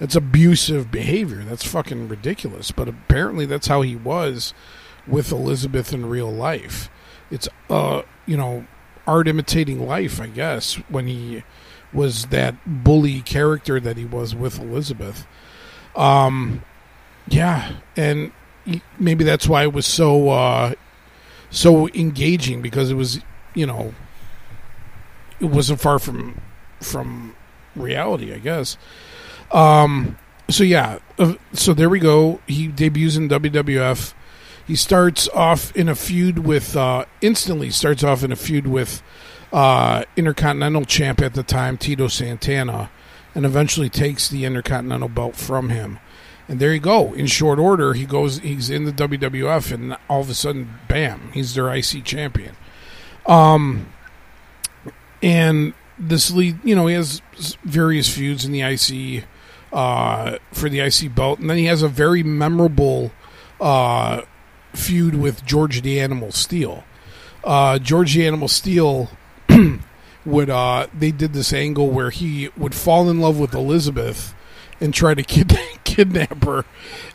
[0.02, 1.44] that's abusive behavior.
[1.44, 2.72] That's fucking ridiculous.
[2.72, 4.52] But apparently, that's how he was
[5.06, 6.90] with Elizabeth in real life.
[7.30, 8.66] It's uh, you know,
[9.06, 11.44] art imitating life, I guess, when he
[11.94, 15.28] was that bully character that he was with Elizabeth.
[15.96, 16.64] Um,
[17.28, 18.32] yeah, and
[18.98, 20.74] maybe that's why it was so uh,
[21.52, 23.20] so engaging because it was,
[23.54, 23.94] you know,
[25.40, 26.42] it wasn't far from
[26.80, 27.36] from
[27.76, 28.78] reality, I guess.
[29.54, 30.18] Um,
[30.50, 32.40] so yeah, uh, so there we go.
[32.48, 34.14] He debuts in WWF.
[34.68, 39.02] He starts off in a feud with uh, instantly starts off in a feud with
[39.52, 42.90] uh, Intercontinental Champ at the time, Tito Santana,
[43.36, 46.00] and eventually takes the Intercontinental belt from him.
[46.48, 47.14] And there you go.
[47.14, 48.40] In short order, he goes.
[48.40, 52.56] He's in the WWF, and all of a sudden, bam, he's their IC champion.
[53.26, 53.88] Um,
[55.22, 57.22] and this lead, you know, he has
[57.64, 59.24] various feuds in the IC
[59.74, 63.12] uh, for the IC belt, and then he has a very memorable
[63.60, 64.22] uh,
[64.74, 66.84] feud with George the Animal Steele.
[67.44, 69.10] Uh, George the Animal Steele
[70.26, 74.36] would uh, they did this angle where he would fall in love with Elizabeth
[74.80, 76.66] and try to kid- kidnap her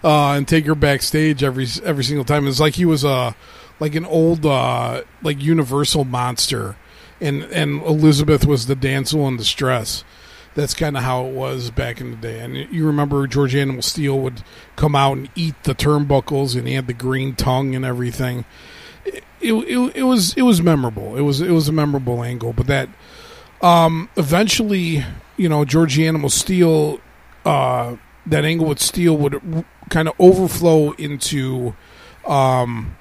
[0.03, 2.47] uh, and take her backstage every every single time.
[2.47, 3.37] It's like he was a
[3.79, 6.77] like an old uh, like Universal monster,
[7.21, 10.05] and and Elizabeth was the damsel in distress
[10.57, 12.41] that's kind of how it was back in the day.
[12.41, 14.43] And you remember George Animal Steele would
[14.75, 18.47] come out and eat the turnbuckles, and he had the green tongue and everything.
[19.05, 21.15] It, it, it, was it was memorable.
[21.17, 22.89] It was it was a memorable angle, but that
[23.61, 25.05] um, eventually,
[25.37, 27.01] you know, George Animal Steele,
[27.45, 31.77] uh, that angle with Steele would kind of overflow into
[32.27, 32.97] um,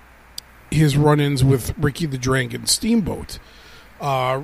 [0.69, 3.39] his run-ins with Ricky the Dragon Steamboat.
[4.01, 4.43] Uh,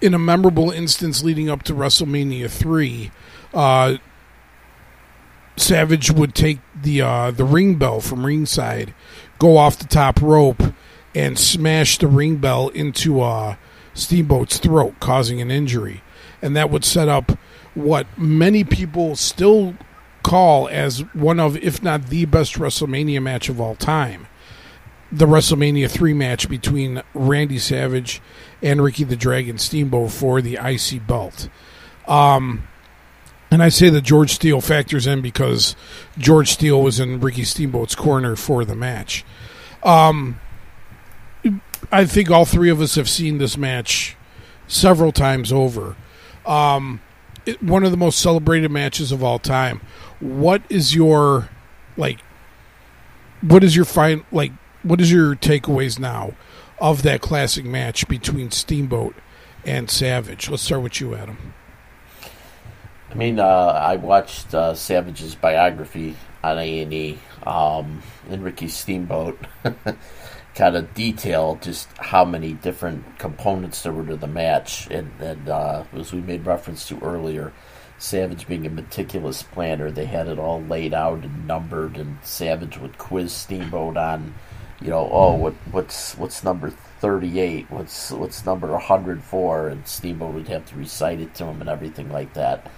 [0.00, 3.10] in a memorable instance leading up to WrestleMania three,
[3.54, 3.96] uh,
[5.56, 8.94] Savage would take the uh, the ring bell from ringside,
[9.40, 10.62] go off the top rope,
[11.14, 13.56] and smash the ring bell into uh,
[13.92, 16.02] Steamboat's throat, causing an injury.
[16.42, 17.32] and that would set up
[17.74, 19.74] what many people still
[20.22, 24.27] call as one of, if not the best WrestleMania match of all time.
[25.10, 28.20] The WrestleMania 3 match between Randy Savage
[28.62, 31.48] and Ricky the Dragon Steamboat for the IC belt.
[32.06, 32.68] Um,
[33.50, 35.74] and I say that George Steele factors in because
[36.18, 39.24] George Steele was in Ricky Steamboat's corner for the match.
[39.82, 40.38] Um,
[41.90, 44.16] I think all three of us have seen this match
[44.66, 45.96] several times over.
[46.44, 47.00] Um,
[47.46, 49.80] it, one of the most celebrated matches of all time.
[50.20, 51.48] What is your
[51.96, 52.20] like?
[53.40, 54.52] What is your fine like?
[54.82, 56.34] What is your takeaways now
[56.80, 59.16] of that classic match between Steamboat
[59.64, 60.48] and Savage?
[60.48, 61.54] Let's start with you, Adam.
[63.10, 66.14] I mean, uh, I watched uh, Savage's biography
[66.44, 69.38] on A and E, um, and Ricky Steamboat
[70.54, 75.48] kind of detail just how many different components there were to the match, and, and
[75.48, 77.52] uh, as we made reference to earlier,
[77.98, 82.78] Savage being a meticulous planner, they had it all laid out and numbered, and Savage
[82.78, 84.34] would quiz Steamboat on,
[84.80, 89.86] you know, oh, what what's what's number thirty eight, what's what's number hundred four, and
[89.86, 92.70] Steamboat would have to recite it to him and everything like that.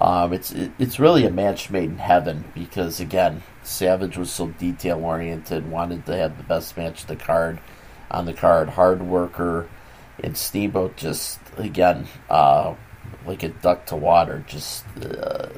[0.00, 4.48] Um, it's it, it's really a match made in heaven because again, Savage was so
[4.48, 7.60] detail oriented, wanted to have the best match of the card
[8.10, 9.68] on the card, hard worker,
[10.22, 12.74] and Steamboat just again uh,
[13.26, 14.44] like a duck to water.
[14.46, 15.48] Just uh,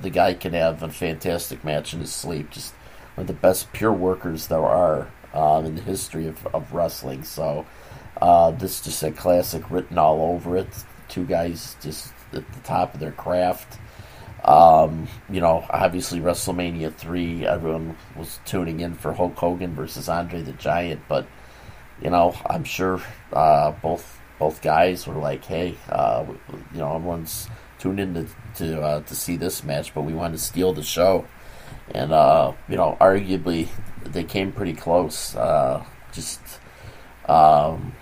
[0.00, 2.50] the guy can have a fantastic match in his sleep.
[2.50, 2.72] Just
[3.14, 7.24] one of the best pure workers there are um, in the history of, of wrestling.
[7.24, 7.66] So
[8.22, 10.68] uh, this is just a classic written all over it.
[11.08, 13.78] Two guys just at the top of their craft.
[14.44, 20.42] Um, you know, obviously WrestleMania three, everyone was tuning in for Hulk Hogan versus Andre
[20.42, 21.26] the Giant, but
[22.02, 23.00] you know, I'm sure
[23.32, 26.26] uh, both both guys were like, "Hey, uh,
[26.72, 28.26] you know, everyone's tuned in to
[28.56, 31.24] to, uh, to see this match, but we want to steal the show."
[31.94, 33.68] And uh, you know, arguably,
[34.12, 35.34] they came pretty close.
[35.34, 36.40] Uh, just
[37.28, 37.94] um,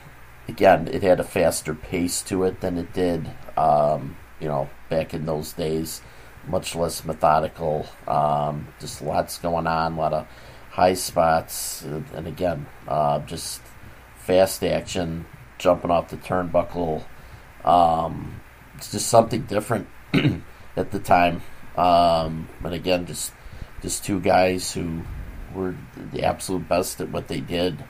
[0.49, 5.15] again, it had a faster pace to it than it did, um, you know, back
[5.15, 6.03] in those days
[6.47, 7.87] much less methodical.
[8.07, 10.27] Um, just lots going on, a lot of
[10.71, 13.61] high spots, and again, uh, just
[14.17, 15.27] fast action,
[15.59, 17.05] jumping off the turnbuckle.
[17.65, 18.41] Um,
[18.77, 19.89] it's just something different
[20.77, 21.43] at the time.
[21.77, 23.33] Um, and again, just
[23.81, 25.03] just two guys who
[25.55, 25.77] were
[26.13, 27.85] the absolute best at what they did.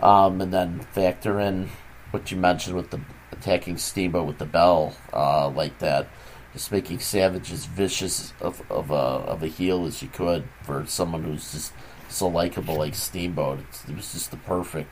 [0.00, 1.68] Um, and then factor in
[2.10, 3.00] what you mentioned with the
[3.32, 6.08] attacking Steamboat with the bell uh, like that
[6.52, 10.84] just making Savage as vicious of, of a of a heel as you could for
[10.86, 11.72] someone who's just
[12.08, 13.60] so likable like Steamboat.
[13.60, 14.90] It's, it was just the perfect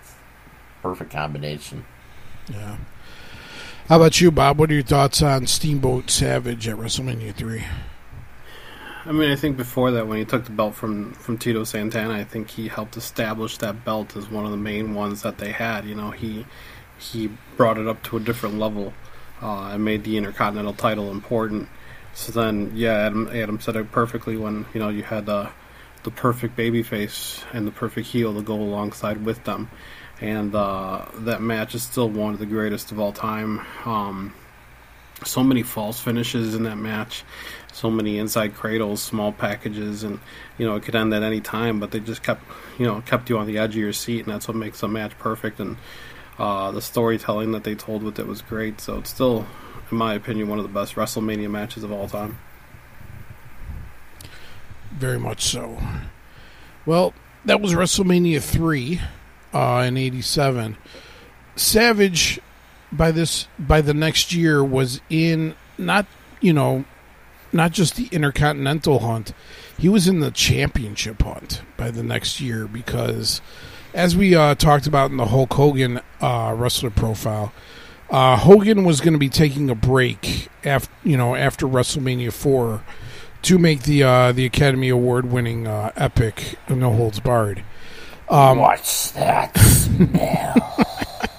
[0.83, 1.85] perfect combination.
[2.49, 2.77] Yeah.
[3.89, 4.59] How about you, Bob?
[4.59, 7.65] What are your thoughts on Steamboat Savage at WrestleMania three?
[9.09, 12.13] I mean, I think before that, when he took the belt from from Tito Santana,
[12.13, 15.51] I think he helped establish that belt as one of the main ones that they
[15.51, 15.87] had.
[15.87, 16.45] You know, he
[16.99, 18.93] he brought it up to a different level
[19.41, 21.71] uh, and made the Intercontinental title important.
[22.13, 25.49] So then, yeah, Adam, Adam said it perfectly when you know you had the
[26.03, 29.71] the perfect babyface and the perfect heel to go alongside with them,
[30.21, 33.65] and uh, that match is still one of the greatest of all time.
[33.87, 34.35] Um,
[35.25, 37.25] so many false finishes in that match,
[37.73, 40.21] so many inside cradles, small packages, and
[40.57, 42.43] you know it could end at any time, but they just kept
[42.79, 44.89] you know kept you on the edge of your seat, and that's what makes a
[44.89, 45.61] match perfect.
[45.61, 45.77] And
[46.39, 48.81] uh, the storytelling that they told with it was great.
[48.81, 49.47] So it's still,
[49.91, 52.39] in my opinion, one of the best WrestleMania matches of all time.
[54.93, 55.79] Very much so.
[56.87, 57.13] Well,
[57.45, 59.01] that was WrestleMania three
[59.53, 60.77] uh, in '87.
[61.57, 62.41] Savage,
[62.91, 66.07] by this by the next year, was in not
[66.41, 66.85] you know,
[67.53, 69.33] not just the Intercontinental hunt.
[69.79, 73.41] He was in the championship hunt by the next year because
[73.95, 77.53] as we uh, talked about in the Hulk Hogan uh, wrestler profile,
[78.11, 82.83] uh, Hogan was going to be taking a break after you know after WrestleMania four
[83.43, 87.63] to make the uh, the Academy Award winning uh, epic No Holds Barred.
[88.29, 90.87] Um, What's that smell?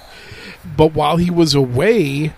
[0.77, 2.33] but while he was away,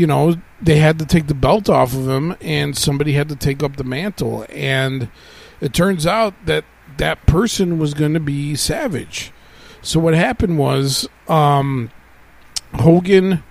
[0.00, 3.36] you know they had to take the belt off of him, and somebody had to
[3.36, 5.10] take up the mantle, and
[5.60, 6.64] it turns out that
[6.96, 9.30] that person was going to be Savage.
[9.82, 11.90] So what happened was um,
[12.74, 13.42] Hogan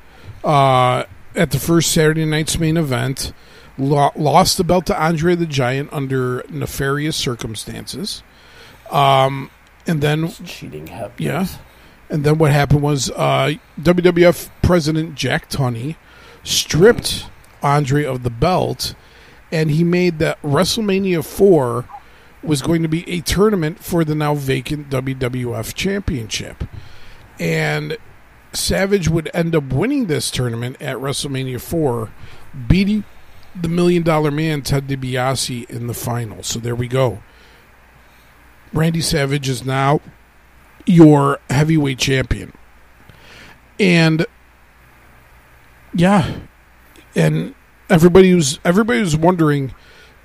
[0.43, 1.03] uh,
[1.35, 3.31] at the first Saturday night's main event
[3.77, 8.23] lo- lost the belt to Andre the Giant under nefarious circumstances.
[8.91, 9.51] Um,
[9.87, 11.19] and then cheating happens.
[11.19, 11.47] Yeah.
[12.09, 15.95] And then what happened was uh, WWF President Jack Tunney
[16.43, 17.27] stripped
[17.61, 18.95] Andre of the belt,
[19.51, 21.85] and he made that WrestleMania 4
[22.41, 26.63] was going to be a tournament for the now vacant WWF Championship.
[27.39, 27.97] And
[28.53, 32.09] Savage would end up winning this tournament at WrestleMania 4,
[32.67, 33.03] beating
[33.59, 36.43] the Million Dollar Man, Ted DiBiase, in the final.
[36.43, 37.21] So there we go.
[38.73, 39.99] Randy Savage is now
[40.85, 42.53] your heavyweight champion.
[43.79, 44.25] And
[45.93, 46.39] yeah,
[47.15, 47.55] and
[47.89, 49.73] everybody was everybody was wondering,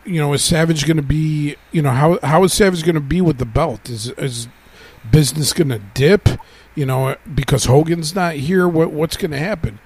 [0.05, 3.01] you know, is Savage going to be, you know, how how is Savage going to
[3.01, 3.89] be with the belt?
[3.89, 4.49] Is is
[5.11, 6.29] business going to dip?
[6.75, 8.69] You know, because Hogan's not here.
[8.69, 9.79] What what's going to happen?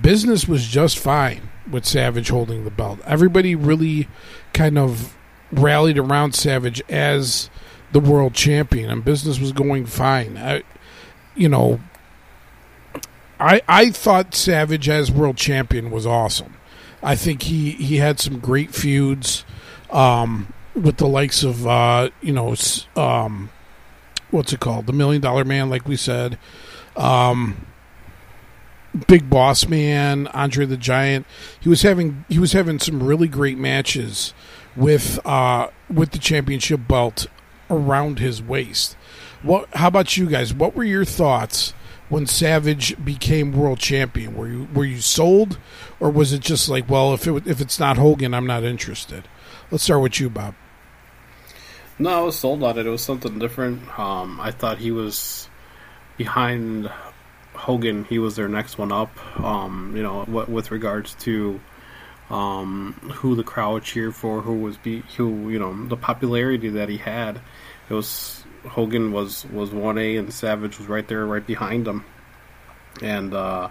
[0.00, 3.00] Business was just fine with Savage holding the belt.
[3.04, 4.08] Everybody really
[4.52, 5.16] kind of
[5.52, 7.50] rallied around Savage as
[7.92, 10.36] the world champion, and business was going fine.
[10.36, 10.62] I,
[11.34, 11.80] you know,
[13.40, 16.54] I I thought Savage as world champion was awesome.
[17.02, 19.44] I think he he had some great feuds
[19.90, 22.54] um, with the likes of uh, you know
[22.96, 23.50] um,
[24.30, 26.38] what's it called, the Million Dollar Man, like we said,
[26.96, 27.66] um,
[29.06, 31.26] Big Boss Man, Andre the Giant.
[31.58, 34.34] He was having he was having some really great matches
[34.76, 37.26] with uh, with the championship belt
[37.70, 38.96] around his waist.
[39.42, 39.68] What?
[39.74, 40.52] How about you guys?
[40.52, 41.72] What were your thoughts
[42.10, 44.36] when Savage became world champion?
[44.36, 45.58] Were you were you sold,
[45.98, 49.26] or was it just like, well, if it if it's not Hogan, I'm not interested?
[49.70, 50.54] Let's start with you, Bob.
[51.98, 52.86] No, I was sold on it.
[52.86, 53.98] It was something different.
[53.98, 55.48] Um, I thought he was
[56.16, 56.90] behind
[57.54, 58.04] Hogan.
[58.04, 59.10] He was their next one up.
[59.38, 61.60] Um, you know, with regards to
[62.30, 66.88] um, who the crowd cheered for, who was be who you know the popularity that
[66.88, 67.40] he had.
[67.88, 72.04] It was Hogan was was one A and Savage was right there, right behind him,
[73.02, 73.68] and uh,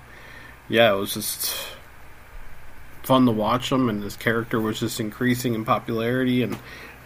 [0.68, 1.56] yeah, it was just
[3.04, 6.58] fun to watch him, and his character was just increasing in popularity, and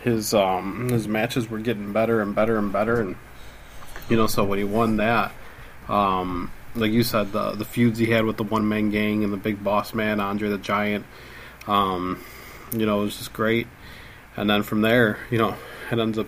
[0.02, 3.16] his um, his matches were getting better and better and better, and
[4.10, 5.32] you know, so when he won that,
[5.88, 9.32] um, like you said, the the feuds he had with the One Man Gang and
[9.32, 11.06] the Big Boss Man, Andre the Giant,
[11.68, 12.24] um,
[12.72, 13.68] you know, it was just great.
[14.36, 15.56] And then from there, you know,
[15.92, 16.28] it ends up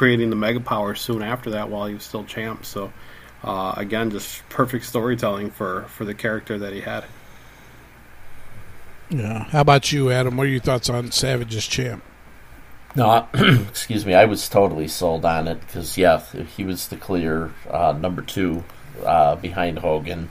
[0.00, 2.64] creating the Mega Power soon after that while he was still champ.
[2.64, 2.90] So
[3.44, 7.04] uh, again, just perfect storytelling for for the character that he had.
[9.10, 9.44] Yeah.
[9.44, 10.38] How about you, Adam?
[10.38, 12.02] What are your thoughts on Savage's champ?
[12.96, 14.14] No, excuse me.
[14.14, 16.22] I was totally sold on it because yeah,
[16.56, 18.64] he was the clear uh, number two
[19.04, 20.30] uh, behind Hogan,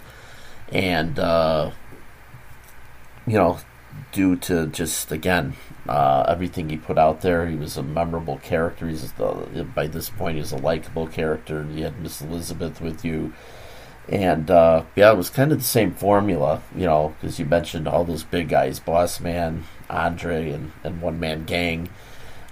[0.71, 1.69] and uh,
[3.27, 3.59] you know,
[4.11, 5.53] due to just again
[5.87, 8.87] uh, everything he put out there, he was a memorable character.
[8.87, 11.65] He's the, by this point he's a likable character.
[11.71, 13.33] You had Miss Elizabeth with you,
[14.07, 17.87] and uh, yeah, it was kind of the same formula, you know, because you mentioned
[17.87, 21.89] all those big guys, Boss Man, Andre, and and One Man Gang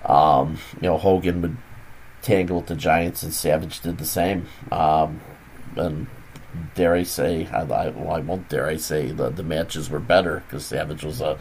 [0.08, 1.58] um, you know, Hogan would
[2.22, 4.48] tangle with the Giants, and Savage did the same.
[4.72, 5.22] Um,
[5.76, 6.08] and
[6.76, 10.44] dare I say, I, well, I won't dare I say the the matches were better
[10.48, 11.38] because Savage was a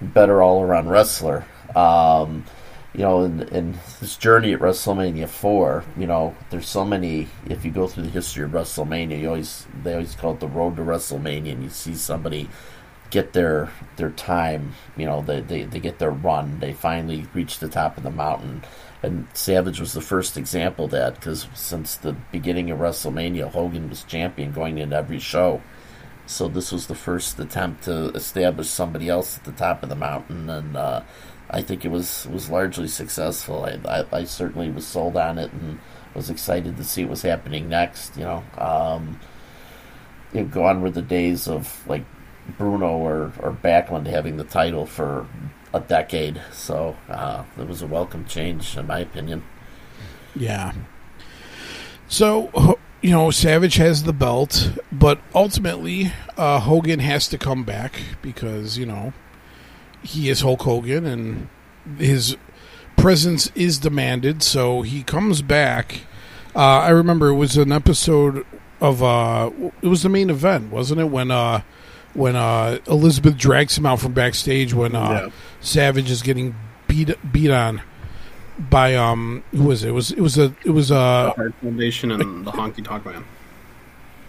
[0.00, 1.44] better all around wrestler.
[1.74, 2.44] Um,
[2.92, 7.28] you know, in, in this journey at WrestleMania four, you know, there's so many.
[7.46, 10.48] If you go through the history of WrestleMania, you always they always call it the
[10.48, 12.48] road to WrestleMania, and you see somebody
[13.10, 14.72] get their their time.
[14.96, 16.58] You know, they, they, they get their run.
[16.58, 18.62] They finally reach the top of the mountain.
[19.02, 23.88] And Savage was the first example of that because since the beginning of WrestleMania, Hogan
[23.88, 25.62] was champion going into every show.
[26.26, 29.96] So this was the first attempt to establish somebody else at the top of the
[29.96, 31.02] mountain, and uh,
[31.50, 33.64] I think it was was largely successful.
[33.64, 35.80] I, I, I, certainly was sold on it and
[36.14, 38.16] was excited to see what was happening next.
[38.16, 39.18] You know, um,
[40.32, 42.04] you know, gone were the days of like
[42.56, 45.26] Bruno or, or Backlund having the title for
[45.72, 46.40] a decade.
[46.52, 49.44] So uh, it was a welcome change, in my opinion.
[50.34, 50.72] Yeah.
[52.08, 58.00] So, you know, Savage has the belt, but ultimately, uh, Hogan has to come back
[58.20, 59.12] because, you know,
[60.02, 61.48] he is Hulk Hogan and
[61.98, 62.36] his
[62.96, 64.42] presence is demanded.
[64.42, 66.00] So he comes back.
[66.54, 68.44] Uh, I remember it was an episode
[68.80, 69.50] of, uh,
[69.82, 71.10] it was the main event, wasn't it?
[71.10, 71.62] When, uh,
[72.14, 75.30] when uh, Elizabeth drags him out from backstage when uh, yeah.
[75.60, 76.54] Savage is getting
[76.88, 77.82] beat beat on
[78.58, 79.88] by um who was it?
[79.88, 83.04] it was it was a it was a the Hart Foundation and the Honky Tonk
[83.06, 83.24] Man.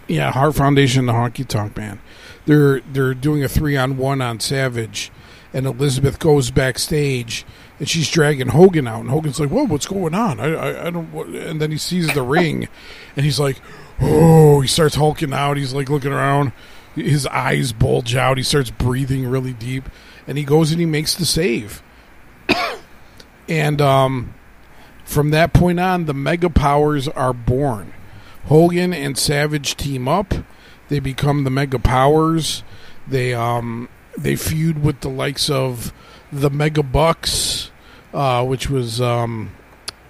[0.08, 2.00] Yeah, Hart Foundation, and the Honky Tonk Man.
[2.46, 5.10] They're they're doing a three on one on Savage,
[5.52, 7.44] and Elizabeth goes backstage
[7.82, 10.38] and she's dragging Hogan out, and Hogan's like, "Whoa, what's going on?
[10.38, 12.68] I I, I don't." And then he sees the ring,
[13.16, 13.56] and he's like,
[14.00, 15.56] "Oh!" He starts hulking out.
[15.56, 16.52] He's like looking around
[16.94, 18.36] his eyes bulge out.
[18.36, 19.88] He starts breathing really deep,
[20.26, 21.82] and he goes and he makes the save.
[23.48, 24.34] and um,
[25.04, 27.92] from that point on, the Mega Powers are born.
[28.46, 30.34] Hogan and Savage team up.
[30.88, 32.62] They become the Mega Powers.
[33.06, 35.92] They um they feud with the likes of
[36.32, 37.70] the Mega Bucks,
[38.12, 39.52] uh, which was um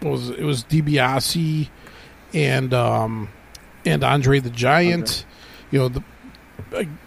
[0.00, 1.68] was it was DiBiase
[2.34, 3.28] and um
[3.84, 5.24] and Andre the Giant.
[5.70, 6.02] You know the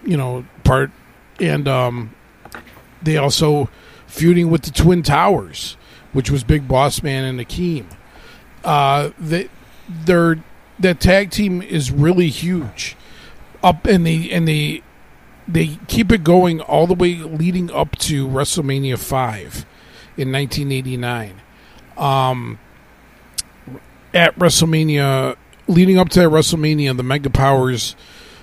[0.03, 0.91] you know part
[1.39, 2.11] and um
[3.01, 3.69] they also
[4.07, 5.77] feuding with the Twin Towers,
[6.13, 7.85] which was Big Boss Man and Akeem.
[8.63, 9.49] Uh, they
[9.87, 10.43] they're
[10.79, 12.95] that tag team is really huge.
[13.63, 14.81] Up in the and they
[15.47, 19.65] they keep it going all the way leading up to WrestleMania five
[20.17, 21.41] in 1989.
[21.97, 22.59] Um,
[24.13, 25.35] at WrestleMania,
[25.67, 27.95] leading up to that WrestleMania, the Mega Powers,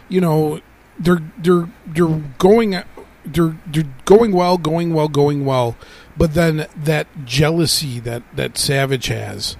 [0.09, 0.61] you know,
[0.99, 2.83] they're they're they're going
[3.25, 5.77] they're they're going well, going well, going well,
[6.17, 9.57] but then that jealousy that that Savage has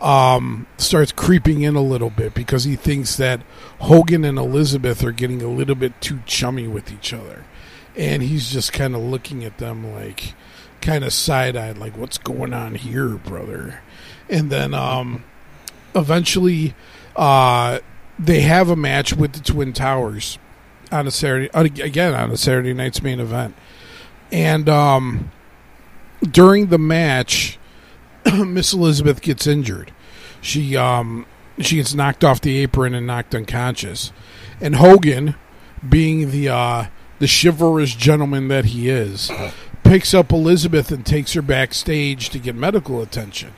[0.00, 3.40] um, starts creeping in a little bit because he thinks that
[3.80, 7.44] Hogan and Elizabeth are getting a little bit too chummy with each other.
[7.96, 10.34] And he's just kind of looking at them like,
[10.82, 13.80] kind of side eyed, like, what's going on here, brother?
[14.28, 15.24] And then um,
[15.94, 16.74] eventually
[17.14, 17.78] uh,
[18.18, 20.38] they have a match with the Twin Towers
[20.92, 23.54] on a Saturday, again, on a Saturday night's main event.
[24.32, 25.30] And um,
[26.22, 27.58] during the match,
[28.34, 29.92] Miss Elizabeth gets injured.
[30.40, 31.26] She um
[31.58, 34.12] she gets knocked off the apron and knocked unconscious.
[34.60, 35.34] And Hogan,
[35.86, 36.86] being the uh,
[37.18, 39.30] the chivalrous gentleman that he is,
[39.84, 43.52] picks up Elizabeth and takes her backstage to get medical attention.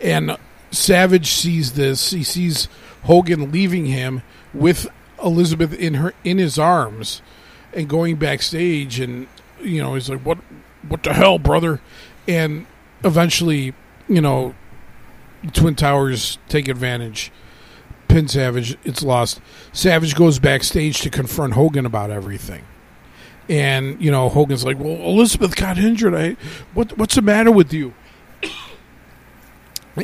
[0.00, 0.36] And
[0.70, 2.10] Savage sees this.
[2.10, 2.68] He sees
[3.02, 4.22] Hogan leaving him
[4.52, 4.88] with
[5.24, 7.22] Elizabeth in her in his arms
[7.72, 9.26] and going backstage and
[9.60, 10.38] you know he's like what
[10.88, 11.80] what the hell brother
[12.28, 12.66] and
[13.02, 13.74] eventually
[14.08, 14.54] you know,
[15.52, 17.32] Twin Towers take advantage.
[18.08, 19.40] Pin Savage, it's lost.
[19.72, 22.64] Savage goes backstage to confront Hogan about everything.
[23.48, 26.14] And, you know, Hogan's like, Well, Elizabeth got injured.
[26.14, 26.36] I
[26.72, 27.94] what what's the matter with you?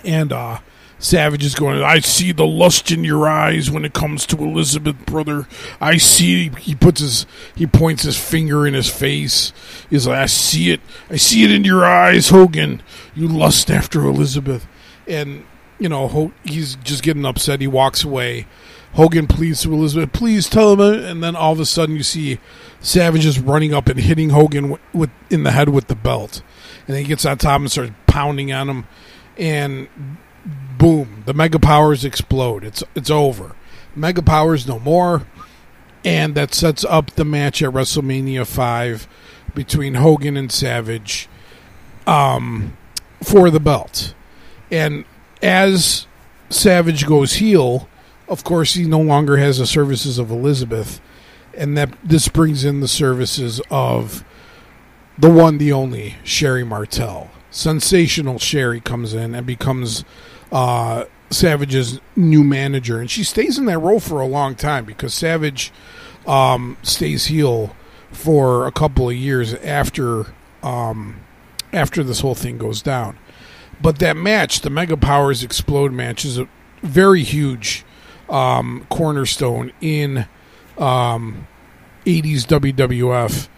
[0.05, 0.61] And uh
[1.01, 5.07] Savage is going, I see the lust in your eyes when it comes to Elizabeth,
[5.07, 5.49] brother.
[5.81, 9.55] I see he puts his he points his finger in his face.
[9.89, 10.81] He's like, I see it.
[11.09, 12.83] I see it in your eyes, Hogan.
[13.15, 14.67] You lust after Elizabeth.
[15.09, 15.47] And,
[15.79, 17.63] you know, he's just getting upset.
[17.63, 18.47] He walks away.
[18.93, 20.81] Hogan pleads to Elizabeth, please tell him.
[20.81, 22.39] And then all of a sudden you see
[22.81, 26.43] Savage is running up and hitting Hogan with, in the head with the belt.
[26.87, 28.87] And he gets on top and starts pounding on him.
[29.39, 29.89] And
[30.79, 32.65] boom, the mega powers explode.
[32.65, 33.55] It's it's over.
[33.95, 35.27] Mega powers no more,
[36.05, 39.07] and that sets up the match at WrestleMania five
[39.55, 41.29] between Hogan and Savage,
[42.07, 42.77] um,
[43.23, 44.15] for the belt.
[44.71, 45.05] And
[45.43, 46.07] as
[46.49, 47.89] Savage goes heel,
[48.29, 51.01] of course he no longer has the services of Elizabeth,
[51.55, 54.25] and that this brings in the services of
[55.19, 57.31] the one, the only Sherri Martel.
[57.51, 60.05] Sensational Sherri comes in and becomes
[60.53, 65.15] uh, Savage's new manager, and she stays in that role for a long time because
[65.15, 65.73] Savage
[66.27, 67.75] um, stays heel
[68.11, 70.27] for a couple of years after
[70.63, 71.21] um,
[71.73, 73.19] after this whole thing goes down.
[73.81, 76.49] But that match, the Mega Powers Explode match, is a
[76.83, 77.85] very huge
[78.29, 80.27] um, cornerstone in
[80.77, 81.47] 80s um,
[82.07, 83.49] WWF.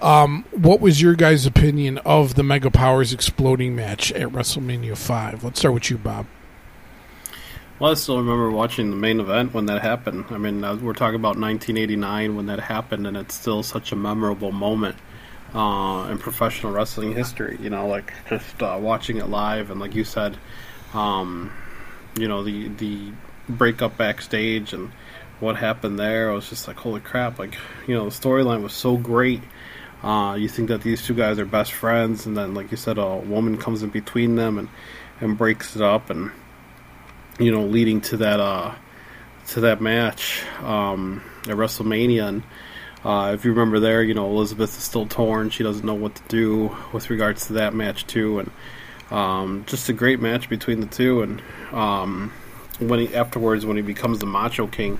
[0.00, 5.44] Um, what was your guys' opinion of the Mega Powers exploding match at WrestleMania 5?
[5.44, 6.26] Let's start with you, Bob.
[7.78, 10.26] Well, I still remember watching the main event when that happened.
[10.30, 13.96] I mean, uh, we're talking about 1989 when that happened, and it's still such a
[13.96, 14.96] memorable moment
[15.54, 17.58] uh, in professional wrestling history.
[17.60, 20.36] You know, like just uh, watching it live, and like you said,
[20.94, 21.52] um,
[22.18, 23.12] you know, the the
[23.48, 24.92] breakup backstage and
[25.40, 26.30] what happened there.
[26.30, 27.38] I was just like, holy crap!
[27.38, 27.56] Like,
[27.86, 29.40] you know, the storyline was so great
[30.02, 32.96] uh, you think that these two guys are best friends, and then, like you said,
[32.96, 34.68] a woman comes in between them and,
[35.20, 36.30] and breaks it up, and
[37.38, 38.74] you know, leading to that uh,
[39.48, 42.28] to that match um, at WrestleMania.
[42.28, 42.42] And
[43.04, 46.14] uh, if you remember there, you know, Elizabeth is still torn; she doesn't know what
[46.14, 48.50] to do with regards to that match too, and
[49.10, 51.20] um, just a great match between the two.
[51.20, 52.32] And um,
[52.78, 54.98] when he afterwards, when he becomes the Macho King.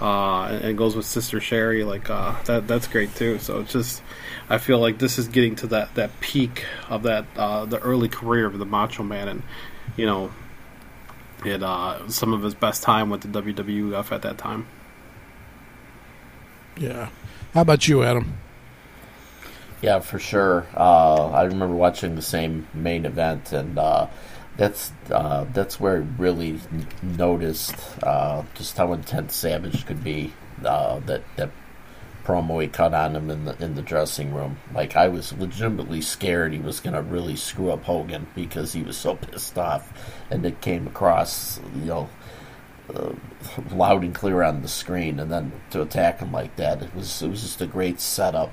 [0.00, 2.66] Uh, and goes with Sister Sherri, like uh, that.
[2.66, 3.38] That's great too.
[3.38, 4.02] So it's just
[4.48, 8.08] I feel like this is getting to that, that peak of that uh, the early
[8.08, 9.42] career of the Macho Man, and
[9.96, 10.30] you know,
[11.44, 14.66] it uh, some of his best time with the WWF at that time.
[16.76, 17.08] Yeah.
[17.54, 18.34] How about you, Adam?
[19.80, 20.66] Yeah, for sure.
[20.74, 24.08] Uh, I remember watching the same main event, and uh,
[24.56, 30.32] that's uh, that's where I really n- noticed uh, just how intense Savage could be.
[30.64, 31.50] Uh, that that
[32.24, 34.58] promo he cut on him in the in the dressing room.
[34.74, 38.96] Like I was legitimately scared he was to really screw up Hogan because he was
[38.96, 39.92] so pissed off,
[40.30, 42.08] and it came across, you know.
[42.94, 43.14] Uh,
[43.72, 47.22] loud and clear on the screen, and then to attack him like that, it was
[47.22, 48.52] it was just a great setup.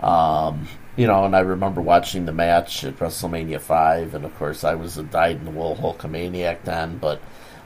[0.00, 4.64] Um, you know, and I remember watching the match at WrestleMania five, and of course
[4.64, 7.20] I was a dyed in the wool Hulkamaniac then, but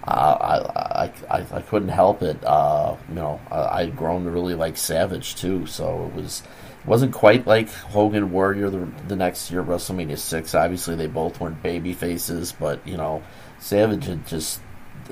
[0.04, 2.42] I, I, I couldn't help it.
[2.44, 6.42] Uh, you know, I, I'd grown to really like Savage too, so it was
[6.80, 10.54] it wasn't quite like Hogan Warrior the, the next year WrestleMania six.
[10.54, 13.22] Obviously, they both weren't baby faces, but you know,
[13.58, 14.60] Savage had just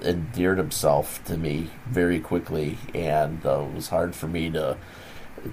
[0.03, 4.77] endeared himself to me very quickly, and uh, it was hard for me to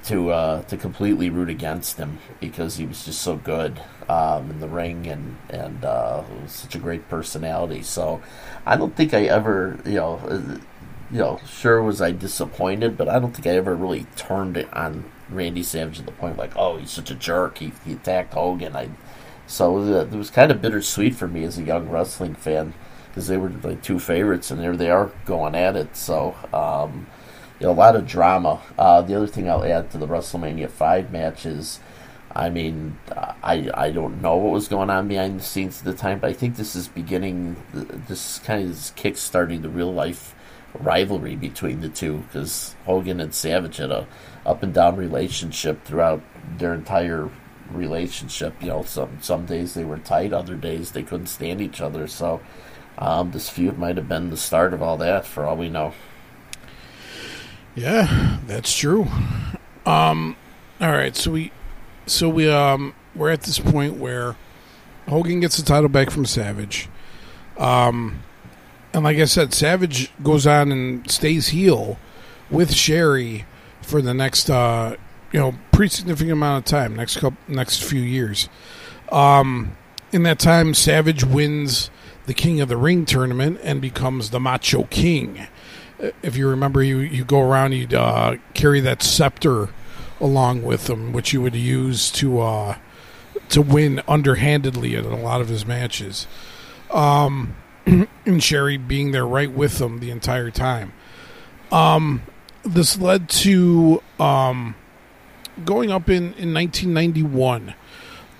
[0.06, 4.60] to uh, to completely root against him because he was just so good um, in
[4.60, 7.82] the ring and and uh, such a great personality.
[7.84, 8.22] So
[8.66, 10.58] I don't think I ever you know uh,
[11.12, 14.72] you know sure was I disappointed, but I don't think I ever really turned it
[14.74, 18.34] on Randy Savage to the point like oh he's such a jerk he, he attacked
[18.34, 18.76] Hogan.
[18.76, 18.90] I
[19.46, 22.36] so it was, uh, it was kind of bittersweet for me as a young wrestling
[22.36, 22.74] fan
[23.08, 25.96] because they were like two favorites and there they are going at it.
[25.96, 26.36] So.
[26.54, 27.08] Um,
[27.64, 28.62] you know, a lot of drama.
[28.78, 31.80] Uh, the other thing I'll add to the WrestleMania five match is,
[32.36, 32.98] I mean,
[33.42, 36.30] I I don't know what was going on behind the scenes at the time, but
[36.30, 37.56] I think this is beginning.
[37.72, 40.36] This kind of is kick starting the real life
[40.78, 44.08] rivalry between the two because Hogan and Savage had a
[44.46, 46.22] up and down relationship throughout
[46.58, 47.30] their entire
[47.72, 48.62] relationship.
[48.62, 52.08] You know, some some days they were tight, other days they couldn't stand each other.
[52.08, 52.42] So
[52.98, 55.94] um, this feud might have been the start of all that, for all we know.
[57.76, 59.08] Yeah, that's true.
[59.86, 60.36] Um,
[60.80, 61.52] all right, so we,
[62.06, 64.36] so we, um, we're at this point where
[65.08, 66.88] Hogan gets the title back from Savage.
[67.58, 68.22] Um,
[68.94, 71.98] and like I said, Savage goes on and stays heel
[72.52, 73.46] with Sherri
[73.82, 74.96] for the next, uh,
[75.32, 78.50] you know, pretty significant amount of time, next couple, next few years.
[79.12, 79.76] Um,
[80.12, 81.90] in that time, Savage wins
[82.26, 85.48] the King of the Ring tournament and becomes the Macho King
[86.22, 89.70] if you remember, you you go around, you'd uh, carry that scepter
[90.20, 92.78] along with him, which you would use to uh,
[93.50, 96.28] to win underhandedly in a lot of his matches.
[96.92, 97.56] Um,
[97.86, 100.94] and Sherri being there right with him the entire time.
[101.72, 102.22] Um,
[102.64, 104.76] this led to um,
[105.66, 107.74] going up in, in 1991,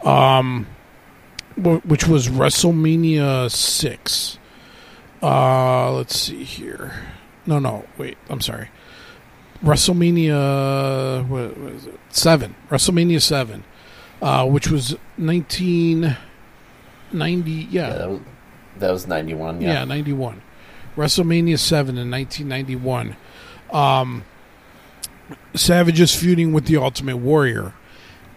[0.04, 0.68] um,
[1.58, 4.38] which was WrestleMania 6.
[5.22, 6.94] Uh, let's see here.
[7.46, 8.18] No, no, wait.
[8.30, 8.70] I'm sorry.
[9.64, 12.00] WrestleMania what, what is it?
[12.10, 12.56] seven.
[12.70, 13.64] WrestleMania seven,
[14.22, 17.52] uh, which was 1990.
[17.52, 18.20] Yeah, yeah that, was,
[18.78, 19.62] that was 91.
[19.62, 19.74] Yeah.
[19.74, 20.42] yeah, 91.
[20.96, 23.16] WrestleMania seven in 1991.
[23.72, 24.24] Um,
[25.56, 27.74] Savage is feuding with the Ultimate Warrior,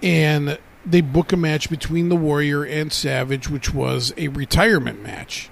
[0.03, 5.51] and they book a match between the Warrior and Savage, which was a retirement match.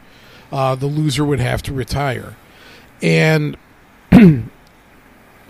[0.52, 2.36] Uh, the loser would have to retire
[3.04, 3.58] and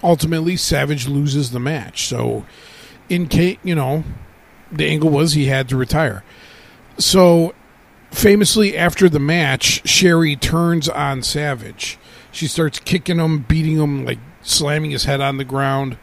[0.02, 2.08] ultimately Savage loses the match.
[2.08, 2.44] So,
[3.08, 4.02] in case you know,
[4.72, 6.24] the angle was he had to retire.
[6.98, 7.54] So,
[8.10, 11.96] famously after the match, Sherri turns on Savage.
[12.32, 15.96] She starts kicking him, beating him, like slamming his head on the ground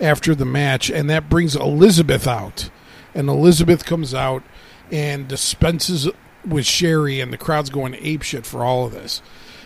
[0.00, 2.70] after the match, and that brings Elizabeth out.
[3.14, 4.42] And Elizabeth comes out
[4.90, 6.08] and dispenses
[6.46, 9.20] with Sherri, and the crowd's going apeshit for all of this.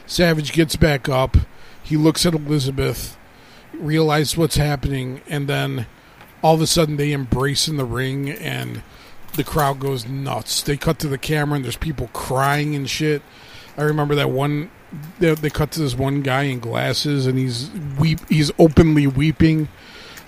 [0.09, 1.36] Savage gets back up.
[1.82, 3.16] He looks at Elizabeth,
[3.74, 5.86] realizes what's happening, and then
[6.43, 8.82] all of a sudden they embrace in the ring and
[9.35, 10.62] the crowd goes nuts.
[10.62, 13.22] They cut to the camera and there's people crying and shit.
[13.76, 14.70] I remember that one.
[15.18, 18.20] They, they cut to this one guy in glasses and he's weep.
[18.28, 19.68] He's openly weeping.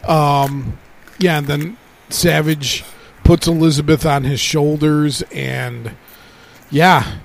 [0.07, 0.79] Um,
[1.19, 1.77] yeah, and then
[2.11, 2.85] Savage
[3.25, 5.95] puts Elizabeth on his shoulders and
[6.71, 7.19] yeah,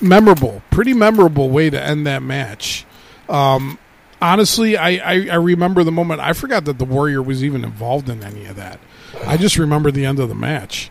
[0.00, 2.86] memorable, pretty memorable way to end that match.
[3.28, 3.78] Um,
[4.20, 6.20] honestly, I, I, I, remember the moment.
[6.20, 8.80] I forgot that the Warrior was even involved in any of that.
[9.26, 10.90] I just remember the end of the match.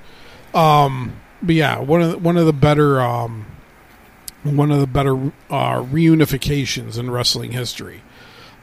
[0.53, 3.45] Um, but yeah, one of the, one of the better um,
[4.43, 5.15] one of the better
[5.49, 8.01] uh, reunifications in wrestling history.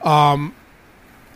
[0.01, 0.55] Um,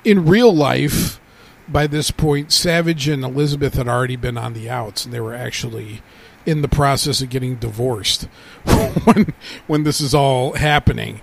[0.03, 1.19] in real life,
[1.67, 5.35] by this point, Savage and Elizabeth had already been on the outs, and they were
[5.35, 6.01] actually
[6.45, 8.23] in the process of getting divorced
[9.03, 9.34] when
[9.68, 11.22] when this is all happening.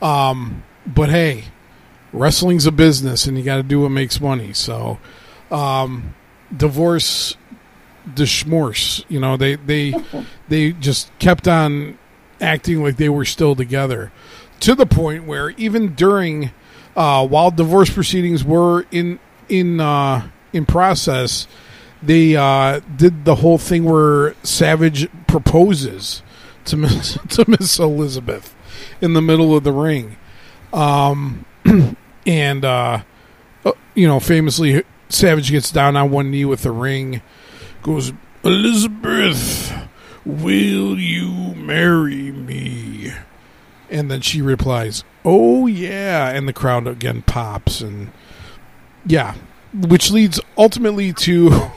[0.00, 1.44] Um, but hey,
[2.12, 4.52] wrestling's a business, and you got to do what makes money.
[4.52, 4.98] So,
[5.50, 6.14] um,
[6.54, 7.36] divorce,
[8.14, 9.04] the schmorse.
[9.08, 9.94] You know, they they
[10.48, 11.98] they just kept on
[12.40, 14.12] acting like they were still together,
[14.60, 16.52] to the point where even during
[16.96, 19.18] uh, while divorce proceedings were in
[19.48, 21.46] in uh, in process,
[22.02, 26.22] they uh, did the whole thing where Savage proposes
[26.66, 28.54] to Miss to Miss Elizabeth
[29.00, 30.16] in the middle of the ring,
[30.72, 31.44] um,
[32.26, 33.02] and uh,
[33.64, 37.20] uh, you know, famously, Savage gets down on one knee with the ring,
[37.82, 38.12] goes,
[38.44, 39.72] Elizabeth,
[40.24, 43.12] will you marry me?
[43.90, 48.12] And then she replies, "Oh yeah," and the crowd again pops, and
[49.04, 49.34] yeah,
[49.72, 51.48] which leads ultimately to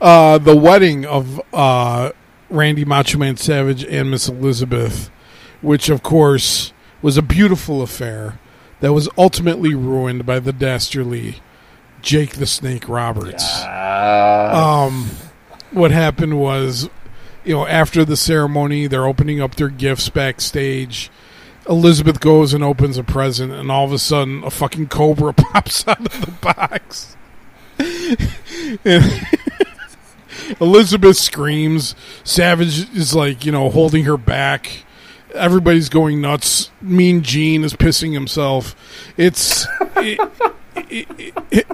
[0.00, 2.10] uh, the wedding of uh,
[2.50, 5.10] Randy Macho Man Savage and Miss Elizabeth,
[5.60, 6.72] which of course
[7.02, 8.38] was a beautiful affair
[8.80, 11.36] that was ultimately ruined by the dastardly
[12.02, 13.44] Jake the Snake Roberts.
[13.64, 15.10] Uh, Um,
[15.70, 16.88] what happened was,
[17.44, 21.10] you know, after the ceremony, they're opening up their gifts backstage.
[21.68, 25.86] Elizabeth goes and opens a present, and all of a sudden, a fucking cobra pops
[25.88, 27.16] out of the box.
[30.60, 31.94] Elizabeth screams.
[32.22, 34.84] Savage is like, you know, holding her back.
[35.34, 36.70] Everybody's going nuts.
[36.80, 38.76] Mean Gene is pissing himself.
[39.16, 39.66] It's
[39.96, 40.20] it,
[40.76, 41.66] it, it,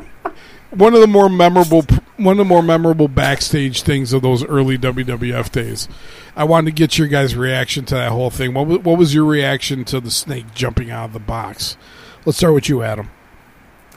[0.71, 1.85] one of the more memorable
[2.17, 5.89] one of the more memorable backstage things of those early WWF days.
[6.37, 8.53] I wanted to get your guys' reaction to that whole thing.
[8.53, 11.79] What was, what was your reaction to the snake jumping out of the box?
[12.27, 13.09] Let's start with you, Adam.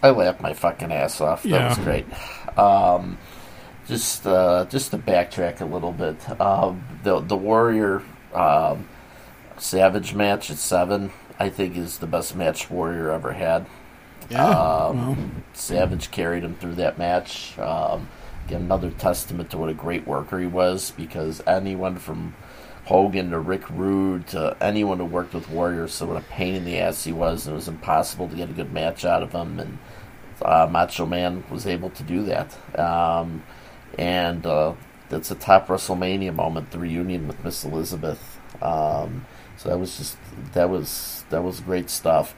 [0.02, 1.44] I laughed my fucking ass off.
[1.44, 1.68] That Yeah.
[1.70, 2.06] was great.
[2.58, 3.18] Um,
[3.88, 8.02] just uh, just to backtrack a little bit, um, the the Warrior
[8.34, 8.88] um,
[9.58, 13.66] Savage match at seven, I think, is the best match Warrior ever had.
[14.34, 14.50] Yeah.
[14.50, 15.18] Um, well,
[15.54, 17.58] Savage carried him through that match.
[17.60, 18.10] Um,
[18.46, 22.36] again, another testament to what a great worker he was because anyone from
[22.86, 26.66] Hogan to Rick Rude to anyone who worked with Warrior, so what a pain in
[26.66, 29.32] the ass he was, and it was impossible to get a good match out of
[29.32, 29.60] him.
[29.60, 29.78] And
[30.42, 32.58] uh, Macho Man was able to do that.
[32.78, 33.44] Um,
[33.98, 34.74] and uh,
[35.10, 38.40] that's a top WrestleMania moment, the reunion with Miss Elizabeth.
[38.62, 39.26] Um,
[39.58, 40.18] so that was just
[40.54, 42.36] that was that was great stuff.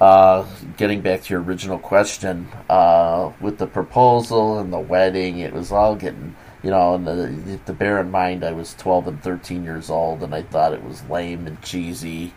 [0.00, 0.46] Uh,
[0.76, 5.72] getting back to your original question, uh, with the proposal and the wedding, it was
[5.72, 9.64] all getting, you know, and the, to bear in mind, I was 12 and 13
[9.64, 12.32] years old, and I thought it was lame and cheesy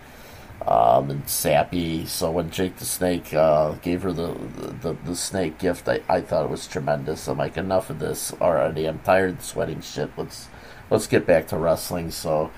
[0.66, 2.06] um, and sappy.
[2.08, 4.36] So when Jake the Snake uh, gave her the,
[4.82, 7.28] the the snake gift, I, I thought it was tremendous.
[7.28, 8.86] I'm like, enough of this already.
[8.86, 10.12] I'm tired of this wedding shit.
[10.18, 10.50] Let's
[10.90, 12.12] let's get back to wrestling.
[12.12, 12.52] So.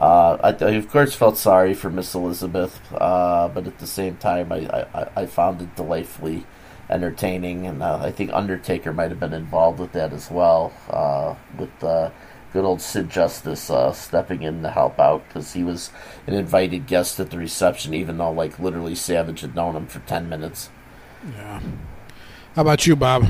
[0.00, 4.16] Uh, I, I of course felt sorry for Miss Elizabeth, uh, but at the same
[4.16, 6.46] time, I, I, I found it delightfully
[6.88, 11.34] entertaining, and uh, I think Undertaker might have been involved with that as well, uh,
[11.58, 12.10] with uh,
[12.52, 15.90] good old Sid Justice uh, stepping in to help out because he was
[16.28, 19.98] an invited guest at the reception, even though like literally Savage had known him for
[20.00, 20.70] ten minutes.
[21.34, 21.60] yeah.
[22.54, 23.28] How about you, Bob?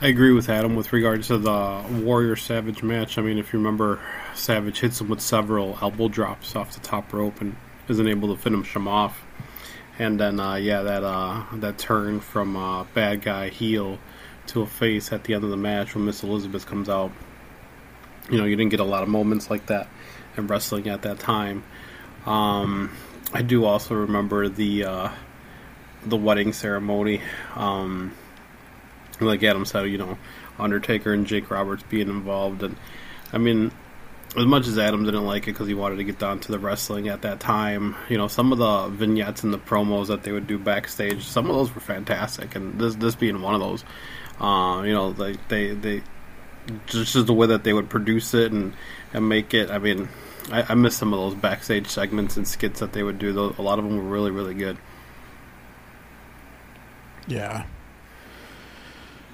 [0.00, 3.18] I agree with Adam with regards to the Warrior Savage match.
[3.18, 3.98] I mean, if you remember,
[4.38, 7.56] Savage hits him with several elbow drops off the top rope and
[7.88, 9.24] isn't able to finish him off.
[9.98, 13.98] And then, uh, yeah, that uh, that turn from uh, bad guy heel
[14.48, 17.10] to a face at the end of the match when Miss Elizabeth comes out.
[18.30, 19.88] You know, you didn't get a lot of moments like that
[20.36, 21.64] in wrestling at that time.
[22.26, 22.94] Um,
[23.32, 25.10] I do also remember the uh,
[26.04, 27.20] the wedding ceremony.
[27.56, 28.14] Um,
[29.20, 30.16] like Adam said, you know,
[30.58, 32.76] Undertaker and Jake Roberts being involved, and
[33.32, 33.72] I mean,
[34.36, 36.58] as much as Adam didn't like it because he wanted to get down to the
[36.58, 40.32] wrestling at that time, you know, some of the vignettes and the promos that they
[40.32, 43.84] would do backstage, some of those were fantastic, and this this being one of those,
[44.40, 46.02] uh, you know, they they they
[46.86, 48.74] just the way that they would produce it and
[49.14, 49.70] and make it.
[49.70, 50.08] I mean,
[50.52, 53.32] I, I miss some of those backstage segments and skits that they would do.
[53.32, 54.76] Those, a lot of them were really really good.
[57.26, 57.64] Yeah.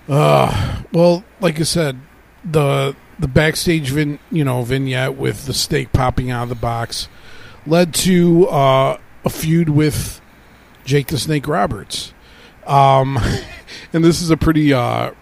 [0.08, 1.98] Uh, well, like I said,
[2.44, 7.08] the the backstage vin, you know vignette with the steak popping out of the box
[7.66, 10.20] led to uh, a feud with
[10.84, 12.12] Jake the Snake Roberts.
[12.66, 13.18] Um,
[13.92, 14.72] and this is a pretty.
[14.72, 15.12] Uh,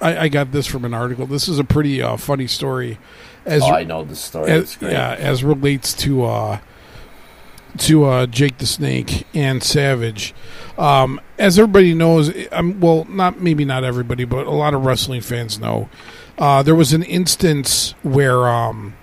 [0.00, 1.26] I, I got this from an article.
[1.26, 2.98] This is a pretty uh, funny story.
[3.44, 4.50] As oh, I know the story.
[4.50, 6.58] As, yeah, as relates to uh,
[7.78, 10.34] to uh, Jake the Snake and Savage.
[10.76, 15.20] Um, as everybody knows, um, well, not maybe not everybody, but a lot of wrestling
[15.20, 15.88] fans know.
[16.38, 18.94] Uh, there was an instance where um,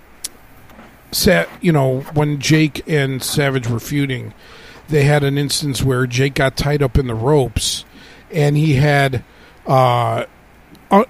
[1.16, 4.34] Sa- you know, when Jake and Savage were feuding,
[4.90, 7.86] they had an instance where Jake got tied up in the ropes,
[8.32, 9.24] and he had,
[9.66, 10.26] uh,
[10.92, 11.06] uh,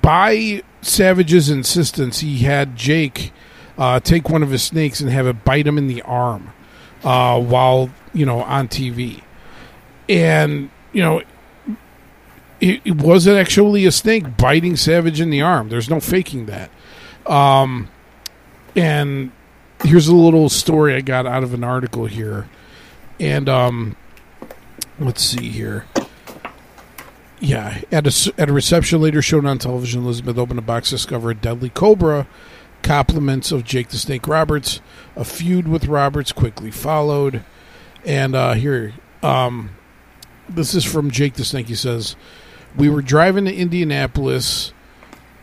[0.00, 3.32] by Savage's insistence, he had Jake
[3.76, 6.54] uh, take one of his snakes and have it bite him in the arm
[7.04, 9.22] uh, while you know on TV,
[10.08, 11.22] and you know.
[12.60, 15.68] It, it wasn't actually a snake biting Savage in the arm.
[15.68, 16.70] There's no faking that.
[17.26, 17.88] Um,
[18.76, 19.32] and
[19.82, 22.48] here's a little story I got out of an article here.
[23.18, 23.96] And um,
[24.98, 25.86] let's see here.
[27.40, 31.30] Yeah, at a at a reception later shown on television, Elizabeth opened a box, discovered
[31.30, 32.26] a deadly cobra.
[32.82, 34.80] Compliments of Jake the Snake Roberts.
[35.16, 37.42] A feud with Roberts quickly followed.
[38.04, 39.70] And uh, here, um,
[40.48, 41.68] this is from Jake the Snake.
[41.68, 42.16] He says,
[42.76, 44.72] "We were driving to Indianapolis."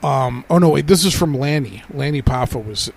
[0.04, 1.84] Um, oh no, wait, this is from Lanny.
[1.91, 2.91] Lanny Poffo was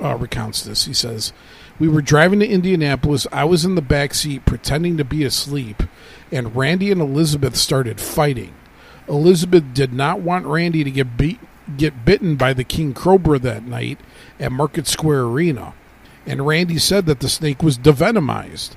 [0.00, 0.86] uh, recounts this.
[0.86, 1.32] He says,
[1.78, 3.26] "We were driving to Indianapolis.
[3.32, 5.82] I was in the back seat pretending to be asleep,
[6.32, 8.54] and Randy and Elizabeth started fighting.
[9.08, 11.40] Elizabeth did not want Randy to get beat,
[11.76, 13.98] get bitten by the king cobra that night
[14.38, 15.74] at Market Square Arena,
[16.26, 18.76] and Randy said that the snake was devenomized.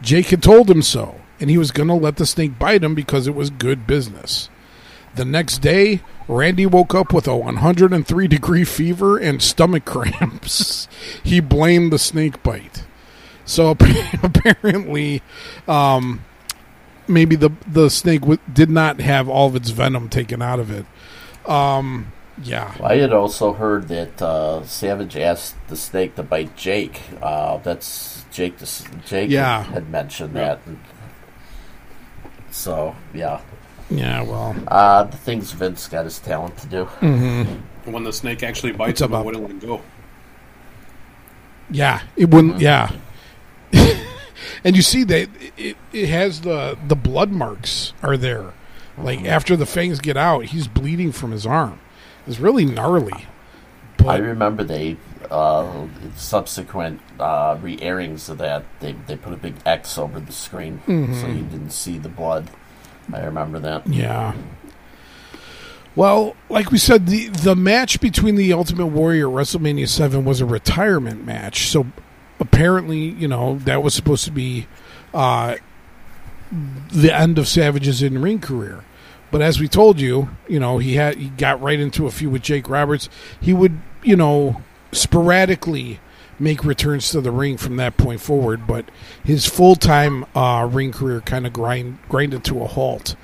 [0.00, 2.94] Jake had told him so, and he was going to let the snake bite him
[2.94, 4.48] because it was good business."
[5.14, 10.88] The next day, Randy woke up with a 103 degree fever and stomach cramps.
[11.22, 12.84] he blamed the snake bite.
[13.44, 13.76] So
[14.22, 15.20] apparently,
[15.68, 16.24] um,
[17.08, 20.70] maybe the the snake w- did not have all of its venom taken out of
[20.70, 20.86] it.
[21.50, 22.12] Um,
[22.42, 27.02] yeah, I had also heard that uh, Savage asked the snake to bite Jake.
[27.20, 28.56] Uh, that's Jake.
[28.58, 29.64] The, Jake Yeah.
[29.64, 30.60] had mentioned that.
[32.52, 33.40] So yeah,
[33.90, 34.22] yeah.
[34.22, 36.84] Well, uh, the things Vince got his talent to do.
[37.84, 39.80] When the snake actually bites him, up, I wouldn't let go.
[41.70, 42.02] yeah.
[42.16, 42.60] It wouldn't.
[42.60, 42.92] Yeah.
[44.64, 48.52] and you see that it, it has the the blood marks are there.
[48.98, 51.80] Like after the fangs get out, he's bleeding from his arm.
[52.26, 53.26] It's really gnarly.
[54.06, 54.96] I remember they
[55.30, 55.86] uh,
[56.16, 58.64] subsequent uh, re-airings of that.
[58.80, 62.50] They they put a big X over the screen so you didn't see the blood.
[63.12, 63.86] I remember that.
[63.86, 64.34] Yeah.
[65.94, 70.46] Well, like we said, the the match between the Ultimate Warrior WrestleMania Seven was a
[70.46, 71.68] retirement match.
[71.68, 71.86] So
[72.40, 74.66] apparently, you know, that was supposed to be
[75.12, 75.56] uh,
[76.90, 78.84] the end of Savage's in ring career.
[79.30, 82.32] But as we told you, you know, he had he got right into a feud
[82.32, 83.08] with Jake Roberts.
[83.40, 84.62] He would, you know,
[84.92, 86.00] sporadically
[86.38, 88.90] make returns to the ring from that point forward, but
[89.24, 93.16] his full time uh, ring career kind of grind grinded to a halt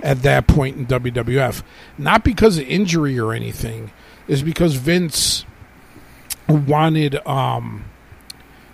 [0.00, 1.62] at that point in WWF.
[1.96, 3.90] Not because of injury or anything,
[4.28, 5.44] is because Vince
[6.48, 7.84] wanted um,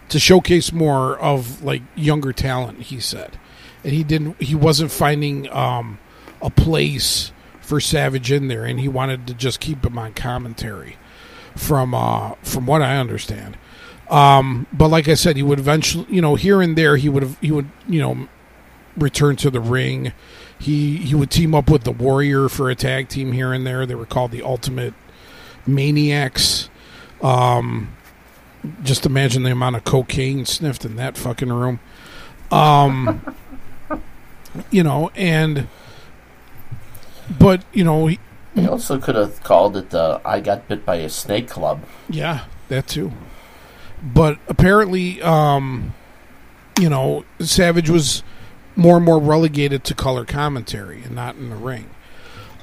[0.08, 2.82] to showcase more of like younger talent.
[2.82, 3.38] He said,
[3.84, 4.40] and he didn't.
[4.42, 5.98] He wasn't finding um,
[6.40, 10.96] a place for Savage in there, and he wanted to just keep him on commentary.
[11.56, 13.56] From uh, from what I understand,
[14.10, 17.22] um, but like I said, he would eventually, you know, here and there, he would
[17.22, 18.28] have, he would, you know,
[18.96, 20.12] return to the ring.
[20.58, 23.86] He he would team up with the Warrior for a tag team here and there.
[23.86, 24.94] They were called the Ultimate
[25.66, 26.68] Maniacs.
[27.22, 27.96] Um,
[28.82, 31.78] just imagine the amount of cocaine sniffed in that fucking room.
[32.50, 33.34] Um,
[34.70, 35.68] you know, and
[37.38, 38.18] but you know, he,
[38.54, 42.44] They also could have called it the "I got bit by a snake club." Yeah,
[42.68, 43.12] that too.
[44.02, 45.94] But apparently, um,
[46.78, 48.22] you know, Savage was
[48.76, 51.90] more and more relegated to color commentary and not in the ring.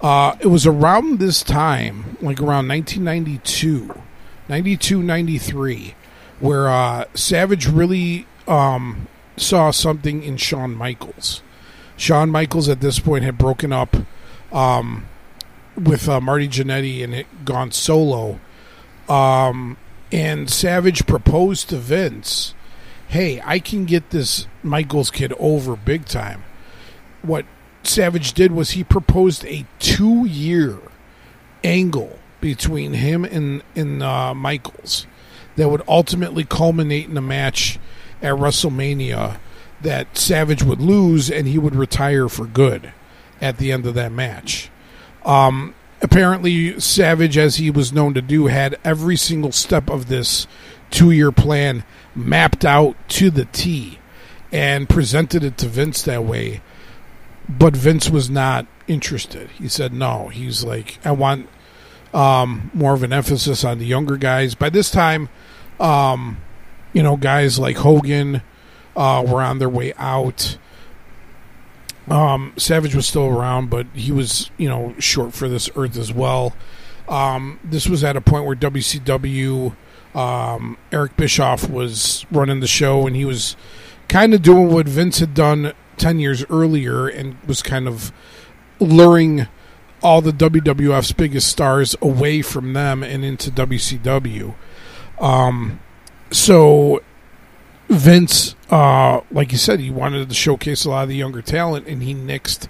[0.02, 4.02] Uh, it was around this time, like around 1992,
[4.48, 5.96] 92, 93,
[6.40, 9.08] where uh, Savage really um,
[9.38, 11.42] saw something in Shawn Michaels.
[11.96, 13.96] Shawn Michaels at this point had broken up
[14.52, 15.08] um,
[15.78, 18.40] with uh, Marty Jannetty and it gone solo.
[19.08, 19.78] Um,
[20.12, 22.54] and Savage proposed to Vince,
[23.08, 26.44] "Hey, I can get this Michaels kid over big time."
[27.22, 27.46] What
[27.84, 30.80] Savage did was he proposed a two-year
[31.64, 35.08] angle between him and and uh, Michaels
[35.56, 37.80] that would ultimately culminate in a match
[38.22, 39.38] at WrestleMania
[39.82, 42.92] that Savage would lose and he would retire for good
[43.42, 44.70] at the end of that match.
[45.28, 50.48] Um, apparently, Savage, as he was known to do, had every single step of this
[50.90, 51.84] two year plan
[52.16, 54.00] mapped out to the T
[54.52, 56.62] and presented it to Vince that way.
[57.48, 59.50] But Vince was not interested.
[59.52, 60.30] He said no.
[60.30, 61.48] He's like, I want
[62.14, 64.56] um, more of an emphasis on the younger guys.
[64.56, 65.30] By this time,
[65.80, 66.38] Um,
[66.92, 68.42] you know, guys like Hogan
[68.96, 70.58] uh, were on their way out.
[72.08, 76.14] Um, Savage was still around, but he was, you know, short for this earth as
[76.14, 76.56] well.
[77.10, 79.76] Um, this was at a point where WCW,
[80.16, 83.56] um, Eric Bischoff was running the show, and he was
[84.08, 88.12] kind of doing what Vince had done 10 years earlier and was kind of
[88.80, 89.48] luring
[90.02, 94.54] all the WWF's biggest stars away from them and into WCW.
[95.20, 95.80] Um,
[96.32, 97.02] so
[97.90, 101.88] Vince, uh, like you said, he wanted to showcase a lot of the younger talent,
[101.88, 102.68] and he nixed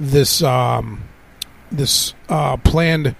[0.00, 1.04] this um,
[1.70, 3.14] this uh, planned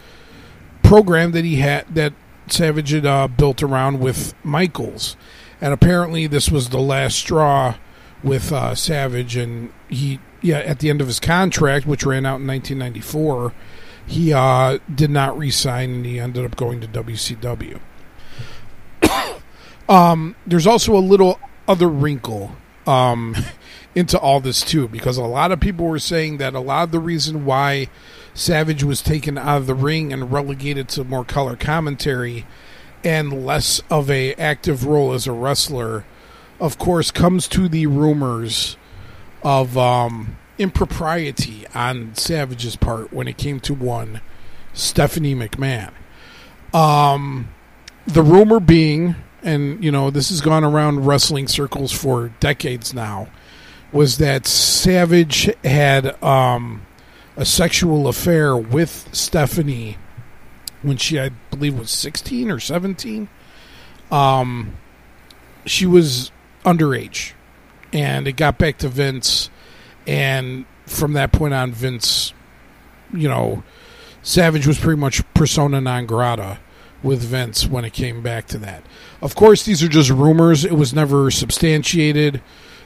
[0.82, 2.14] program that he had that
[2.48, 5.16] Savage had uh, built around with Michaels,
[5.60, 7.76] and apparently this was the last straw
[8.22, 12.40] with uh, Savage, and he yeah at the end of his contract, which ran out
[12.40, 13.52] in 1994,
[14.06, 17.80] he uh, did not resign, and he ended up going to WCW.
[19.88, 21.38] Um, there's also a little
[21.68, 22.56] other wrinkle
[22.86, 23.34] um,
[23.94, 26.90] into all this too, because a lot of people were saying that a lot of
[26.90, 27.88] the reason why
[28.34, 32.46] Savage was taken out of the ring and relegated to more color commentary
[33.04, 36.04] and less of a active role as a wrestler,
[36.58, 38.76] of course, comes to the rumors
[39.42, 44.20] of um, impropriety on Savage's part when it came to one
[44.72, 45.92] Stephanie McMahon.
[46.72, 47.48] Um,
[48.06, 53.28] the rumor being, and you know this has gone around wrestling circles for decades now,
[53.92, 56.82] was that Savage had um,
[57.36, 59.98] a sexual affair with Stephanie
[60.82, 63.28] when she, I believe, was 16 or 17.
[64.10, 64.76] Um,
[65.64, 66.30] she was
[66.64, 67.32] underage,
[67.92, 69.50] and it got back to Vince,
[70.06, 72.32] and from that point on, Vince,
[73.12, 73.62] you know,
[74.22, 76.58] Savage was pretty much persona non grata
[77.02, 78.82] with Vince when it came back to that.
[79.24, 80.66] Of course, these are just rumors.
[80.66, 82.42] It was never substantiated.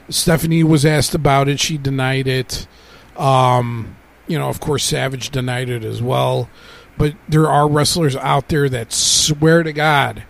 [0.08, 1.58] Stephanie was asked about it.
[1.58, 2.68] She denied it.
[3.16, 3.96] Um,
[4.28, 6.48] you know, of course, Savage denied it as well.
[6.96, 10.22] But there are wrestlers out there that swear to God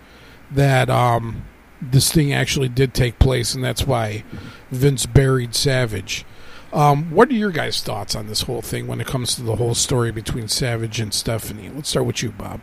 [0.51, 1.45] that um,
[1.83, 4.25] this thing actually did take place, and that's why
[4.71, 6.25] Vince buried Savage.
[6.73, 9.57] Um, what are your guys' thoughts on this whole thing when it comes to the
[9.57, 11.69] whole story between Savage and Stephanie?
[11.69, 12.63] Let's start with you, Bob.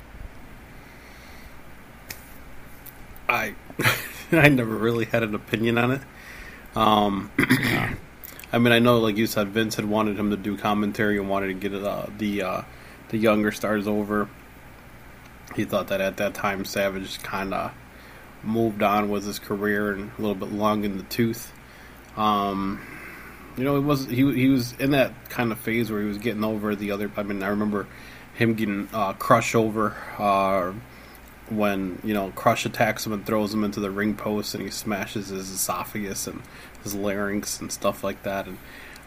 [3.36, 3.56] I
[4.32, 6.02] I never really had an opinion on it.
[6.76, 7.32] Um,
[8.52, 11.30] I mean, I know, like you said, Vince had wanted him to do commentary and
[11.30, 12.62] wanted to get uh, the uh,
[13.10, 14.30] the younger stars over.
[15.56, 17.72] He thought that at that time Savage kind of
[18.44, 21.52] moved on with his career and a little bit long in the tooth.
[22.18, 22.82] Um,
[23.58, 26.18] you know, it was he he was in that kind of phase where he was
[26.18, 27.12] getting over the other.
[27.18, 27.88] I mean, I remember
[28.34, 30.74] him getting uh, crushed over uh,
[31.50, 34.70] when you know Crush attacks him and throws him into the ring post and he
[34.70, 36.42] smashes his esophagus and
[36.84, 38.48] his larynx and stuff like that.
[38.48, 38.58] And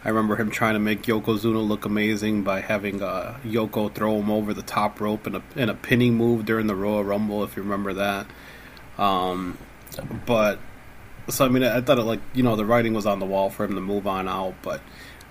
[0.03, 4.31] I remember him trying to make Yokozuna look amazing by having uh, Yoko throw him
[4.31, 7.57] over the top rope in a in a pinning move during the Royal Rumble, if
[7.57, 8.27] you remember that.
[8.97, 9.57] Um,
[10.25, 10.59] but
[11.27, 13.49] so I mean, I thought it like you know the writing was on the wall
[13.49, 14.81] for him to move on out, but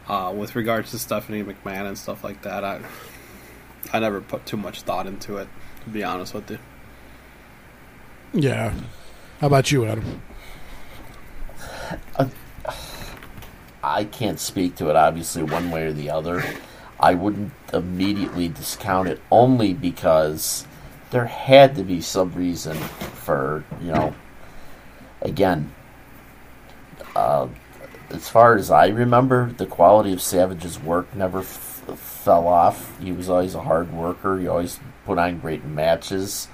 [0.08, 2.80] uh, with regards to Stephanie McMahon and stuff like that, I
[3.92, 5.48] I never put too much thought into it,
[5.84, 6.58] to be honest with you.
[8.32, 8.74] Yeah.
[9.40, 10.22] How about you, Adam?
[13.82, 16.44] I can't speak to it obviously one way or the other.
[17.00, 20.66] I wouldn't immediately discount it only because
[21.10, 24.14] there had to be some reason for, you know,
[25.22, 25.72] again,
[27.14, 27.48] uh,
[28.10, 32.98] as far as I remember, the quality of Savage's work never f- fell off.
[33.00, 34.38] He was always a hard worker.
[34.38, 36.48] He always put on great matches.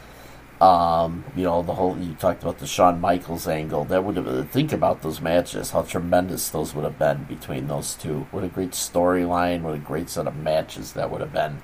[0.60, 3.84] Um, you know, the whole you talked about the Shawn Michaels angle.
[3.84, 7.94] That would have think about those matches, how tremendous those would have been between those
[7.94, 8.26] two.
[8.30, 9.62] What a great storyline!
[9.62, 11.60] What a great set of matches that would have been.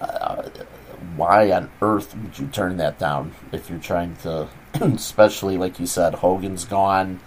[0.00, 0.48] Uh,
[1.16, 5.86] why on earth would you turn that down if you're trying to, especially like you
[5.86, 7.20] said, Hogan's gone,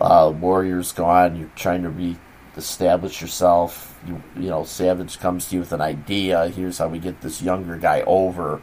[0.00, 1.36] uh, Warrior's gone.
[1.36, 3.98] You're trying to re-establish yourself.
[4.06, 6.48] You, you know, Savage comes to you with an idea.
[6.48, 8.60] Here's how we get this younger guy over.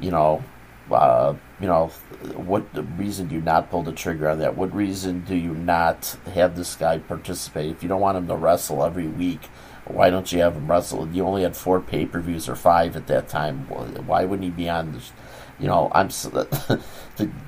[0.00, 0.44] You know,
[0.90, 1.88] uh, you know,
[2.34, 2.66] what
[2.98, 4.56] reason do you not pull the trigger on that?
[4.56, 7.70] What reason do you not have this guy participate?
[7.70, 9.42] If you don't want him to wrestle every week,
[9.84, 11.08] why don't you have him wrestle?
[11.08, 13.66] You only had four pay per views or five at that time.
[13.68, 15.12] Why wouldn't he be on this?
[15.58, 16.80] You know, I'm to,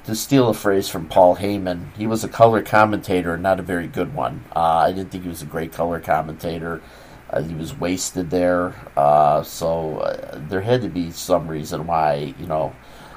[0.04, 1.94] to steal a phrase from Paul Heyman.
[1.96, 4.44] He was a color commentator, not a very good one.
[4.54, 6.80] Uh, I didn't think he was a great color commentator.
[7.30, 12.34] Uh, he was wasted there, uh, so uh, there had to be some reason why
[12.38, 12.74] you know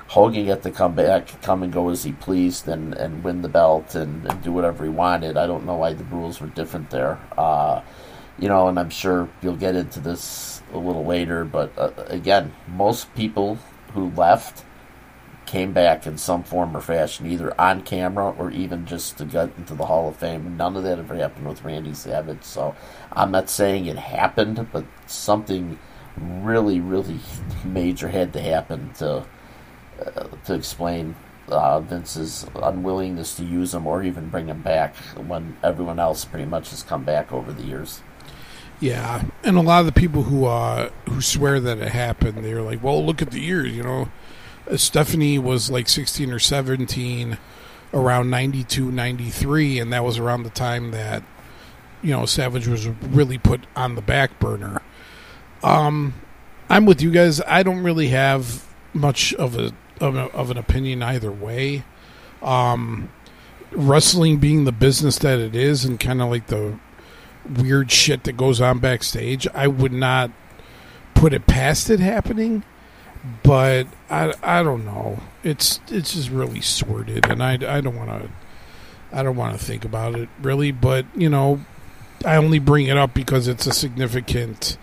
[0.08, 3.50] Hogan got to come back, come and go as he pleased, and, and win the
[3.50, 5.36] belt and, and do whatever he wanted.
[5.36, 7.20] I don't know why the rules were different there.
[7.38, 7.82] Uh,
[8.40, 12.54] you know, and I'm sure you'll get into this a little later, but uh, again,
[12.68, 13.58] most people
[13.94, 14.64] who left
[15.46, 19.50] came back in some form or fashion, either on camera or even just to get
[19.58, 20.58] into the Hall of Fame.
[20.58, 22.44] None of that ever happened with Randy Savage.
[22.44, 22.76] So
[23.12, 25.80] I'm not saying it happened, but something
[26.18, 27.20] really, really
[27.64, 29.26] major had to happen to
[30.46, 31.16] to explain
[31.50, 36.46] uh, Vince's unwillingness to use him or even bring him back when everyone else pretty
[36.46, 38.02] much has come back over the years.
[38.80, 42.62] Yeah, and a lot of the people who uh, who swear that it happened, they're
[42.62, 44.10] like, "Well, look at the years," you know.
[44.76, 47.38] Stephanie was like 16 or 17
[47.94, 51.24] around 92, 93, and that was around the time that,
[52.02, 54.82] you know, Savage was really put on the back burner.
[55.64, 56.16] Um,
[56.70, 57.42] I'm with you guys.
[57.48, 61.84] I don't really have much of a of, a, of an opinion either way.
[62.42, 63.10] Um,
[63.72, 66.80] wrestling being the business that it is, and kind of like the
[67.50, 70.32] weird shit that goes on backstage, I would not
[71.14, 72.64] put it past it happening
[73.44, 75.20] but I, I don't know.
[75.44, 78.30] It's it's just really sordid, and I, I don't want to
[79.12, 80.72] I don't want to think about it really.
[80.72, 81.66] But you know,
[82.26, 84.78] I only bring it up because it's a significant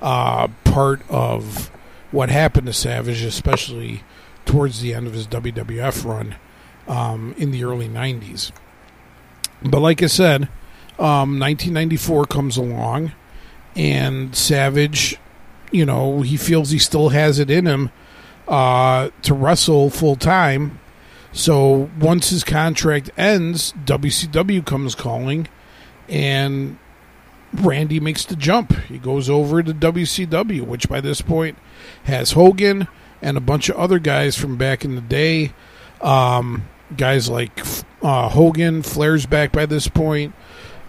[0.00, 1.70] uh, part of
[2.10, 4.02] what happened to Savage, especially
[4.44, 6.36] towards the end of his WWF run
[6.88, 8.52] um, in the early '90s.
[9.62, 10.44] But like I said,
[10.98, 13.12] um, 1994 comes along,
[13.76, 15.18] and Savage
[15.72, 17.90] you know, he feels he still has it in him
[18.46, 20.78] uh, to wrestle full time.
[21.32, 25.48] So once his contract ends, WCW comes calling,
[26.08, 26.78] and
[27.54, 28.74] Randy makes the jump.
[28.82, 31.56] He goes over to WCW, which by this point
[32.04, 32.86] has Hogan
[33.22, 35.52] and a bunch of other guys from back in the day.
[36.00, 37.60] Um, guys like
[38.02, 40.34] uh, Hogan, Flair's back by this point.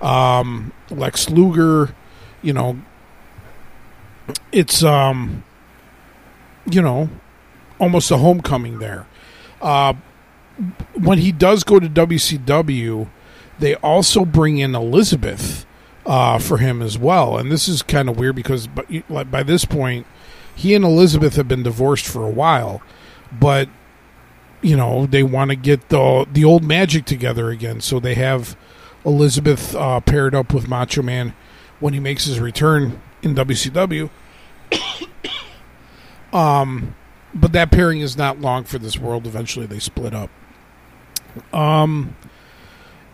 [0.01, 1.95] Um, Lex Luger,
[2.41, 2.79] you know,
[4.51, 5.43] it's um,
[6.69, 7.09] you know,
[7.79, 9.07] almost a homecoming there.
[9.61, 9.93] Uh,
[10.93, 13.07] when he does go to WCW,
[13.59, 15.65] they also bring in Elizabeth
[16.05, 19.63] uh, for him as well, and this is kind of weird because by, by this
[19.65, 20.05] point,
[20.55, 22.81] he and Elizabeth have been divorced for a while,
[23.31, 23.69] but
[24.61, 28.57] you know they want to get the the old magic together again, so they have
[29.05, 31.33] Elizabeth uh, paired up with Macho Man
[31.79, 34.09] when he makes his return in WCW.
[36.33, 36.95] um,
[37.33, 39.27] but that pairing is not long for this world.
[39.27, 40.29] Eventually, they split up.
[41.51, 42.15] Um,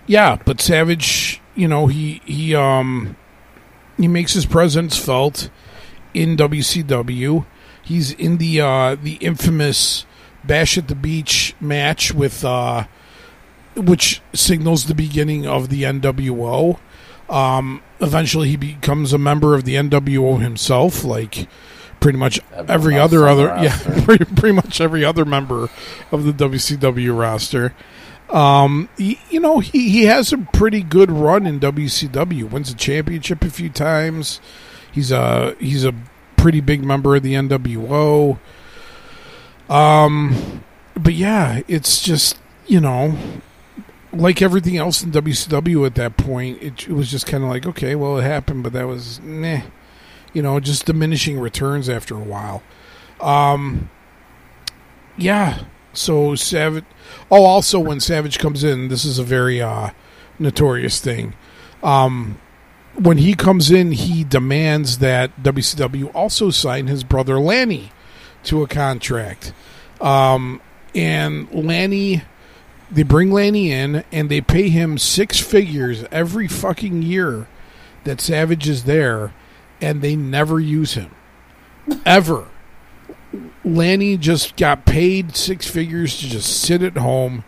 [0.06, 3.16] yeah, but Savage, you know, he he um
[3.98, 5.50] he makes his presence felt
[6.20, 7.46] in WCW.
[7.82, 10.06] He's in the uh, the infamous
[10.44, 12.86] Bash at the Beach match with uh,
[13.76, 16.80] which signals the beginning of the NWO.
[17.30, 21.48] Um, eventually, he becomes a member of the NWO himself, like
[22.02, 25.70] pretty much Everyone every other other yeah, pretty, pretty much every other member
[26.12, 27.74] of the WCW roster.
[28.30, 32.50] Um, he, you know, he, he has a pretty good run in WCW.
[32.50, 34.42] Wins a championship a few times.
[34.92, 35.94] He's a he's a
[36.40, 38.40] pretty big member of the NWO.
[39.70, 40.64] Um,
[40.96, 42.38] but yeah, it's just
[42.68, 43.18] you know
[44.12, 47.66] like everything else in WCW at that point, it, it was just kind of like,
[47.66, 52.64] okay, well, it happened, but that was, you know, just diminishing returns after a while.
[53.22, 53.90] Um,
[55.18, 55.64] yeah.
[55.94, 56.86] So Savage.
[57.30, 59.92] Oh, also when Savage comes in, this is a very uh,
[60.38, 61.34] notorious thing.
[61.84, 62.40] Um,
[63.00, 67.92] when he comes in, he demands that WCW also sign his brother Lanny
[68.44, 69.54] to a contract.
[70.02, 70.62] Um,
[70.96, 72.24] and Lanny
[72.92, 77.48] they bring Lanny in and they pay him six figures every fucking year
[78.04, 79.34] that Savage is there,
[79.82, 81.12] and they never use him.
[82.06, 82.48] Ever.
[83.64, 87.44] Lanny just got paid six figures to just sit at home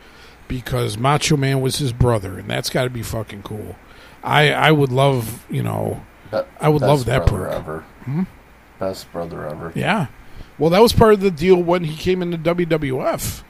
[0.48, 3.78] because Macho Man was his brother, and that's got to be fucking cool.
[4.24, 6.04] I I would love, you know,
[6.60, 7.52] I would love that perk.
[7.52, 7.82] Ever.
[8.06, 8.24] Hmm?
[8.80, 9.72] Best brother ever.
[9.76, 10.08] Yeah.
[10.58, 13.44] Well, that was part of the deal when he came into WWF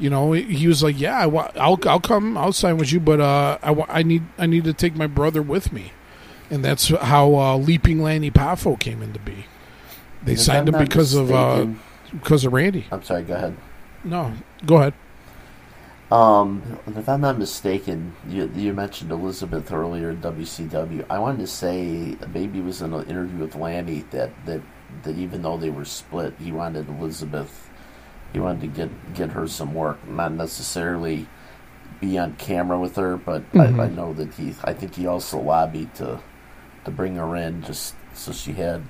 [0.00, 2.36] you know, he was like, "Yeah, I will I'll come.
[2.36, 5.42] I'll sign with you, but uh, I, I need I need to take my brother
[5.42, 5.92] with me,"
[6.50, 9.44] and that's how uh, Leaping Lanny Poffo came into be.
[10.22, 11.66] They if signed I'm him because of uh,
[12.12, 12.86] because of Randy.
[12.90, 13.22] I'm sorry.
[13.22, 13.56] Go ahead.
[14.02, 14.32] No,
[14.64, 14.94] go ahead.
[16.10, 21.04] Um, if I'm not mistaken, you, you mentioned Elizabeth earlier in WCW.
[21.08, 24.60] I wanted to say maybe it was in an interview with Lanny that, that
[25.04, 27.70] that even though they were split, he wanted Elizabeth
[28.32, 31.28] he wanted to get get her some work, not necessarily
[32.00, 33.80] be on camera with her, but Mhm.
[33.80, 34.54] I, I know that he.
[34.64, 36.20] I think he also lobbied to
[36.84, 38.82] to bring her in just so she had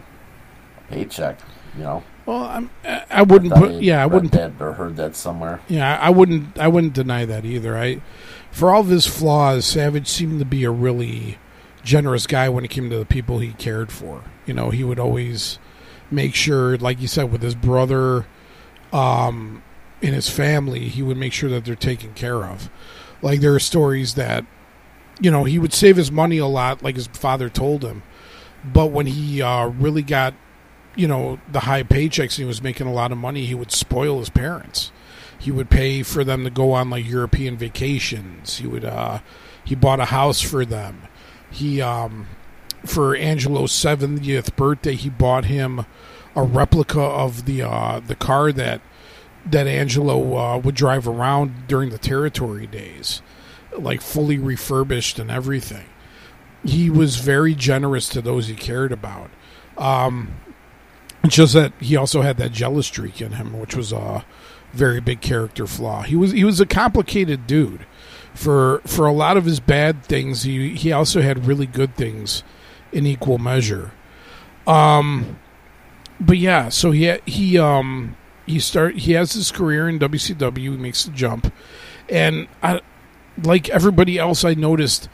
[0.79, 1.39] a paycheck.
[1.77, 3.71] You know, Well, I'm, I I wouldn't Thought put.
[3.73, 4.33] I Yeah, I wouldn't.
[4.33, 5.61] that or heard that somewhere.
[5.69, 6.59] Yeah, I wouldn't.
[6.59, 7.77] I wouldn't deny that either.
[7.79, 8.03] I,
[8.51, 11.39] for all of his flaws, Savage seemed to be a really
[11.85, 14.25] generous guy when it came to the people he cared for.
[14.47, 15.59] You know, he would always
[16.11, 18.27] make sure, like you said, with his brother,
[18.93, 19.63] um,
[20.03, 22.69] and his family, he would make sure that they're taken care of.
[23.23, 24.45] Like there are stories that,
[25.21, 28.03] you know, he would save his money a lot, like his father told him,
[28.65, 30.35] but when he uh, really got,
[30.97, 33.73] you know, the high paychecks and he was making a lot of money, he would
[33.73, 34.91] spoil his parents
[35.41, 38.59] he would pay for them to go on like European vacations.
[38.59, 39.21] He would uh
[39.65, 41.09] he bought a house for them.
[41.51, 42.27] He um
[42.85, 45.87] for Angelo's 70th birthday he bought him
[46.37, 48.83] a replica of the uh the car that
[49.47, 53.23] that Angelo uh, would drive around during the territory days
[53.73, 55.87] like fully refurbished and everything.
[56.62, 59.31] He was very generous to those he cared about.
[59.79, 60.35] Um
[61.23, 64.25] it's just that he also had that jealous streak in him, which was a
[64.73, 66.03] very big character flaw.
[66.03, 67.87] He was he was a complicated dude.
[68.35, 72.43] For for a lot of his bad things, he he also had really good things
[72.93, 73.93] in equal measure.
[74.67, 75.39] Um,
[76.21, 78.17] but yeah, so he he um
[78.47, 80.59] he start he has his career in WCW.
[80.59, 81.53] He makes the jump,
[82.09, 82.81] and I
[83.43, 84.45] like everybody else.
[84.45, 85.09] I noticed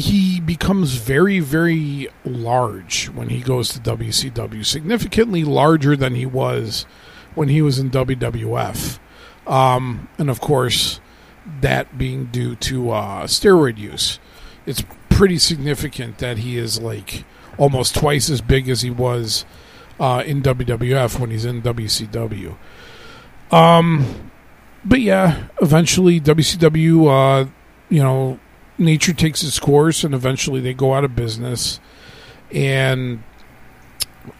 [0.00, 6.86] he becomes very very large when he goes to WCW, significantly larger than he was
[7.34, 8.98] when he was in WWF.
[9.46, 11.00] Um, and of course,
[11.60, 14.18] that being due to uh, steroid use.
[14.66, 17.24] It's pretty significant that he is like
[17.58, 19.44] almost twice as big as he was
[19.98, 22.56] uh, in WWF when he's in WCW.
[23.50, 24.30] Um,
[24.84, 27.50] but yeah, eventually WCW, uh,
[27.88, 28.38] you know,
[28.80, 31.78] nature takes its course, and eventually they go out of business,
[32.50, 33.22] and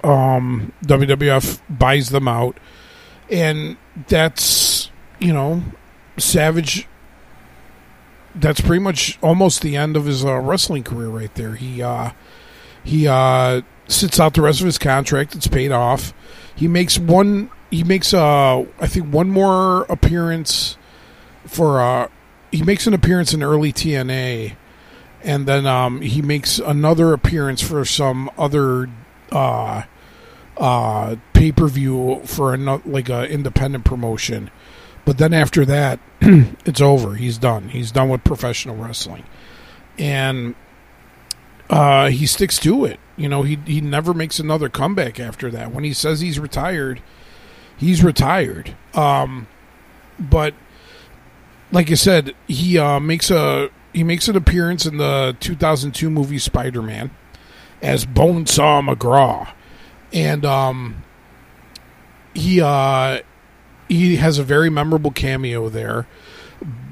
[0.03, 2.57] um, WWF buys them out.
[3.31, 3.77] And
[4.09, 4.91] that's
[5.21, 5.63] you know
[6.17, 6.89] savage
[8.35, 11.55] that's pretty much almost the end of his uh, wrestling career right there.
[11.55, 12.11] He uh
[12.83, 15.35] he uh sits out the rest of his contract.
[15.35, 16.13] It's paid off.
[16.57, 20.77] He makes one he makes uh i think one more appearance
[21.47, 22.09] for uh
[22.51, 24.57] he makes an appearance in early tna
[25.23, 28.89] and then um he makes another appearance for some other
[29.33, 29.83] uh
[30.61, 34.51] uh, pay per view for like a independent promotion,
[35.07, 37.15] but then after that, it's over.
[37.15, 37.71] He's done.
[37.71, 39.25] He's done with professional wrestling,
[39.99, 40.55] and
[41.71, 43.01] uh, he sticks to it.
[43.17, 45.73] You know, he he never makes another comeback after that.
[45.73, 47.01] When he says he's retired,
[47.79, 48.77] he's retired.
[48.93, 49.49] Um,
[50.19, 50.53] but
[51.73, 56.39] like I said, he uh, makes a he makes an appearance in the 2002 movie
[56.39, 57.11] Spider Man
[57.83, 59.53] as Bonesaw McGraw
[60.13, 61.03] and um,
[62.35, 63.21] he uh,
[63.89, 66.07] he has a very memorable cameo there.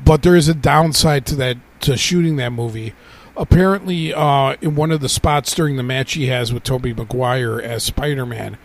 [0.04, 2.94] But there is a downside to that to shooting that movie.
[3.36, 7.60] Apparently, uh, in one of the spots during the match he has with Tobey Maguire
[7.60, 8.58] as Spider Man,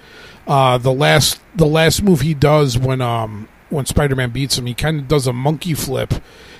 [0.47, 4.65] uh, the last the last move he does when um when Spider Man beats him,
[4.65, 6.13] he kind of does a monkey flip,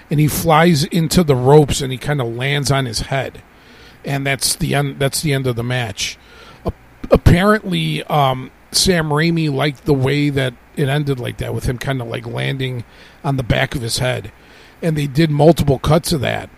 [0.10, 3.42] and he flies into the ropes and he kind of lands on his head,
[4.04, 5.00] and that's the end.
[5.00, 6.18] That's the end of the match.
[7.12, 12.02] Apparently um, Sam Raimi liked the way that it ended like that, with him kind
[12.02, 12.84] of like landing
[13.24, 14.32] on the back of his head,
[14.82, 16.50] and they did multiple cuts of that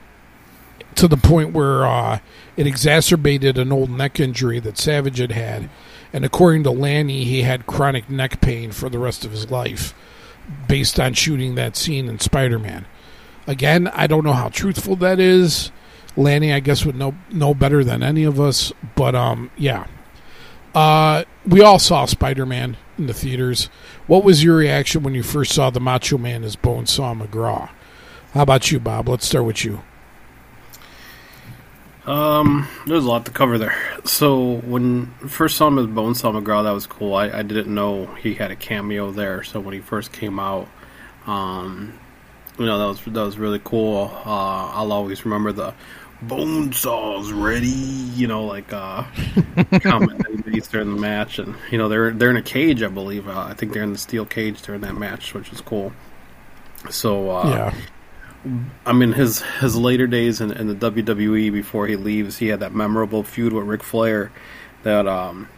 [0.96, 2.20] to the point where uh,
[2.56, 5.70] it exacerbated an old neck injury that Savage had had,
[6.14, 9.94] and according to Lanny, he had chronic neck pain for the rest of his life,
[10.68, 12.86] based on shooting that scene in Spider-Man.
[13.48, 15.72] Again, I don't know how truthful that is.
[16.18, 19.86] Lanny, I guess, would know know better than any of us, but um, yeah.
[20.74, 23.70] Uh, we all saw Spider Man in the theaters.
[24.08, 27.70] What was your reaction when you first saw the Macho Man as Bonesaw McGraw?
[28.34, 29.08] How about you, Bob?
[29.08, 29.84] Let's start with you.
[32.06, 33.76] Um, there's a lot to cover there.
[34.04, 37.16] So when first saw him as Bonesaw McGraw, that was cool.
[37.16, 39.44] I, I didn't know he had a cameo there.
[39.44, 40.68] So when he first came out,
[41.26, 41.98] um,
[42.60, 44.12] you know that was that was really cool.
[44.26, 45.74] Uh, I'll always remember the
[46.24, 47.68] Bonesaw's ready.
[47.68, 49.04] You know, like uh,
[49.82, 52.88] comment that he during the match, and you know they're they're in a cage, I
[52.88, 53.28] believe.
[53.28, 55.92] Uh, I think they're in the steel cage during that match, which is cool.
[56.90, 57.74] So uh, yeah,
[58.86, 62.60] I mean, his his later days in, in the WWE before he leaves, he had
[62.60, 64.32] that memorable feud with Ric Flair
[64.84, 65.50] that um,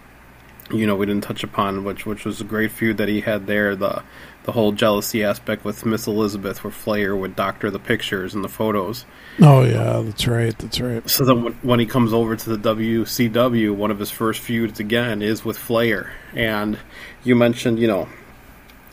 [0.72, 3.48] you know we didn't touch upon, which which was a great feud that he had
[3.48, 3.76] there.
[3.76, 4.04] The
[4.48, 8.50] the whole jealousy aspect with Miss Elizabeth, where Flair would doctor the pictures and the
[8.50, 9.06] photos.
[9.42, 10.58] Oh yeah, that's right.
[10.58, 11.10] That's right.
[11.10, 15.22] So then when he comes over to the WCW, one of his first feuds again
[15.22, 16.14] is with Flair.
[16.34, 16.80] And
[17.26, 18.08] you mentioned, you know,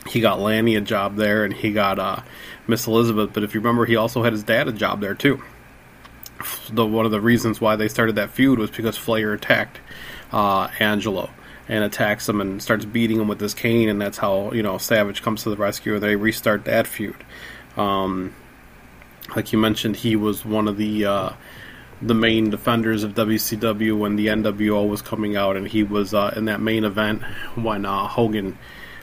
[0.07, 2.19] he got Lanny a job there and he got uh,
[2.67, 3.31] Miss Elizabeth.
[3.33, 5.41] But if you remember, he also had his dad a job there too.
[6.69, 9.79] The, one of the reasons why they started that feud was because Flair attacked
[10.31, 11.29] uh, Angelo
[11.67, 14.77] and attacks him and starts beating him with his cane, and that's how you know
[14.77, 15.97] Savage comes to the rescue.
[15.99, 17.15] They restart that feud.
[17.77, 18.35] Um,
[19.35, 21.29] like you mentioned, he was one of the uh,
[22.01, 26.33] the main defenders of WCW when the NWO was coming out, and he was uh,
[26.35, 27.23] in that main event
[27.55, 28.57] when uh, Hogan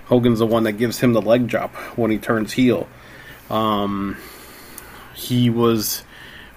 [0.04, 2.88] Hogan's the one that gives him the leg drop when he turns heel.
[3.52, 4.16] Um,
[5.14, 6.02] he was.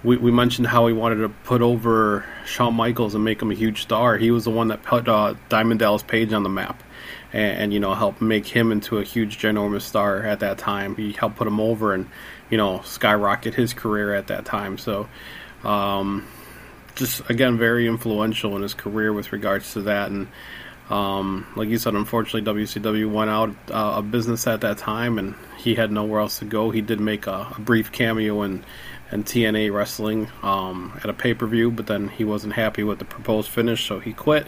[0.02, 3.54] We, we mentioned how he wanted to put over Shawn Michaels and make him a
[3.54, 4.16] huge star.
[4.16, 6.82] He was the one that put uh, Diamond Dallas Page on the map,
[7.32, 10.96] and, and you know helped make him into a huge, ginormous star at that time.
[10.96, 12.08] He helped put him over and
[12.50, 14.78] you know skyrocket his career at that time.
[14.78, 15.08] So,
[15.64, 16.26] um,
[16.94, 20.10] just again, very influential in his career with regards to that.
[20.10, 20.28] And
[20.90, 25.34] um, like you said, unfortunately, WCW went out uh, of business at that time, and
[25.58, 26.70] he had nowhere else to go.
[26.70, 28.64] He did make a, a brief cameo in,
[29.10, 33.00] in TNA wrestling um, at a pay per view, but then he wasn't happy with
[33.00, 34.46] the proposed finish, so he quit,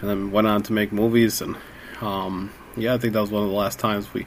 [0.00, 1.40] and then went on to make movies.
[1.40, 1.56] And
[2.00, 4.26] um, yeah, I think that was one of the last times we,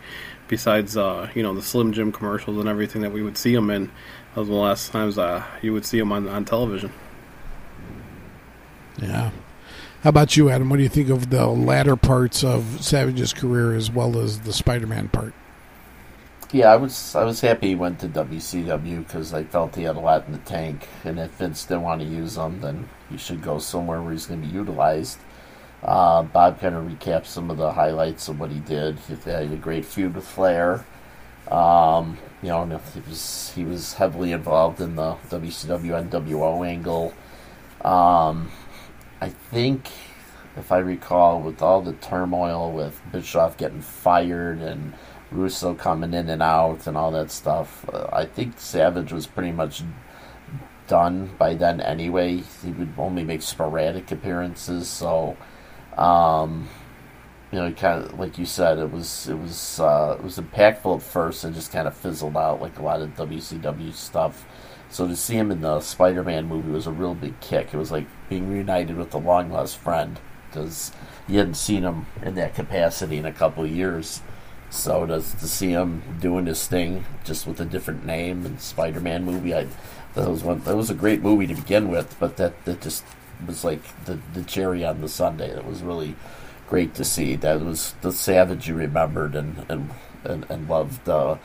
[0.50, 3.70] besides uh, you know the Slim Jim commercials and everything that we would see him
[3.70, 6.44] in, that was one of the last times uh, you would see him on on
[6.44, 6.92] television.
[9.02, 9.32] Yeah.
[10.04, 10.70] How about you, Adam?
[10.70, 14.54] What do you think of the latter parts of Savage's career as well as the
[14.54, 15.34] Spider-Man part?
[16.52, 19.96] Yeah, I was I was happy he went to WCW because I felt he had
[19.96, 23.18] a lot in the tank, and if Vince didn't want to use him, then he
[23.18, 25.18] should go somewhere where he's going to be utilized.
[25.84, 29.00] Uh, Bob kind of recapped some of the highlights of what he did.
[29.00, 30.86] He had a great feud with Flair.
[31.52, 37.14] Um, you know, he was he was heavily involved in the WCW NWO angle.
[37.84, 38.52] Um,
[39.20, 39.90] I think,
[40.56, 44.94] if I recall, with all the turmoil with Bischoff getting fired and
[45.32, 49.52] Russo coming in and out and all that stuff, uh, I think Savage was pretty
[49.52, 49.84] much
[50.88, 52.44] done by then anyway.
[52.64, 55.36] He would only make sporadic appearances, so
[55.98, 56.70] um,
[57.52, 60.98] you know, kind of like you said, it was it was uh, it was impactful
[60.98, 64.46] at first and just kind of fizzled out like a lot of WCW stuff.
[64.98, 67.72] So to see him in the Spider-Man movie was a real big kick.
[67.72, 70.20] It was like being reunited with a long lost friend
[70.50, 70.92] because
[71.28, 74.24] you hadn't seen him in that capacity in a couple years.
[74.72, 79.24] So to, to see him doing his thing just with a different name and Spider-Man
[79.24, 79.68] movie, I
[80.16, 83.04] that was one that was a great movie to begin with, but that that just
[83.46, 85.54] was like the the cherry on the sundae.
[85.54, 86.16] That was really
[86.68, 87.36] great to see.
[87.36, 89.92] That was the Savage you remembered and and
[90.24, 91.36] and, and loved uh,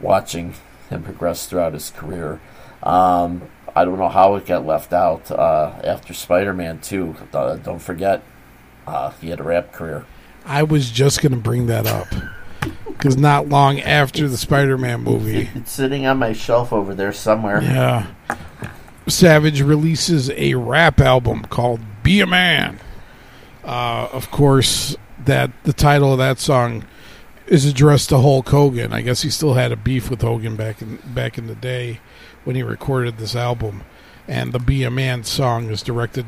[0.00, 0.54] watching
[0.90, 2.40] him progress throughout his career.
[2.82, 3.42] Um,
[3.74, 7.16] I don't know how it got left out uh, after Spider Man 2.
[7.32, 8.22] Uh, don't forget,
[8.86, 10.06] uh, he had a rap career.
[10.44, 12.08] I was just going to bring that up
[12.86, 17.12] because not long after the Spider Man movie, it's sitting on my shelf over there
[17.12, 17.62] somewhere.
[17.62, 18.06] Yeah.
[19.06, 22.78] Savage releases a rap album called Be a Man.
[23.64, 26.84] Uh, of course, that the title of that song
[27.46, 28.92] is addressed to Hulk Hogan.
[28.92, 32.00] I guess he still had a beef with Hogan back in back in the day
[32.44, 33.82] when he recorded this album.
[34.28, 36.26] And the Be a Man song is directed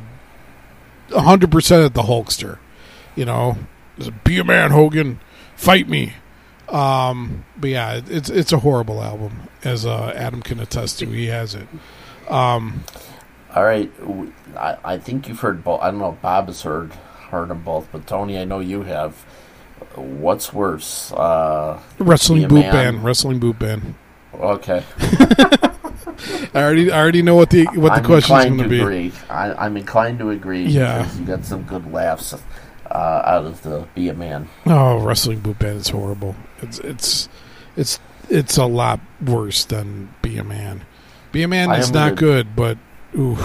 [1.11, 2.59] 100% at the Hulkster.
[3.15, 3.59] You know,
[4.25, 5.21] Be a Man, Hogan,
[5.57, 6.15] fight me.
[6.69, 11.07] Um, but yeah, it's it's a horrible album, as uh, Adam can attest to.
[11.07, 11.69] He has it.
[12.31, 12.85] Um,
[13.55, 13.93] All right,
[14.57, 15.83] I, I think you've heard both.
[15.83, 16.93] I don't know if Bob has heard
[17.31, 19.15] heard them both, but Tony, I know you have.
[19.97, 21.13] What's worse?
[21.13, 23.05] Uh, wrestling boot band.
[23.05, 23.95] Wrestling boot band.
[24.33, 24.83] Okay.
[26.55, 28.81] I already I already know what the what the I'm question's going to to be.
[28.81, 29.13] agree.
[29.31, 30.65] I, I'm inclined to agree.
[30.67, 31.11] Yeah.
[31.17, 32.95] you got some good laughs uh,
[33.25, 34.49] out of the Be a Man.
[34.67, 36.35] Oh, wrestling boot band is horrible.
[36.61, 37.29] It's it's
[37.77, 37.99] it's
[38.29, 40.85] it's a lot worse than Be a Man.
[41.33, 42.79] Be a Man I is not gonna- good, but
[43.19, 43.39] ooh,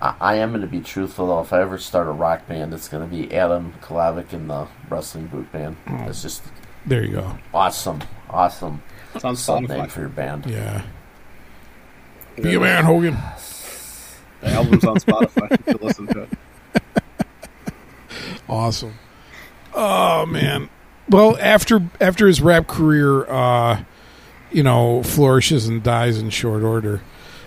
[0.00, 1.40] I, I am going to be truthful though.
[1.40, 4.68] If I ever start a rock band, it's going to be Adam Kalavic and the
[4.88, 5.76] Wrestling Boot Band.
[5.88, 6.04] Oh.
[6.08, 6.42] It's just
[6.86, 7.38] there you go.
[7.52, 8.00] awesome,
[8.30, 8.82] awesome
[9.14, 9.90] It's on name Spotify.
[9.90, 10.46] for your band.
[10.46, 10.82] Yeah.
[12.40, 13.16] Be a man, Hogan.
[14.40, 15.50] The album's on Spotify.
[15.52, 16.28] you can listen to it.
[18.48, 18.94] Awesome.
[19.74, 20.68] Oh man.
[21.08, 23.82] Well, after after his rap career, uh,
[24.52, 27.00] you know, flourishes and dies in short order.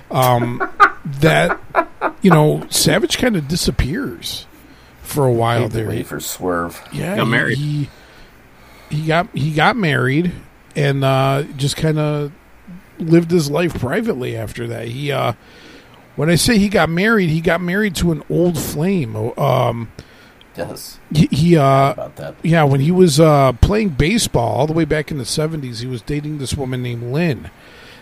[0.10, 0.68] Um,
[1.06, 1.60] that
[2.22, 4.46] you know, Savage kind of disappears
[5.04, 5.88] for a while there.
[5.88, 6.82] way for Swerve.
[6.92, 7.58] Yeah, Got he- married.
[7.58, 7.90] He,
[8.90, 10.32] he got he got married
[10.76, 12.32] and uh, just kind of
[13.00, 14.88] lived his life privately after that.
[14.90, 15.34] He uh,
[16.16, 19.16] when I say he got married, he got married to an old flame.
[19.38, 19.92] Um,
[20.56, 22.34] Yes, he, he uh, about that.
[22.42, 25.86] yeah, when he was uh, playing baseball all the way back in the 70s, he
[25.86, 27.52] was dating this woman named Lynn.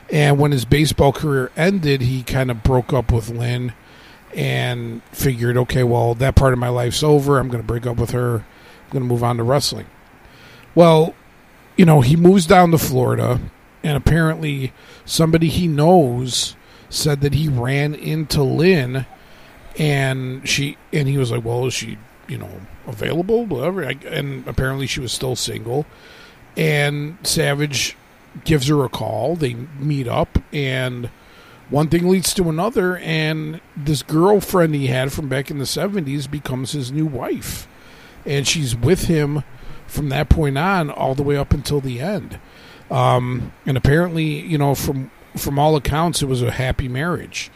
[0.10, 3.74] And when his baseball career ended, he kind of broke up with Lynn
[4.34, 7.40] and figured, okay, well, that part of my life's over.
[7.40, 8.36] I'm going to break up with her.
[8.36, 9.88] I'm going to move on to wrestling.
[10.76, 11.14] Well,
[11.76, 13.42] you know, he moves down to Florida,
[13.86, 14.74] and apparently
[15.06, 16.56] somebody he knows
[16.90, 19.06] said that he ran into Lynn
[19.78, 22.50] and she and he was like, "Well, is she, you know,
[22.88, 23.84] available?" Whatever.
[23.84, 25.86] And apparently, she was still single.
[26.58, 27.96] And Savage
[28.44, 29.36] gives her a call.
[29.36, 31.12] They meet up, and
[31.70, 32.98] one thing leads to another.
[32.98, 37.68] And this girlfriend he had from back in the seventies becomes his new wife,
[38.26, 39.44] and she's with him
[39.86, 42.40] from that point on all the way up until the end.
[42.92, 47.52] Um, and apparently, you know, from from all accounts, it was a happy marriage.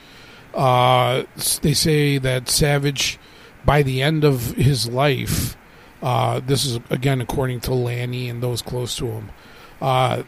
[0.53, 1.23] Uh,
[1.61, 3.19] they say that Savage,
[3.63, 5.55] by the end of his life,
[6.01, 9.29] uh, this is again according to Lanny and those close to him,
[9.81, 10.23] uh,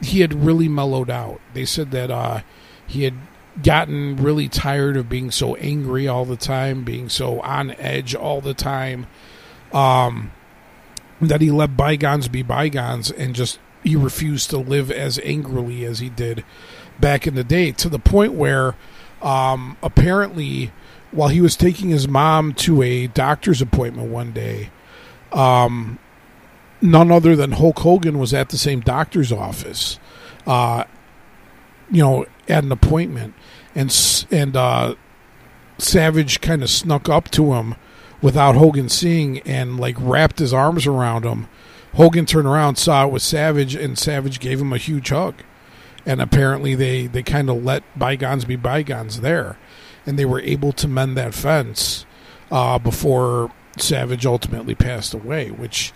[0.00, 1.40] he had really mellowed out.
[1.54, 2.42] They said that uh,
[2.86, 3.14] he had
[3.62, 8.40] gotten really tired of being so angry all the time, being so on edge all
[8.40, 9.06] the time.
[9.72, 10.32] Um,
[11.20, 15.98] that he let bygones be bygones and just he refused to live as angrily as
[15.98, 16.44] he did
[17.00, 18.74] back in the day to the point where
[19.22, 20.72] um, apparently
[21.10, 24.70] while he was taking his mom to a doctor's appointment one day
[25.32, 25.98] um,
[26.80, 29.98] none other than hulk hogan was at the same doctor's office
[30.46, 30.84] uh,
[31.90, 33.34] you know at an appointment
[33.74, 34.94] and and uh,
[35.78, 37.74] savage kind of snuck up to him
[38.20, 41.48] without Hogan seeing and like wrapped his arms around him.
[41.98, 45.34] Hogan turned around, saw it was Savage, and Savage gave him a huge hug.
[46.06, 49.58] And apparently they, they kind of let bygones be bygones there.
[50.06, 52.06] And they were able to mend that fence
[52.52, 55.92] uh, before Savage ultimately passed away, which,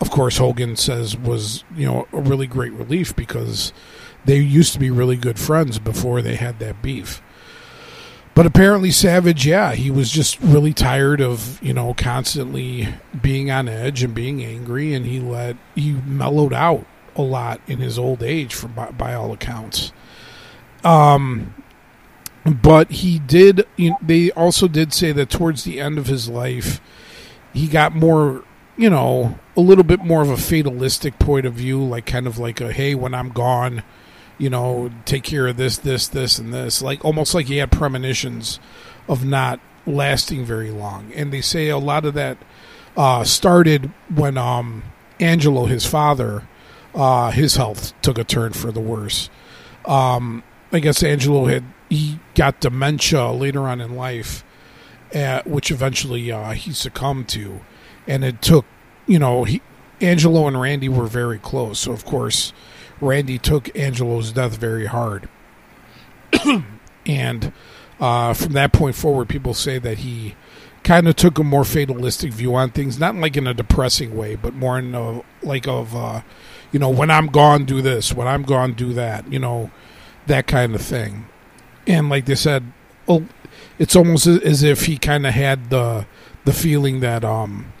[0.00, 3.72] of course, Hogan says was, you know, a really great relief because
[4.24, 7.22] they used to be really good friends before they had that beef.
[8.40, 12.88] But apparently, Savage, yeah, he was just really tired of you know constantly
[13.20, 17.80] being on edge and being angry, and he let he mellowed out a lot in
[17.80, 19.92] his old age, from by, by all accounts.
[20.82, 21.52] Um,
[22.46, 23.66] but he did.
[23.76, 26.80] You they also did say that towards the end of his life,
[27.52, 28.42] he got more,
[28.74, 32.38] you know, a little bit more of a fatalistic point of view, like kind of
[32.38, 33.82] like a hey, when I'm gone,
[34.40, 36.80] you know, take care of this, this, this, and this.
[36.80, 38.58] Like almost like he had premonitions
[39.06, 41.12] of not lasting very long.
[41.14, 42.38] And they say a lot of that
[42.96, 44.82] uh, started when um,
[45.20, 46.48] Angelo, his father,
[46.94, 49.28] uh, his health took a turn for the worse.
[49.84, 50.42] Um,
[50.72, 54.42] I guess Angelo had he got dementia later on in life,
[55.14, 57.60] uh, which eventually uh, he succumbed to,
[58.06, 58.64] and it took
[59.06, 59.60] you know he
[60.00, 62.52] Angelo and Randy were very close, so of course
[63.00, 65.28] Randy took Angelo's death very hard.
[67.06, 67.52] and
[67.98, 70.34] uh, from that point forward, people say that he
[70.82, 74.34] kind of took a more fatalistic view on things, not like in a depressing way,
[74.36, 76.22] but more in a like of, uh,
[76.72, 78.12] you know, when I'm gone, do this.
[78.12, 79.30] When I'm gone, do that.
[79.30, 79.70] You know,
[80.26, 81.26] that kind of thing.
[81.86, 82.72] And like they said,
[83.08, 83.26] oh,
[83.78, 86.06] it's almost as if he kind of had the
[86.44, 87.72] the feeling that um,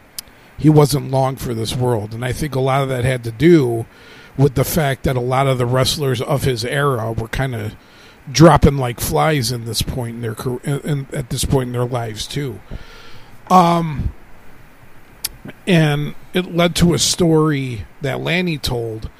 [0.58, 3.30] he wasn't long for this world, and I think a lot of that had to
[3.30, 3.86] do
[4.40, 7.76] with the fact that a lot of the wrestlers of his era were kind of
[8.32, 11.84] dropping like flies in this point in their career, in, at this point in their
[11.84, 12.58] lives too.
[13.50, 14.14] Um,
[15.66, 19.10] and it led to a story that Lanny told.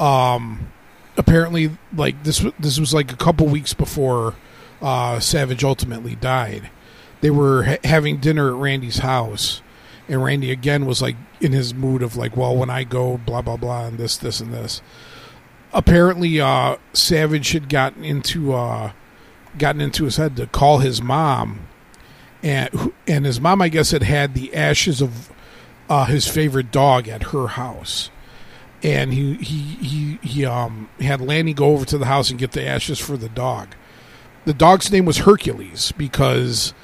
[0.00, 0.72] Um,
[1.18, 4.34] apparently, like this, this was like a couple weeks before
[4.80, 6.70] uh, Savage ultimately died.
[7.20, 9.60] They were ha- having dinner at Randy's house,
[10.08, 13.42] and Randy again was like in his mood of like, well, when I go, blah
[13.42, 14.82] blah blah, and this, this, and this.
[15.72, 18.92] Apparently, uh, Savage had gotten into uh,
[19.58, 21.66] gotten into his head to call his mom,
[22.42, 25.32] and and his mom, I guess, had had the ashes of
[25.88, 28.10] uh, his favorite dog at her house,
[28.82, 32.52] and he he he he um had Lanny go over to the house and get
[32.52, 33.74] the ashes for the dog.
[34.44, 36.74] The dog's name was Hercules because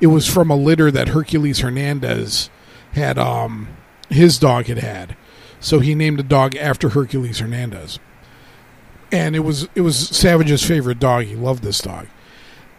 [0.00, 2.48] it was from a litter that Hercules Hernandez
[2.92, 3.68] had um
[4.08, 5.16] his dog had had.
[5.60, 7.98] So he named the dog after Hercules Hernandez.
[9.12, 11.24] And it was it was Savage's favorite dog.
[11.24, 12.06] He loved this dog.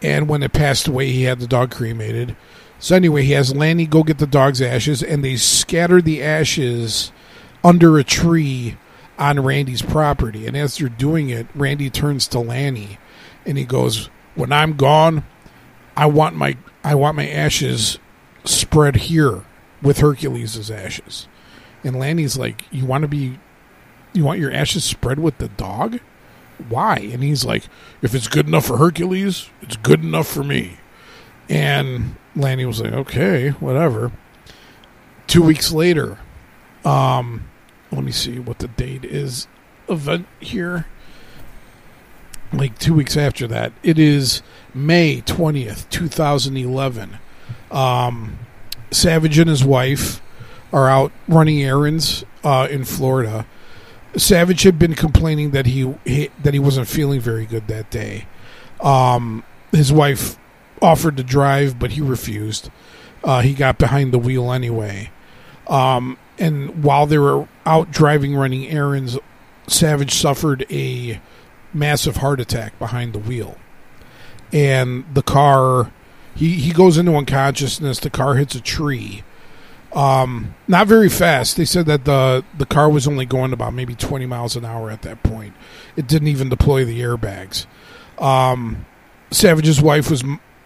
[0.02, 2.36] And when it passed away, he had the dog cremated.
[2.80, 7.12] So anyway, he has Lanny go get the dog's ashes, and they scatter the ashes
[7.64, 8.78] under a tree
[9.20, 10.48] on Randy's property.
[10.48, 12.98] And as they're doing it, Randy turns to Lanny,
[13.46, 15.24] and he goes, "When I'm gone,
[15.96, 18.00] I want my I want my ashes
[18.44, 19.44] spread here
[19.82, 21.28] with Hercules' ashes."
[21.84, 23.40] And Lanny's like, "You want to be,
[24.14, 26.00] you want your ashes spread with the dog?
[26.70, 27.64] Why?" And he's like,
[28.02, 30.78] "If it's good enough for Hercules, it's good enough for me."
[31.50, 34.12] And Lanny was like, "Okay, whatever."
[35.28, 36.20] Two weeks later,
[36.84, 37.46] um,
[37.92, 39.48] let me see what the date is.
[39.90, 40.86] Event here,
[42.54, 44.42] like two weeks after that, it is
[44.74, 47.18] May twentieth, two thousand eleven.
[47.72, 48.40] Um,
[48.92, 50.22] Savage and his wife
[50.74, 53.46] are out running errands uh, in Florida.
[54.18, 58.28] Savage had been complaining that he, he that he wasn't feeling very good that day.
[58.82, 60.38] Um, his wife
[60.82, 62.70] offered to drive, but he refused.
[63.24, 65.12] Uh, he got behind the wheel anyway.
[65.68, 69.18] Um, and while they were out driving, running errands,
[69.68, 71.22] Savage suffered a
[71.74, 73.58] massive heart attack behind the wheel,
[74.52, 75.92] and the car.
[76.36, 78.00] He, he goes into unconsciousness.
[78.00, 79.24] The car hits a tree.
[79.94, 81.58] Um, not very fast.
[81.58, 84.90] They said that the the car was only going about maybe 20 miles an hour
[84.90, 85.54] at that point.
[85.98, 87.66] It didn't even deploy the airbags.
[88.18, 88.86] Um,
[89.32, 90.24] Savage's wife was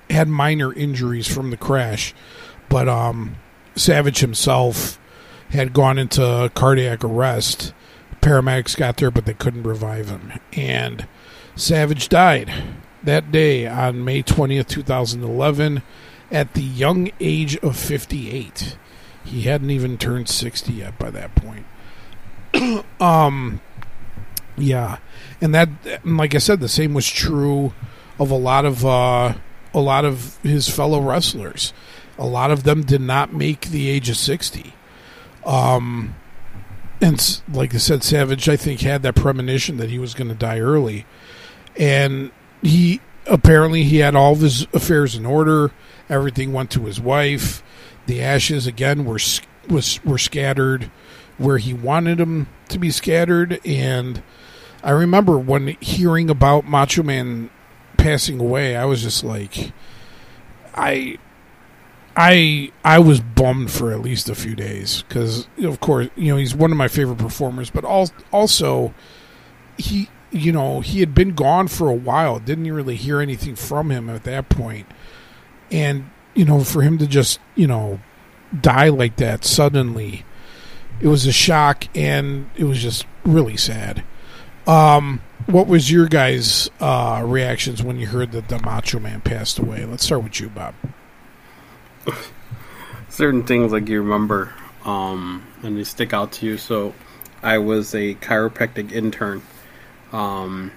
[0.09, 2.13] had minor injuries from the crash,
[2.69, 3.37] but um,
[3.75, 4.99] Savage himself
[5.49, 7.73] had gone into cardiac arrest.
[8.21, 11.07] Paramedics got there, but they couldn't revive him, and
[11.55, 12.51] Savage died
[13.05, 15.81] that day on May 20th, 2011,
[16.31, 18.77] at the young age of 58.
[19.23, 21.65] He hadn't even turned 60 yet by that point.
[23.01, 23.61] um,
[24.57, 24.97] yeah,
[25.41, 25.69] and that,
[26.03, 27.73] and like I said, the same was true
[28.19, 29.33] of a lot of uh,
[29.73, 31.73] a lot of his fellow wrestlers.
[32.17, 34.73] A lot of them did not make the age of 60.
[35.45, 36.15] Um,
[37.01, 40.35] and like I said, Savage, I think, had that premonition that he was going to
[40.35, 41.05] die early,
[41.77, 42.31] and
[42.65, 45.71] he apparently he had all of his affairs in order.
[46.09, 47.63] Everything went to his wife.
[48.07, 49.19] The ashes again were
[49.69, 50.91] was were scattered
[51.37, 54.21] where he wanted them to be scattered, and
[54.83, 57.49] I remember when hearing about Macho Man
[57.97, 59.71] passing away, I was just like,
[60.73, 61.17] I
[62.15, 66.37] I I was bummed for at least a few days because of course you know
[66.37, 68.93] he's one of my favorite performers, but also
[69.77, 73.89] he you know he had been gone for a while, didn't really hear anything from
[73.89, 74.87] him at that point,
[75.71, 77.99] and you know for him to just you know
[78.59, 80.25] die like that suddenly,
[80.99, 84.03] it was a shock and it was just really sad.
[84.67, 89.59] Um, what was your guys' uh, reactions when you heard that the Macho Man passed
[89.59, 89.85] away?
[89.85, 90.73] Let's start with you, Bob
[93.09, 94.53] certain things like you remember
[94.83, 96.57] um, and they stick out to you.
[96.57, 96.93] So,
[97.41, 99.41] I was a chiropractic intern,
[100.15, 100.71] um,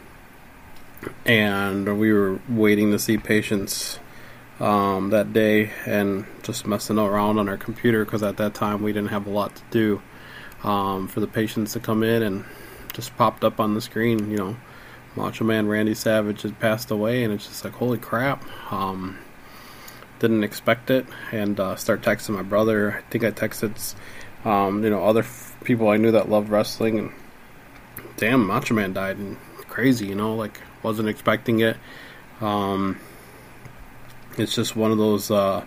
[1.25, 4.01] and we were waiting to see patients
[4.59, 8.93] um, that day and just messing around on our computer because at that time we
[8.93, 10.03] didn't have a lot to do
[10.65, 12.45] um, for the patients to come in and
[12.93, 14.29] just popped up on the screen.
[14.29, 14.57] You know,
[15.15, 18.45] Macho Man Randy Savage had passed away, and it's just like holy crap.
[18.73, 19.19] Um,
[20.19, 22.99] didn't expect it and uh, start texting my brother.
[22.99, 23.95] I think I texted,
[24.45, 27.13] um, you know, other f- people I knew that loved wrestling, and
[28.19, 29.39] damn, Macho Man died, and
[29.69, 31.77] crazy, you know, like wasn't expecting it.
[32.41, 32.99] Um,
[34.37, 35.65] it's just one of those, uh,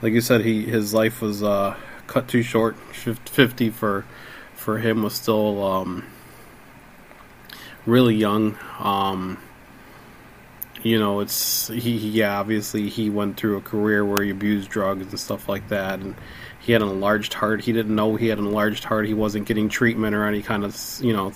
[0.00, 1.76] like you said, he his life was uh,
[2.06, 2.76] cut too short.
[2.94, 4.04] Fifty for
[4.54, 6.04] for him was still um,
[7.86, 8.56] really young.
[8.78, 9.38] Um,
[10.82, 14.68] you know, it's he, he, yeah, obviously he went through a career where he abused
[14.68, 16.14] drugs and stuff like that, and
[16.60, 17.62] he had an enlarged heart.
[17.62, 19.06] He didn't know he had an enlarged heart.
[19.06, 21.32] He wasn't getting treatment or any kind of, you know,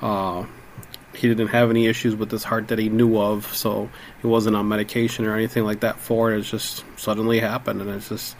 [0.00, 0.44] uh,
[1.14, 4.56] he didn't have any issues with his heart that he knew of, so he wasn't
[4.56, 6.38] on medication or anything like that for it.
[6.38, 8.36] It's just suddenly happened, and it's just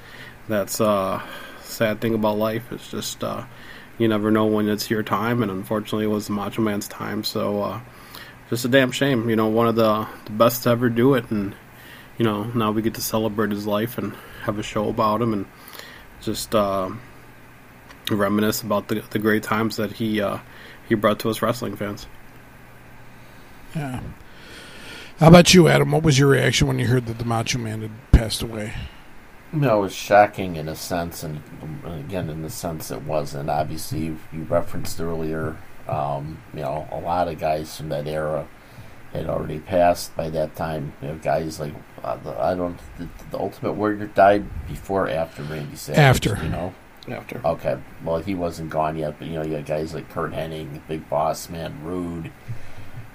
[0.49, 1.23] that's a uh,
[1.63, 2.71] sad thing about life.
[2.73, 3.45] It's just uh,
[3.99, 7.25] you never know when it's your time, and unfortunately, it was Macho Man's time.
[7.25, 7.63] So.
[7.63, 7.81] Uh,
[8.51, 9.29] just a damn shame.
[9.29, 11.55] You know, one of the, the best to ever do it, and
[12.17, 15.33] you know now we get to celebrate his life and have a show about him,
[15.33, 15.47] and
[16.21, 16.91] just uh,
[18.11, 20.39] reminisce about the the great times that he uh,
[20.89, 22.07] he brought to us wrestling fans.
[23.75, 24.01] Yeah.
[25.19, 25.93] How about you, Adam?
[25.93, 28.75] What was your reaction when you heard that the Macho Man had passed away?
[29.53, 31.43] You know, it was shocking in a sense, and
[31.85, 33.51] again, in the sense it wasn't.
[33.51, 35.57] Obviously, you, you referenced earlier
[35.89, 38.47] um, you know, a lot of guys from that era
[39.13, 40.93] had already passed by that time.
[41.01, 41.75] You know, guys like
[42.05, 45.99] uh, the, I don't the, the Ultimate Warrior died before or after Randy Savage.
[45.99, 46.45] After.
[46.45, 46.75] you know.
[47.13, 47.41] After.
[47.45, 50.81] Okay, well he wasn't gone yet, but you know you had guys like Curt Hennig,
[50.89, 52.31] Big Boss Man, Rude,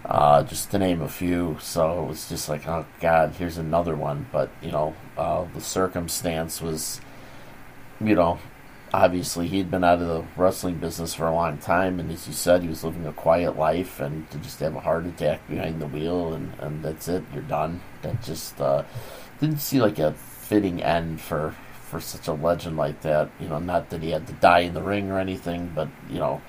[0.05, 1.57] uh, just to name a few.
[1.61, 4.27] So it was just like, oh god, here's another one.
[4.31, 7.01] But you know, uh, the circumstance was,
[8.01, 8.39] you know,
[8.93, 12.33] obviously he'd been out of the wrestling business for a long time, and as you
[12.33, 15.81] said, he was living a quiet life, and to just have a heart attack behind
[15.81, 17.81] the wheel, and and that's it, you're done.
[18.01, 18.83] That just uh,
[19.39, 21.55] didn't see like a fitting end for
[21.93, 23.29] for such a legend like that.
[23.39, 26.17] You know, not that he had to die in the ring or anything, but you
[26.17, 26.41] know,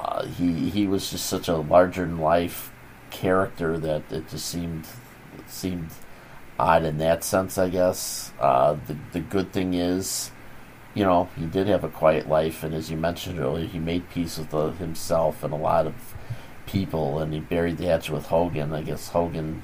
[0.00, 2.72] uh, he he was just such a larger than life
[3.10, 4.86] character that it just seemed
[5.46, 5.90] seemed
[6.58, 7.56] odd in that sense.
[7.56, 10.32] I guess uh, the the good thing is.
[10.94, 14.10] You know, he did have a quiet life, and as you mentioned earlier, he made
[14.10, 15.94] peace with uh, himself and a lot of
[16.66, 18.72] people, and he buried the hatchet with Hogan.
[18.72, 19.62] I guess Hogan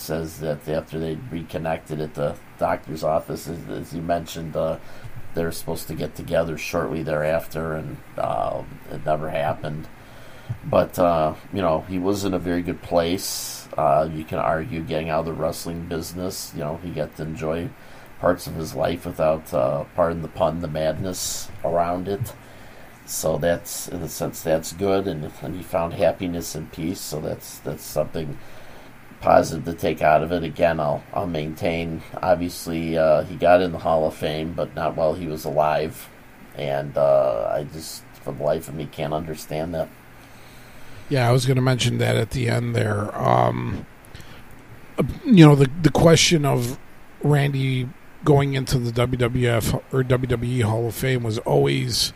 [0.00, 4.78] says that after they reconnected at the doctor's office, as, as you mentioned, uh,
[5.34, 9.86] they're supposed to get together shortly thereafter, and uh, it never happened.
[10.64, 13.68] But uh, you know, he was in a very good place.
[13.76, 16.52] Uh, you can argue getting out of the wrestling business.
[16.54, 17.68] You know, he got to enjoy
[18.18, 22.34] parts of his life without, uh, pardon the pun, the madness around it.
[23.06, 27.00] So that's, in a sense, that's good, and, and he found happiness and peace.
[27.00, 28.38] So that's that's something
[29.20, 30.42] positive to take out of it.
[30.42, 32.02] Again, I'll I'll maintain.
[32.22, 36.08] Obviously, uh, he got in the Hall of Fame, but not while he was alive,
[36.56, 39.88] and uh, I just, for the life of me, can't understand that.
[41.08, 43.16] Yeah, I was going to mention that at the end there.
[43.16, 43.86] Um,
[45.24, 46.78] you know, the the question of
[47.22, 47.88] Randy
[48.24, 52.12] going into the WWF or WWE Hall of Fame was always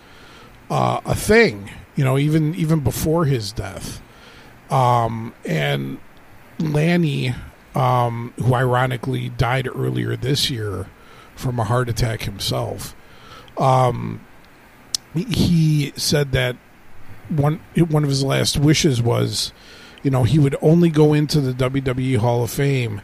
[0.70, 1.70] uh, a thing.
[1.96, 4.00] You know, even even before his death.
[4.70, 5.98] Um, and
[6.58, 7.34] Lanny,
[7.74, 10.86] um, who ironically died earlier this year
[11.34, 12.94] from a heart attack himself,
[13.58, 14.20] um,
[15.14, 16.56] he said that
[17.28, 19.52] one one of his last wishes was,
[20.02, 23.00] you know, he would only go into the WWE Hall of Fame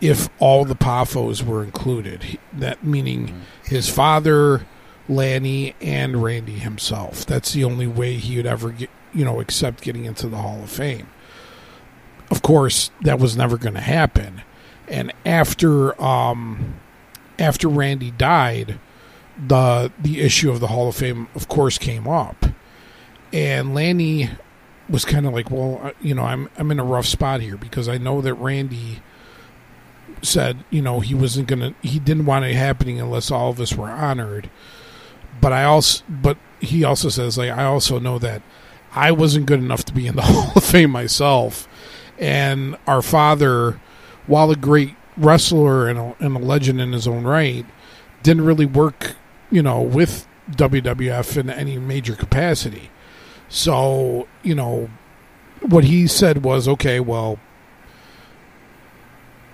[0.00, 2.38] if all the Poffos were included.
[2.52, 3.40] That meaning mm-hmm.
[3.64, 4.66] his father,
[5.08, 7.26] Lanny, and Randy himself.
[7.26, 10.62] That's the only way he would ever get, you know, accept getting into the Hall
[10.62, 11.08] of Fame.
[12.30, 14.42] Of course, that was never going to happen.
[14.88, 16.74] And after um,
[17.38, 18.78] after Randy died,
[19.46, 22.46] the the issue of the Hall of Fame, of course, came up,
[23.32, 24.30] and Lanny
[24.88, 27.56] was kind of like, well, uh, you know, I'm I'm in a rough spot here
[27.56, 29.00] because I know that Randy
[30.22, 33.74] said, you know, he wasn't gonna, he didn't want it happening unless all of us
[33.74, 34.50] were honored.
[35.40, 38.42] But I also, but he also says, like, I also know that
[38.92, 41.68] I wasn't good enough to be in the Hall of Fame myself,
[42.20, 43.80] and our father,
[44.26, 47.64] while a great wrestler and a, and a legend in his own right,
[48.22, 49.16] didn't really work,
[49.50, 52.90] you know, with WWF in any major capacity.
[53.48, 54.90] So, you know,
[55.60, 57.38] what he said was, okay, well,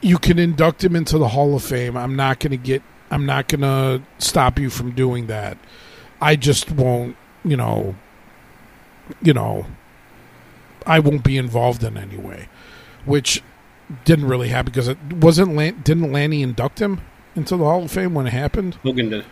[0.01, 1.97] you can induct him into the Hall of Fame.
[1.97, 2.83] I'm not going to get.
[3.11, 5.57] I'm not going to stop you from doing that.
[6.21, 7.17] I just won't.
[7.45, 7.97] You know.
[9.23, 9.67] You know.
[10.87, 12.49] I won't be involved in any way,
[13.07, 13.43] which
[14.05, 15.55] didn't really happen because it wasn't.
[15.55, 17.01] Lan- didn't Lanny induct him
[17.35, 18.75] into the Hall of Fame when it happened?
[18.83, 19.25] Hogan did.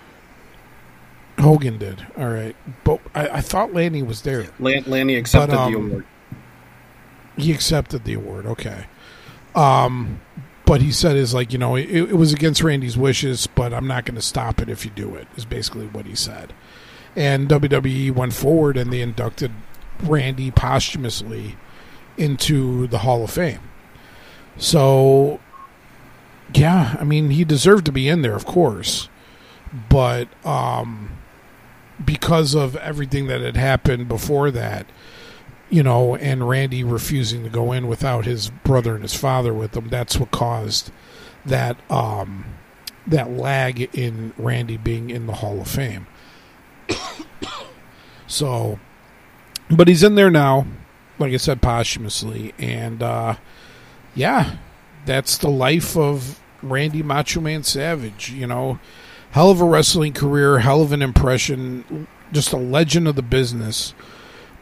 [1.38, 2.06] Hogan did.
[2.16, 4.46] All right, but I, I thought Lanny was there.
[4.58, 6.06] Lan- Lanny accepted but, um, the award.
[7.36, 8.46] He accepted the award.
[8.46, 8.86] Okay.
[9.54, 10.20] Um,
[10.64, 13.86] but he said is like you know it, it was against Randy's wishes, but I'm
[13.86, 15.26] not going to stop it if you do it.
[15.36, 16.52] Is basically what he said.
[17.16, 19.52] And WWE went forward and they inducted
[20.02, 21.56] Randy posthumously
[22.16, 23.60] into the Hall of Fame.
[24.56, 25.40] So,
[26.52, 29.08] yeah, I mean he deserved to be in there, of course,
[29.88, 31.10] but um,
[32.04, 34.86] because of everything that had happened before that,
[35.70, 39.76] you know, and Randy refusing to go in without his brother and his father with
[39.76, 39.88] him.
[39.88, 40.92] That's what caused
[41.44, 42.44] that um,
[43.06, 46.06] that lag in Randy being in the Hall of Fame.
[48.26, 48.78] so,
[49.70, 50.66] but he's in there now,
[51.18, 53.36] like I said, posthumously, and uh,
[54.14, 54.56] yeah,
[55.06, 58.30] that's the life of Randy Macho Man Savage.
[58.30, 58.78] You know,
[59.30, 63.94] hell of a wrestling career, hell of an impression, just a legend of the business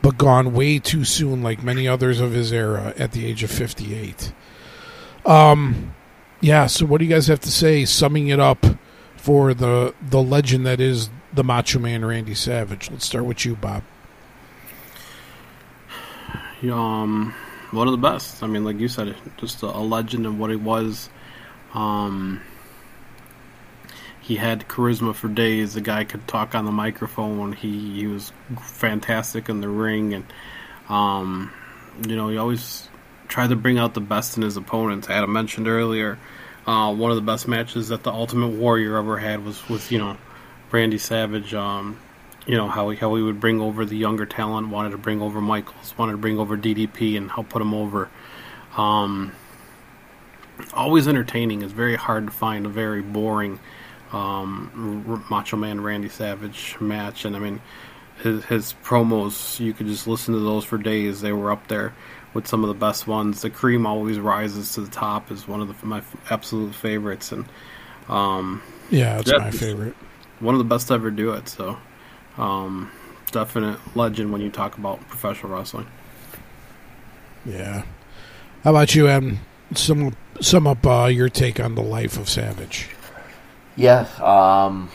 [0.03, 3.51] but gone way too soon, like many others of his era, at the age of
[3.51, 4.33] 58.
[5.25, 5.95] Um,
[6.41, 6.67] yeah.
[6.67, 8.67] So, what do you guys have to say, summing it up
[9.17, 12.91] for the the legend that is the Macho Man Randy Savage?
[12.91, 13.85] Let's start with you, Bob.
[16.71, 17.35] Um,
[17.71, 18.43] one of the best.
[18.43, 21.09] I mean, like you said, just a, a legend of what he was.
[21.75, 22.41] Um,
[24.21, 25.75] he had charisma for days.
[25.75, 27.53] The guy could talk on the microphone.
[27.53, 30.25] He he was fantastic in the ring, and
[30.89, 31.53] um,
[32.07, 32.89] you know he always
[33.29, 35.09] tried to bring out the best in his opponents.
[35.09, 36.19] Adam mentioned earlier,
[36.67, 39.99] uh, one of the best matches that the Ultimate Warrior ever had was with you
[39.99, 40.17] know
[40.71, 41.55] Randy Savage.
[41.55, 41.99] Um,
[42.47, 45.23] you know how he how he would bring over the younger talent, wanted to bring
[45.23, 48.11] over Michaels, wanted to bring over DDP, and help put him over.
[48.77, 49.33] Um,
[50.75, 51.63] always entertaining.
[51.63, 53.61] It's very hard to find a very boring
[54.13, 57.61] um, Macho Man Randy Savage match, and I mean
[58.23, 59.61] his his promos.
[59.61, 61.21] You could just listen to those for days.
[61.21, 61.95] They were up there
[62.35, 63.43] with some of the best ones.
[63.43, 67.45] The cream always rises to the top is one of the, my absolute favorites, and
[68.09, 69.95] um, yeah, it's my favorite.
[70.41, 71.49] One of the best to ever do it.
[71.49, 71.79] So
[72.39, 72.91] um,
[73.31, 75.87] definite legend when you talk about professional wrestling.
[77.45, 77.83] Yeah.
[78.65, 79.41] How about you, Em?
[79.75, 82.89] Sum sum up uh, your take on the life of Savage.
[83.75, 84.91] Yeah, um,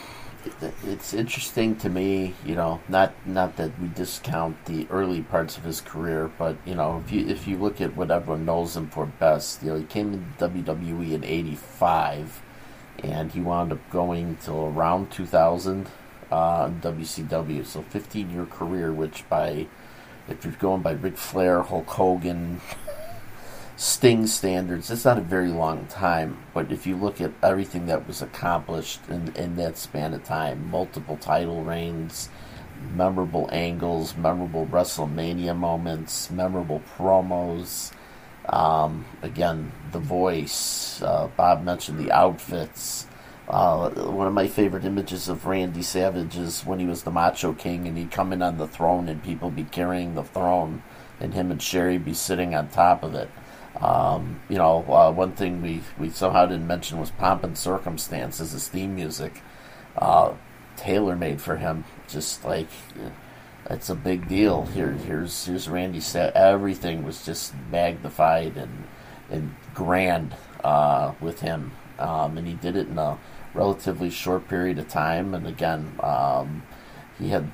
[0.62, 2.34] it, it's interesting to me.
[2.46, 6.74] You know, not not that we discount the early parts of his career, but you
[6.74, 9.76] know, if you if you look at what everyone knows him for best, you know,
[9.76, 12.40] he came into WWE in '85,
[13.02, 15.88] and he wound up going till around 2000
[16.30, 17.64] uh, WCW.
[17.64, 19.66] So 15 year career, which by
[20.28, 22.60] if you're going by Ric Flair, Hulk Hogan,
[23.76, 26.38] Sting standards, it's not a very long time.
[26.52, 30.68] But if you look at everything that was accomplished in, in that span of time,
[30.70, 32.28] multiple title reigns,
[32.94, 37.92] memorable angles, memorable WrestleMania moments, memorable promos.
[38.48, 41.02] Um, again, the voice.
[41.02, 43.06] Uh, Bob mentioned the outfits.
[43.48, 47.54] Uh, one of my favorite images of Randy Savage is when he was the Macho
[47.54, 50.82] King and he'd come in on the throne and people be carrying the throne
[51.18, 53.30] and him and Sherri be sitting on top of it.
[53.80, 58.40] Um, you know, uh, one thing we, we somehow didn't mention was Pomp and Circumstance
[58.40, 59.40] as his theme music.
[59.96, 60.34] Uh,
[60.76, 61.84] tailor made for him.
[62.06, 62.68] Just like,
[63.70, 64.66] it's a big deal.
[64.66, 66.00] Here, here's here's Randy.
[66.00, 68.84] Sa- everything was just magnified and
[69.30, 70.34] and grand
[70.64, 73.18] uh, with him, um, and he did it in a
[73.58, 75.34] relatively short period of time.
[75.34, 76.62] And again, um,
[77.18, 77.50] he had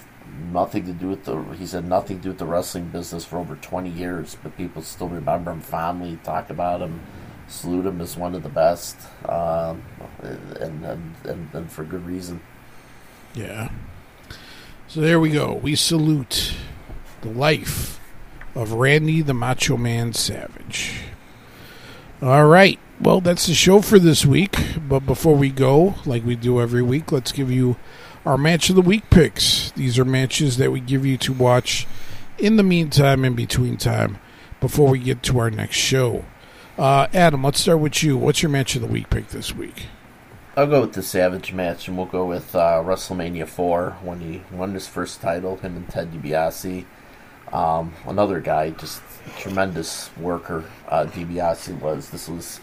[0.53, 1.43] nothing to do with the.
[1.55, 4.83] He's had nothing to do with the wrestling business for over 20 years, but people
[4.83, 7.01] still remember him fondly, talk about him,
[7.49, 8.97] salute him as one of the best,
[9.29, 9.83] um,
[10.23, 12.41] and, and, and and for good reason.
[13.35, 13.71] Yeah.
[14.87, 15.55] So there we go.
[15.55, 16.55] We salute
[17.23, 17.99] the life
[18.55, 21.01] of Randy the Macho Man Savage.
[22.23, 22.79] All right.
[23.01, 24.57] Well, that's the show for this week.
[24.89, 27.77] But before we go, like we do every week, let's give you
[28.25, 29.73] our match of the week picks.
[29.73, 31.87] These are matches that we give you to watch
[32.39, 34.19] in the meantime, in between time,
[34.61, 36.25] before we get to our next show.
[36.79, 38.17] Uh, Adam, let's start with you.
[38.17, 39.87] What's your match of the week pick this week?
[40.57, 44.43] I'll go with the Savage match, and we'll go with uh, WrestleMania 4 when he
[44.53, 46.85] won his first title, him and Ted DiBiase.
[47.53, 49.03] Um, another guy, just
[49.39, 52.11] tremendous worker, uh, DiBiase was.
[52.11, 52.61] This was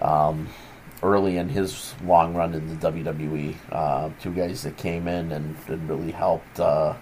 [0.00, 0.48] um,
[1.02, 3.54] early in his long run in the WWE.
[3.70, 6.94] Uh, two guys that came in and, and really helped uh,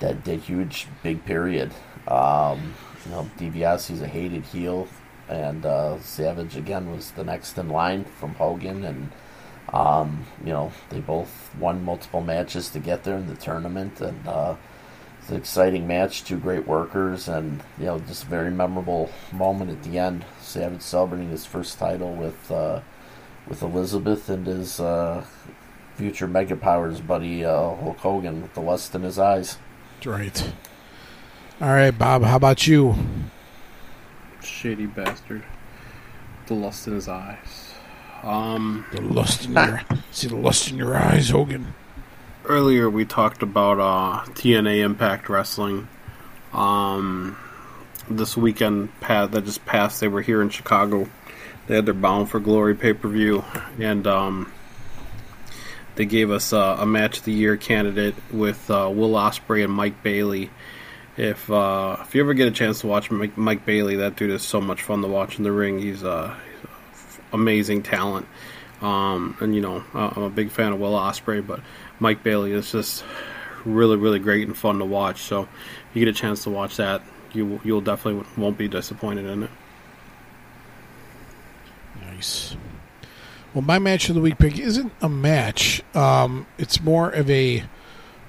[0.00, 1.72] that, that huge, big period.
[2.08, 2.74] Um,
[3.04, 4.88] you know, DiBiase's a hated heel,
[5.28, 9.10] and uh, Savage, again, was the next in line from Hogan, and
[9.72, 14.26] um, you know, they both won multiple matches to get there in the tournament, and
[14.26, 14.56] uh,
[15.20, 16.24] it's an exciting match.
[16.24, 20.24] Two great workers, and you know, just a very memorable moment at the end.
[20.50, 22.80] Savage celebrating his first title with uh,
[23.46, 25.24] with Elizabeth and his uh,
[25.94, 29.58] future Mega Powers buddy uh, Hulk Hogan with the lust in his eyes.
[29.94, 30.52] That's right.
[31.60, 32.22] All right, Bob.
[32.24, 32.96] How about you?
[34.42, 35.44] Shady bastard.
[36.46, 37.74] The lust in his eyes.
[38.24, 41.74] Um, the lust in your see the lust in your eyes, Hogan.
[42.44, 45.86] Earlier we talked about uh, TNA Impact Wrestling.
[46.52, 47.36] Um,
[48.10, 51.08] this weekend that just passed, they were here in Chicago.
[51.66, 53.44] They had their Bound for Glory pay per view,
[53.78, 54.52] and um,
[55.94, 59.72] they gave us uh, a match of the year candidate with uh, Will Ospreay and
[59.72, 60.50] Mike Bailey.
[61.16, 64.30] If uh, if you ever get a chance to watch Mike, Mike, Bailey, that dude
[64.30, 65.78] is so much fun to watch in the ring.
[65.78, 66.34] He's, uh,
[66.90, 68.26] he's amazing talent,
[68.80, 71.60] um, and you know I'm a big fan of Will Ospreay, but
[71.98, 73.04] Mike Bailey is just
[73.64, 75.22] really really great and fun to watch.
[75.22, 75.48] So if
[75.94, 77.02] you get a chance to watch that,
[77.34, 79.50] you you'll definitely won't be disappointed in it.
[82.00, 82.56] Nice.
[83.54, 85.82] Well, my match of the week pick isn't a match.
[85.94, 87.64] Um, it's more of a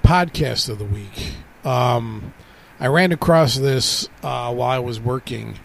[0.04, 1.34] podcast of the week.
[1.64, 2.34] Um,
[2.80, 5.60] I ran across this uh, while I was working,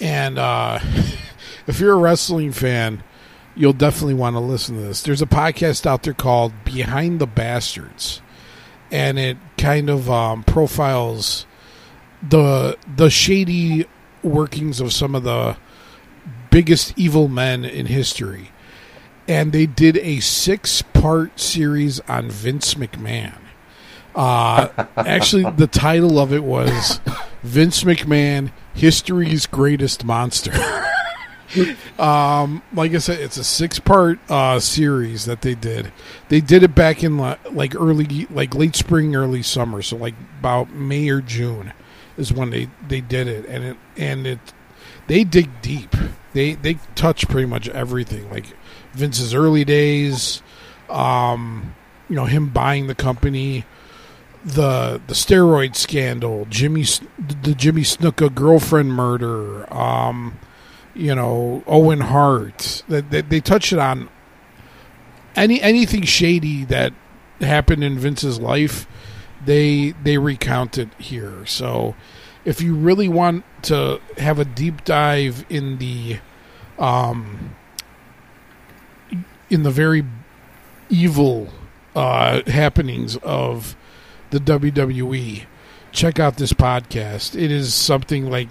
[0.00, 0.80] And uh,
[1.68, 3.04] if you're a wrestling fan,
[3.54, 5.02] you'll definitely want to listen to this.
[5.02, 8.20] There's a podcast out there called Behind the Bastards,
[8.90, 11.46] and it kind of um, profiles
[12.26, 13.86] the the shady
[14.22, 15.56] workings of some of the
[16.50, 18.50] biggest evil men in history.
[19.26, 23.38] And they did a six part series on Vince McMahon.
[24.14, 27.00] Uh, actually, the title of it was
[27.42, 30.54] Vince McMahon, History's Greatest Monster.
[31.98, 35.92] um, like I said, it's a six part uh, series that they did.
[36.30, 39.82] They did it back in like early, like late spring, early summer.
[39.82, 41.74] So like about May or June
[42.18, 44.40] is when they, they did it, and it and it
[45.06, 45.94] they dig deep.
[46.34, 48.44] They they touch pretty much everything, like
[48.92, 50.42] Vince's early days,
[50.90, 51.74] um,
[52.08, 53.64] you know, him buying the company,
[54.44, 56.84] the the steroid scandal, Jimmy
[57.42, 60.38] the Jimmy Snuka girlfriend murder, um,
[60.94, 62.82] you know, Owen Hart.
[62.88, 64.10] That they, they touch it on
[65.34, 66.92] any anything shady that
[67.40, 68.86] happened in Vince's life.
[69.44, 71.46] They they recount it here.
[71.46, 71.94] So
[72.44, 76.18] if you really want to have a deep dive in the
[76.78, 77.54] um
[79.50, 80.04] in the very
[80.88, 81.48] evil
[81.94, 83.76] uh, happenings of
[84.30, 85.46] the WWE,
[85.92, 87.34] check out this podcast.
[87.40, 88.48] It is something like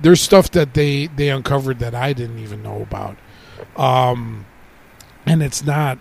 [0.00, 3.16] there's stuff that they they uncovered that I didn't even know about.
[3.76, 4.46] Um,
[5.26, 5.98] and it's not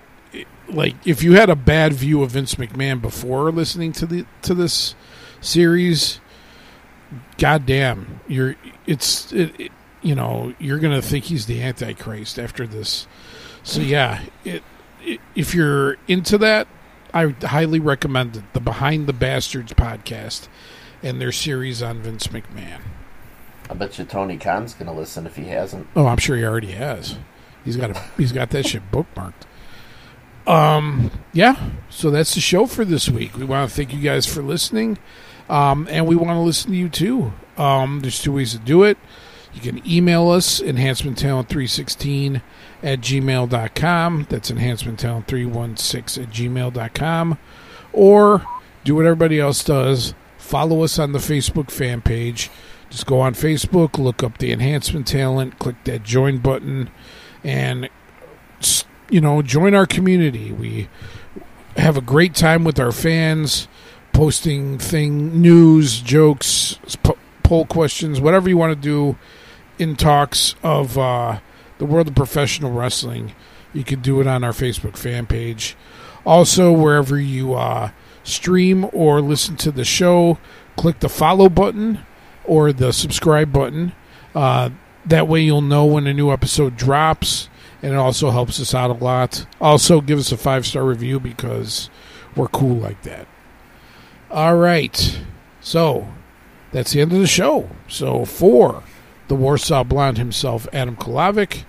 [0.70, 4.54] like if you had a bad view of Vince McMahon before listening to the to
[4.54, 4.96] this
[5.42, 6.20] series,
[7.38, 9.72] goddamn, you're it's it, it,
[10.02, 13.08] you know you're gonna think he's the Antichrist after this.
[13.64, 14.64] So yeah, it,
[15.36, 16.68] if you're into that,
[17.14, 18.44] I highly recommend it.
[18.54, 20.48] The Behind the Bastards podcast
[21.02, 22.82] and their series on Vince McMahon.
[23.70, 25.88] I bet you Tony Khan's gonna listen if he hasn't.
[25.96, 27.18] Oh, I'm sure he already has.
[27.64, 29.46] He's got a, he's got that shit bookmarked.
[30.46, 31.72] Um, yeah.
[31.90, 33.38] So that's the show for this week.
[33.38, 34.98] We want to thank you guys for listening.
[35.50, 37.34] Um, and we want to listen to you too.
[37.58, 38.98] Um, there's two ways to do it.
[39.54, 42.42] You can email us, enhancementtalent316
[42.82, 44.28] at gmail.com.
[44.30, 47.38] That's enhancementtalent316 at gmail.com.
[47.92, 48.46] Or
[48.84, 50.16] do what everybody else does.
[50.38, 52.50] Follow us on the Facebook fan page.
[52.90, 56.92] Just go on Facebook, look up the Enhancement Talent, click that join button,
[57.44, 57.90] and,
[59.10, 60.52] you know, join our community.
[60.52, 60.90] We
[61.78, 63.68] have a great time with our fans
[64.12, 69.18] posting thing news, jokes, po- poll questions, whatever you want to do
[69.80, 71.40] in talks of uh,
[71.80, 73.34] the world of professional wrestling.
[73.74, 75.76] You can do it on our Facebook fan page.
[76.26, 77.90] Also, wherever you uh,
[78.24, 80.38] stream or listen to the show,
[80.78, 82.00] click the follow button
[82.46, 83.94] or the subscribe button.
[84.34, 84.70] Uh,
[85.06, 87.50] that way, you'll know when a new episode drops,
[87.84, 89.46] and it also helps us out a lot.
[89.60, 91.90] Also, give us a five star review because
[92.36, 93.28] we're cool like that.
[94.32, 95.20] All right.
[95.60, 96.08] So
[96.72, 97.70] that's the end of the show.
[97.88, 98.84] So for
[99.28, 101.66] the Warsaw Blonde himself, Adam Kolavic,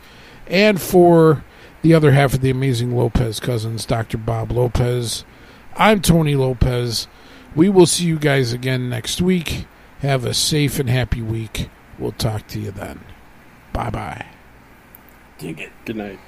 [0.47, 1.45] and for
[1.83, 4.17] the other half of the amazing Lopez cousins, Dr.
[4.17, 5.25] Bob Lopez,
[5.77, 7.09] I'm Tony Lopez.
[7.57, 9.67] We will see you guys again next week.
[9.99, 11.69] Have a safe and happy week.
[11.99, 13.01] We'll talk to you then.
[13.73, 14.34] Bye bye.
[15.39, 15.73] Dig it.
[15.85, 16.21] Good night.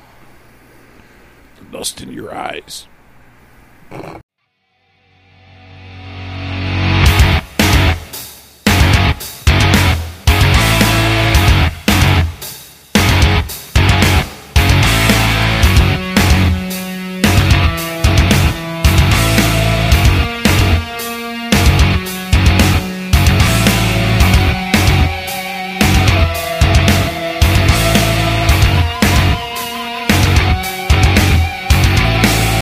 [1.59, 2.89] The dust in your eyes.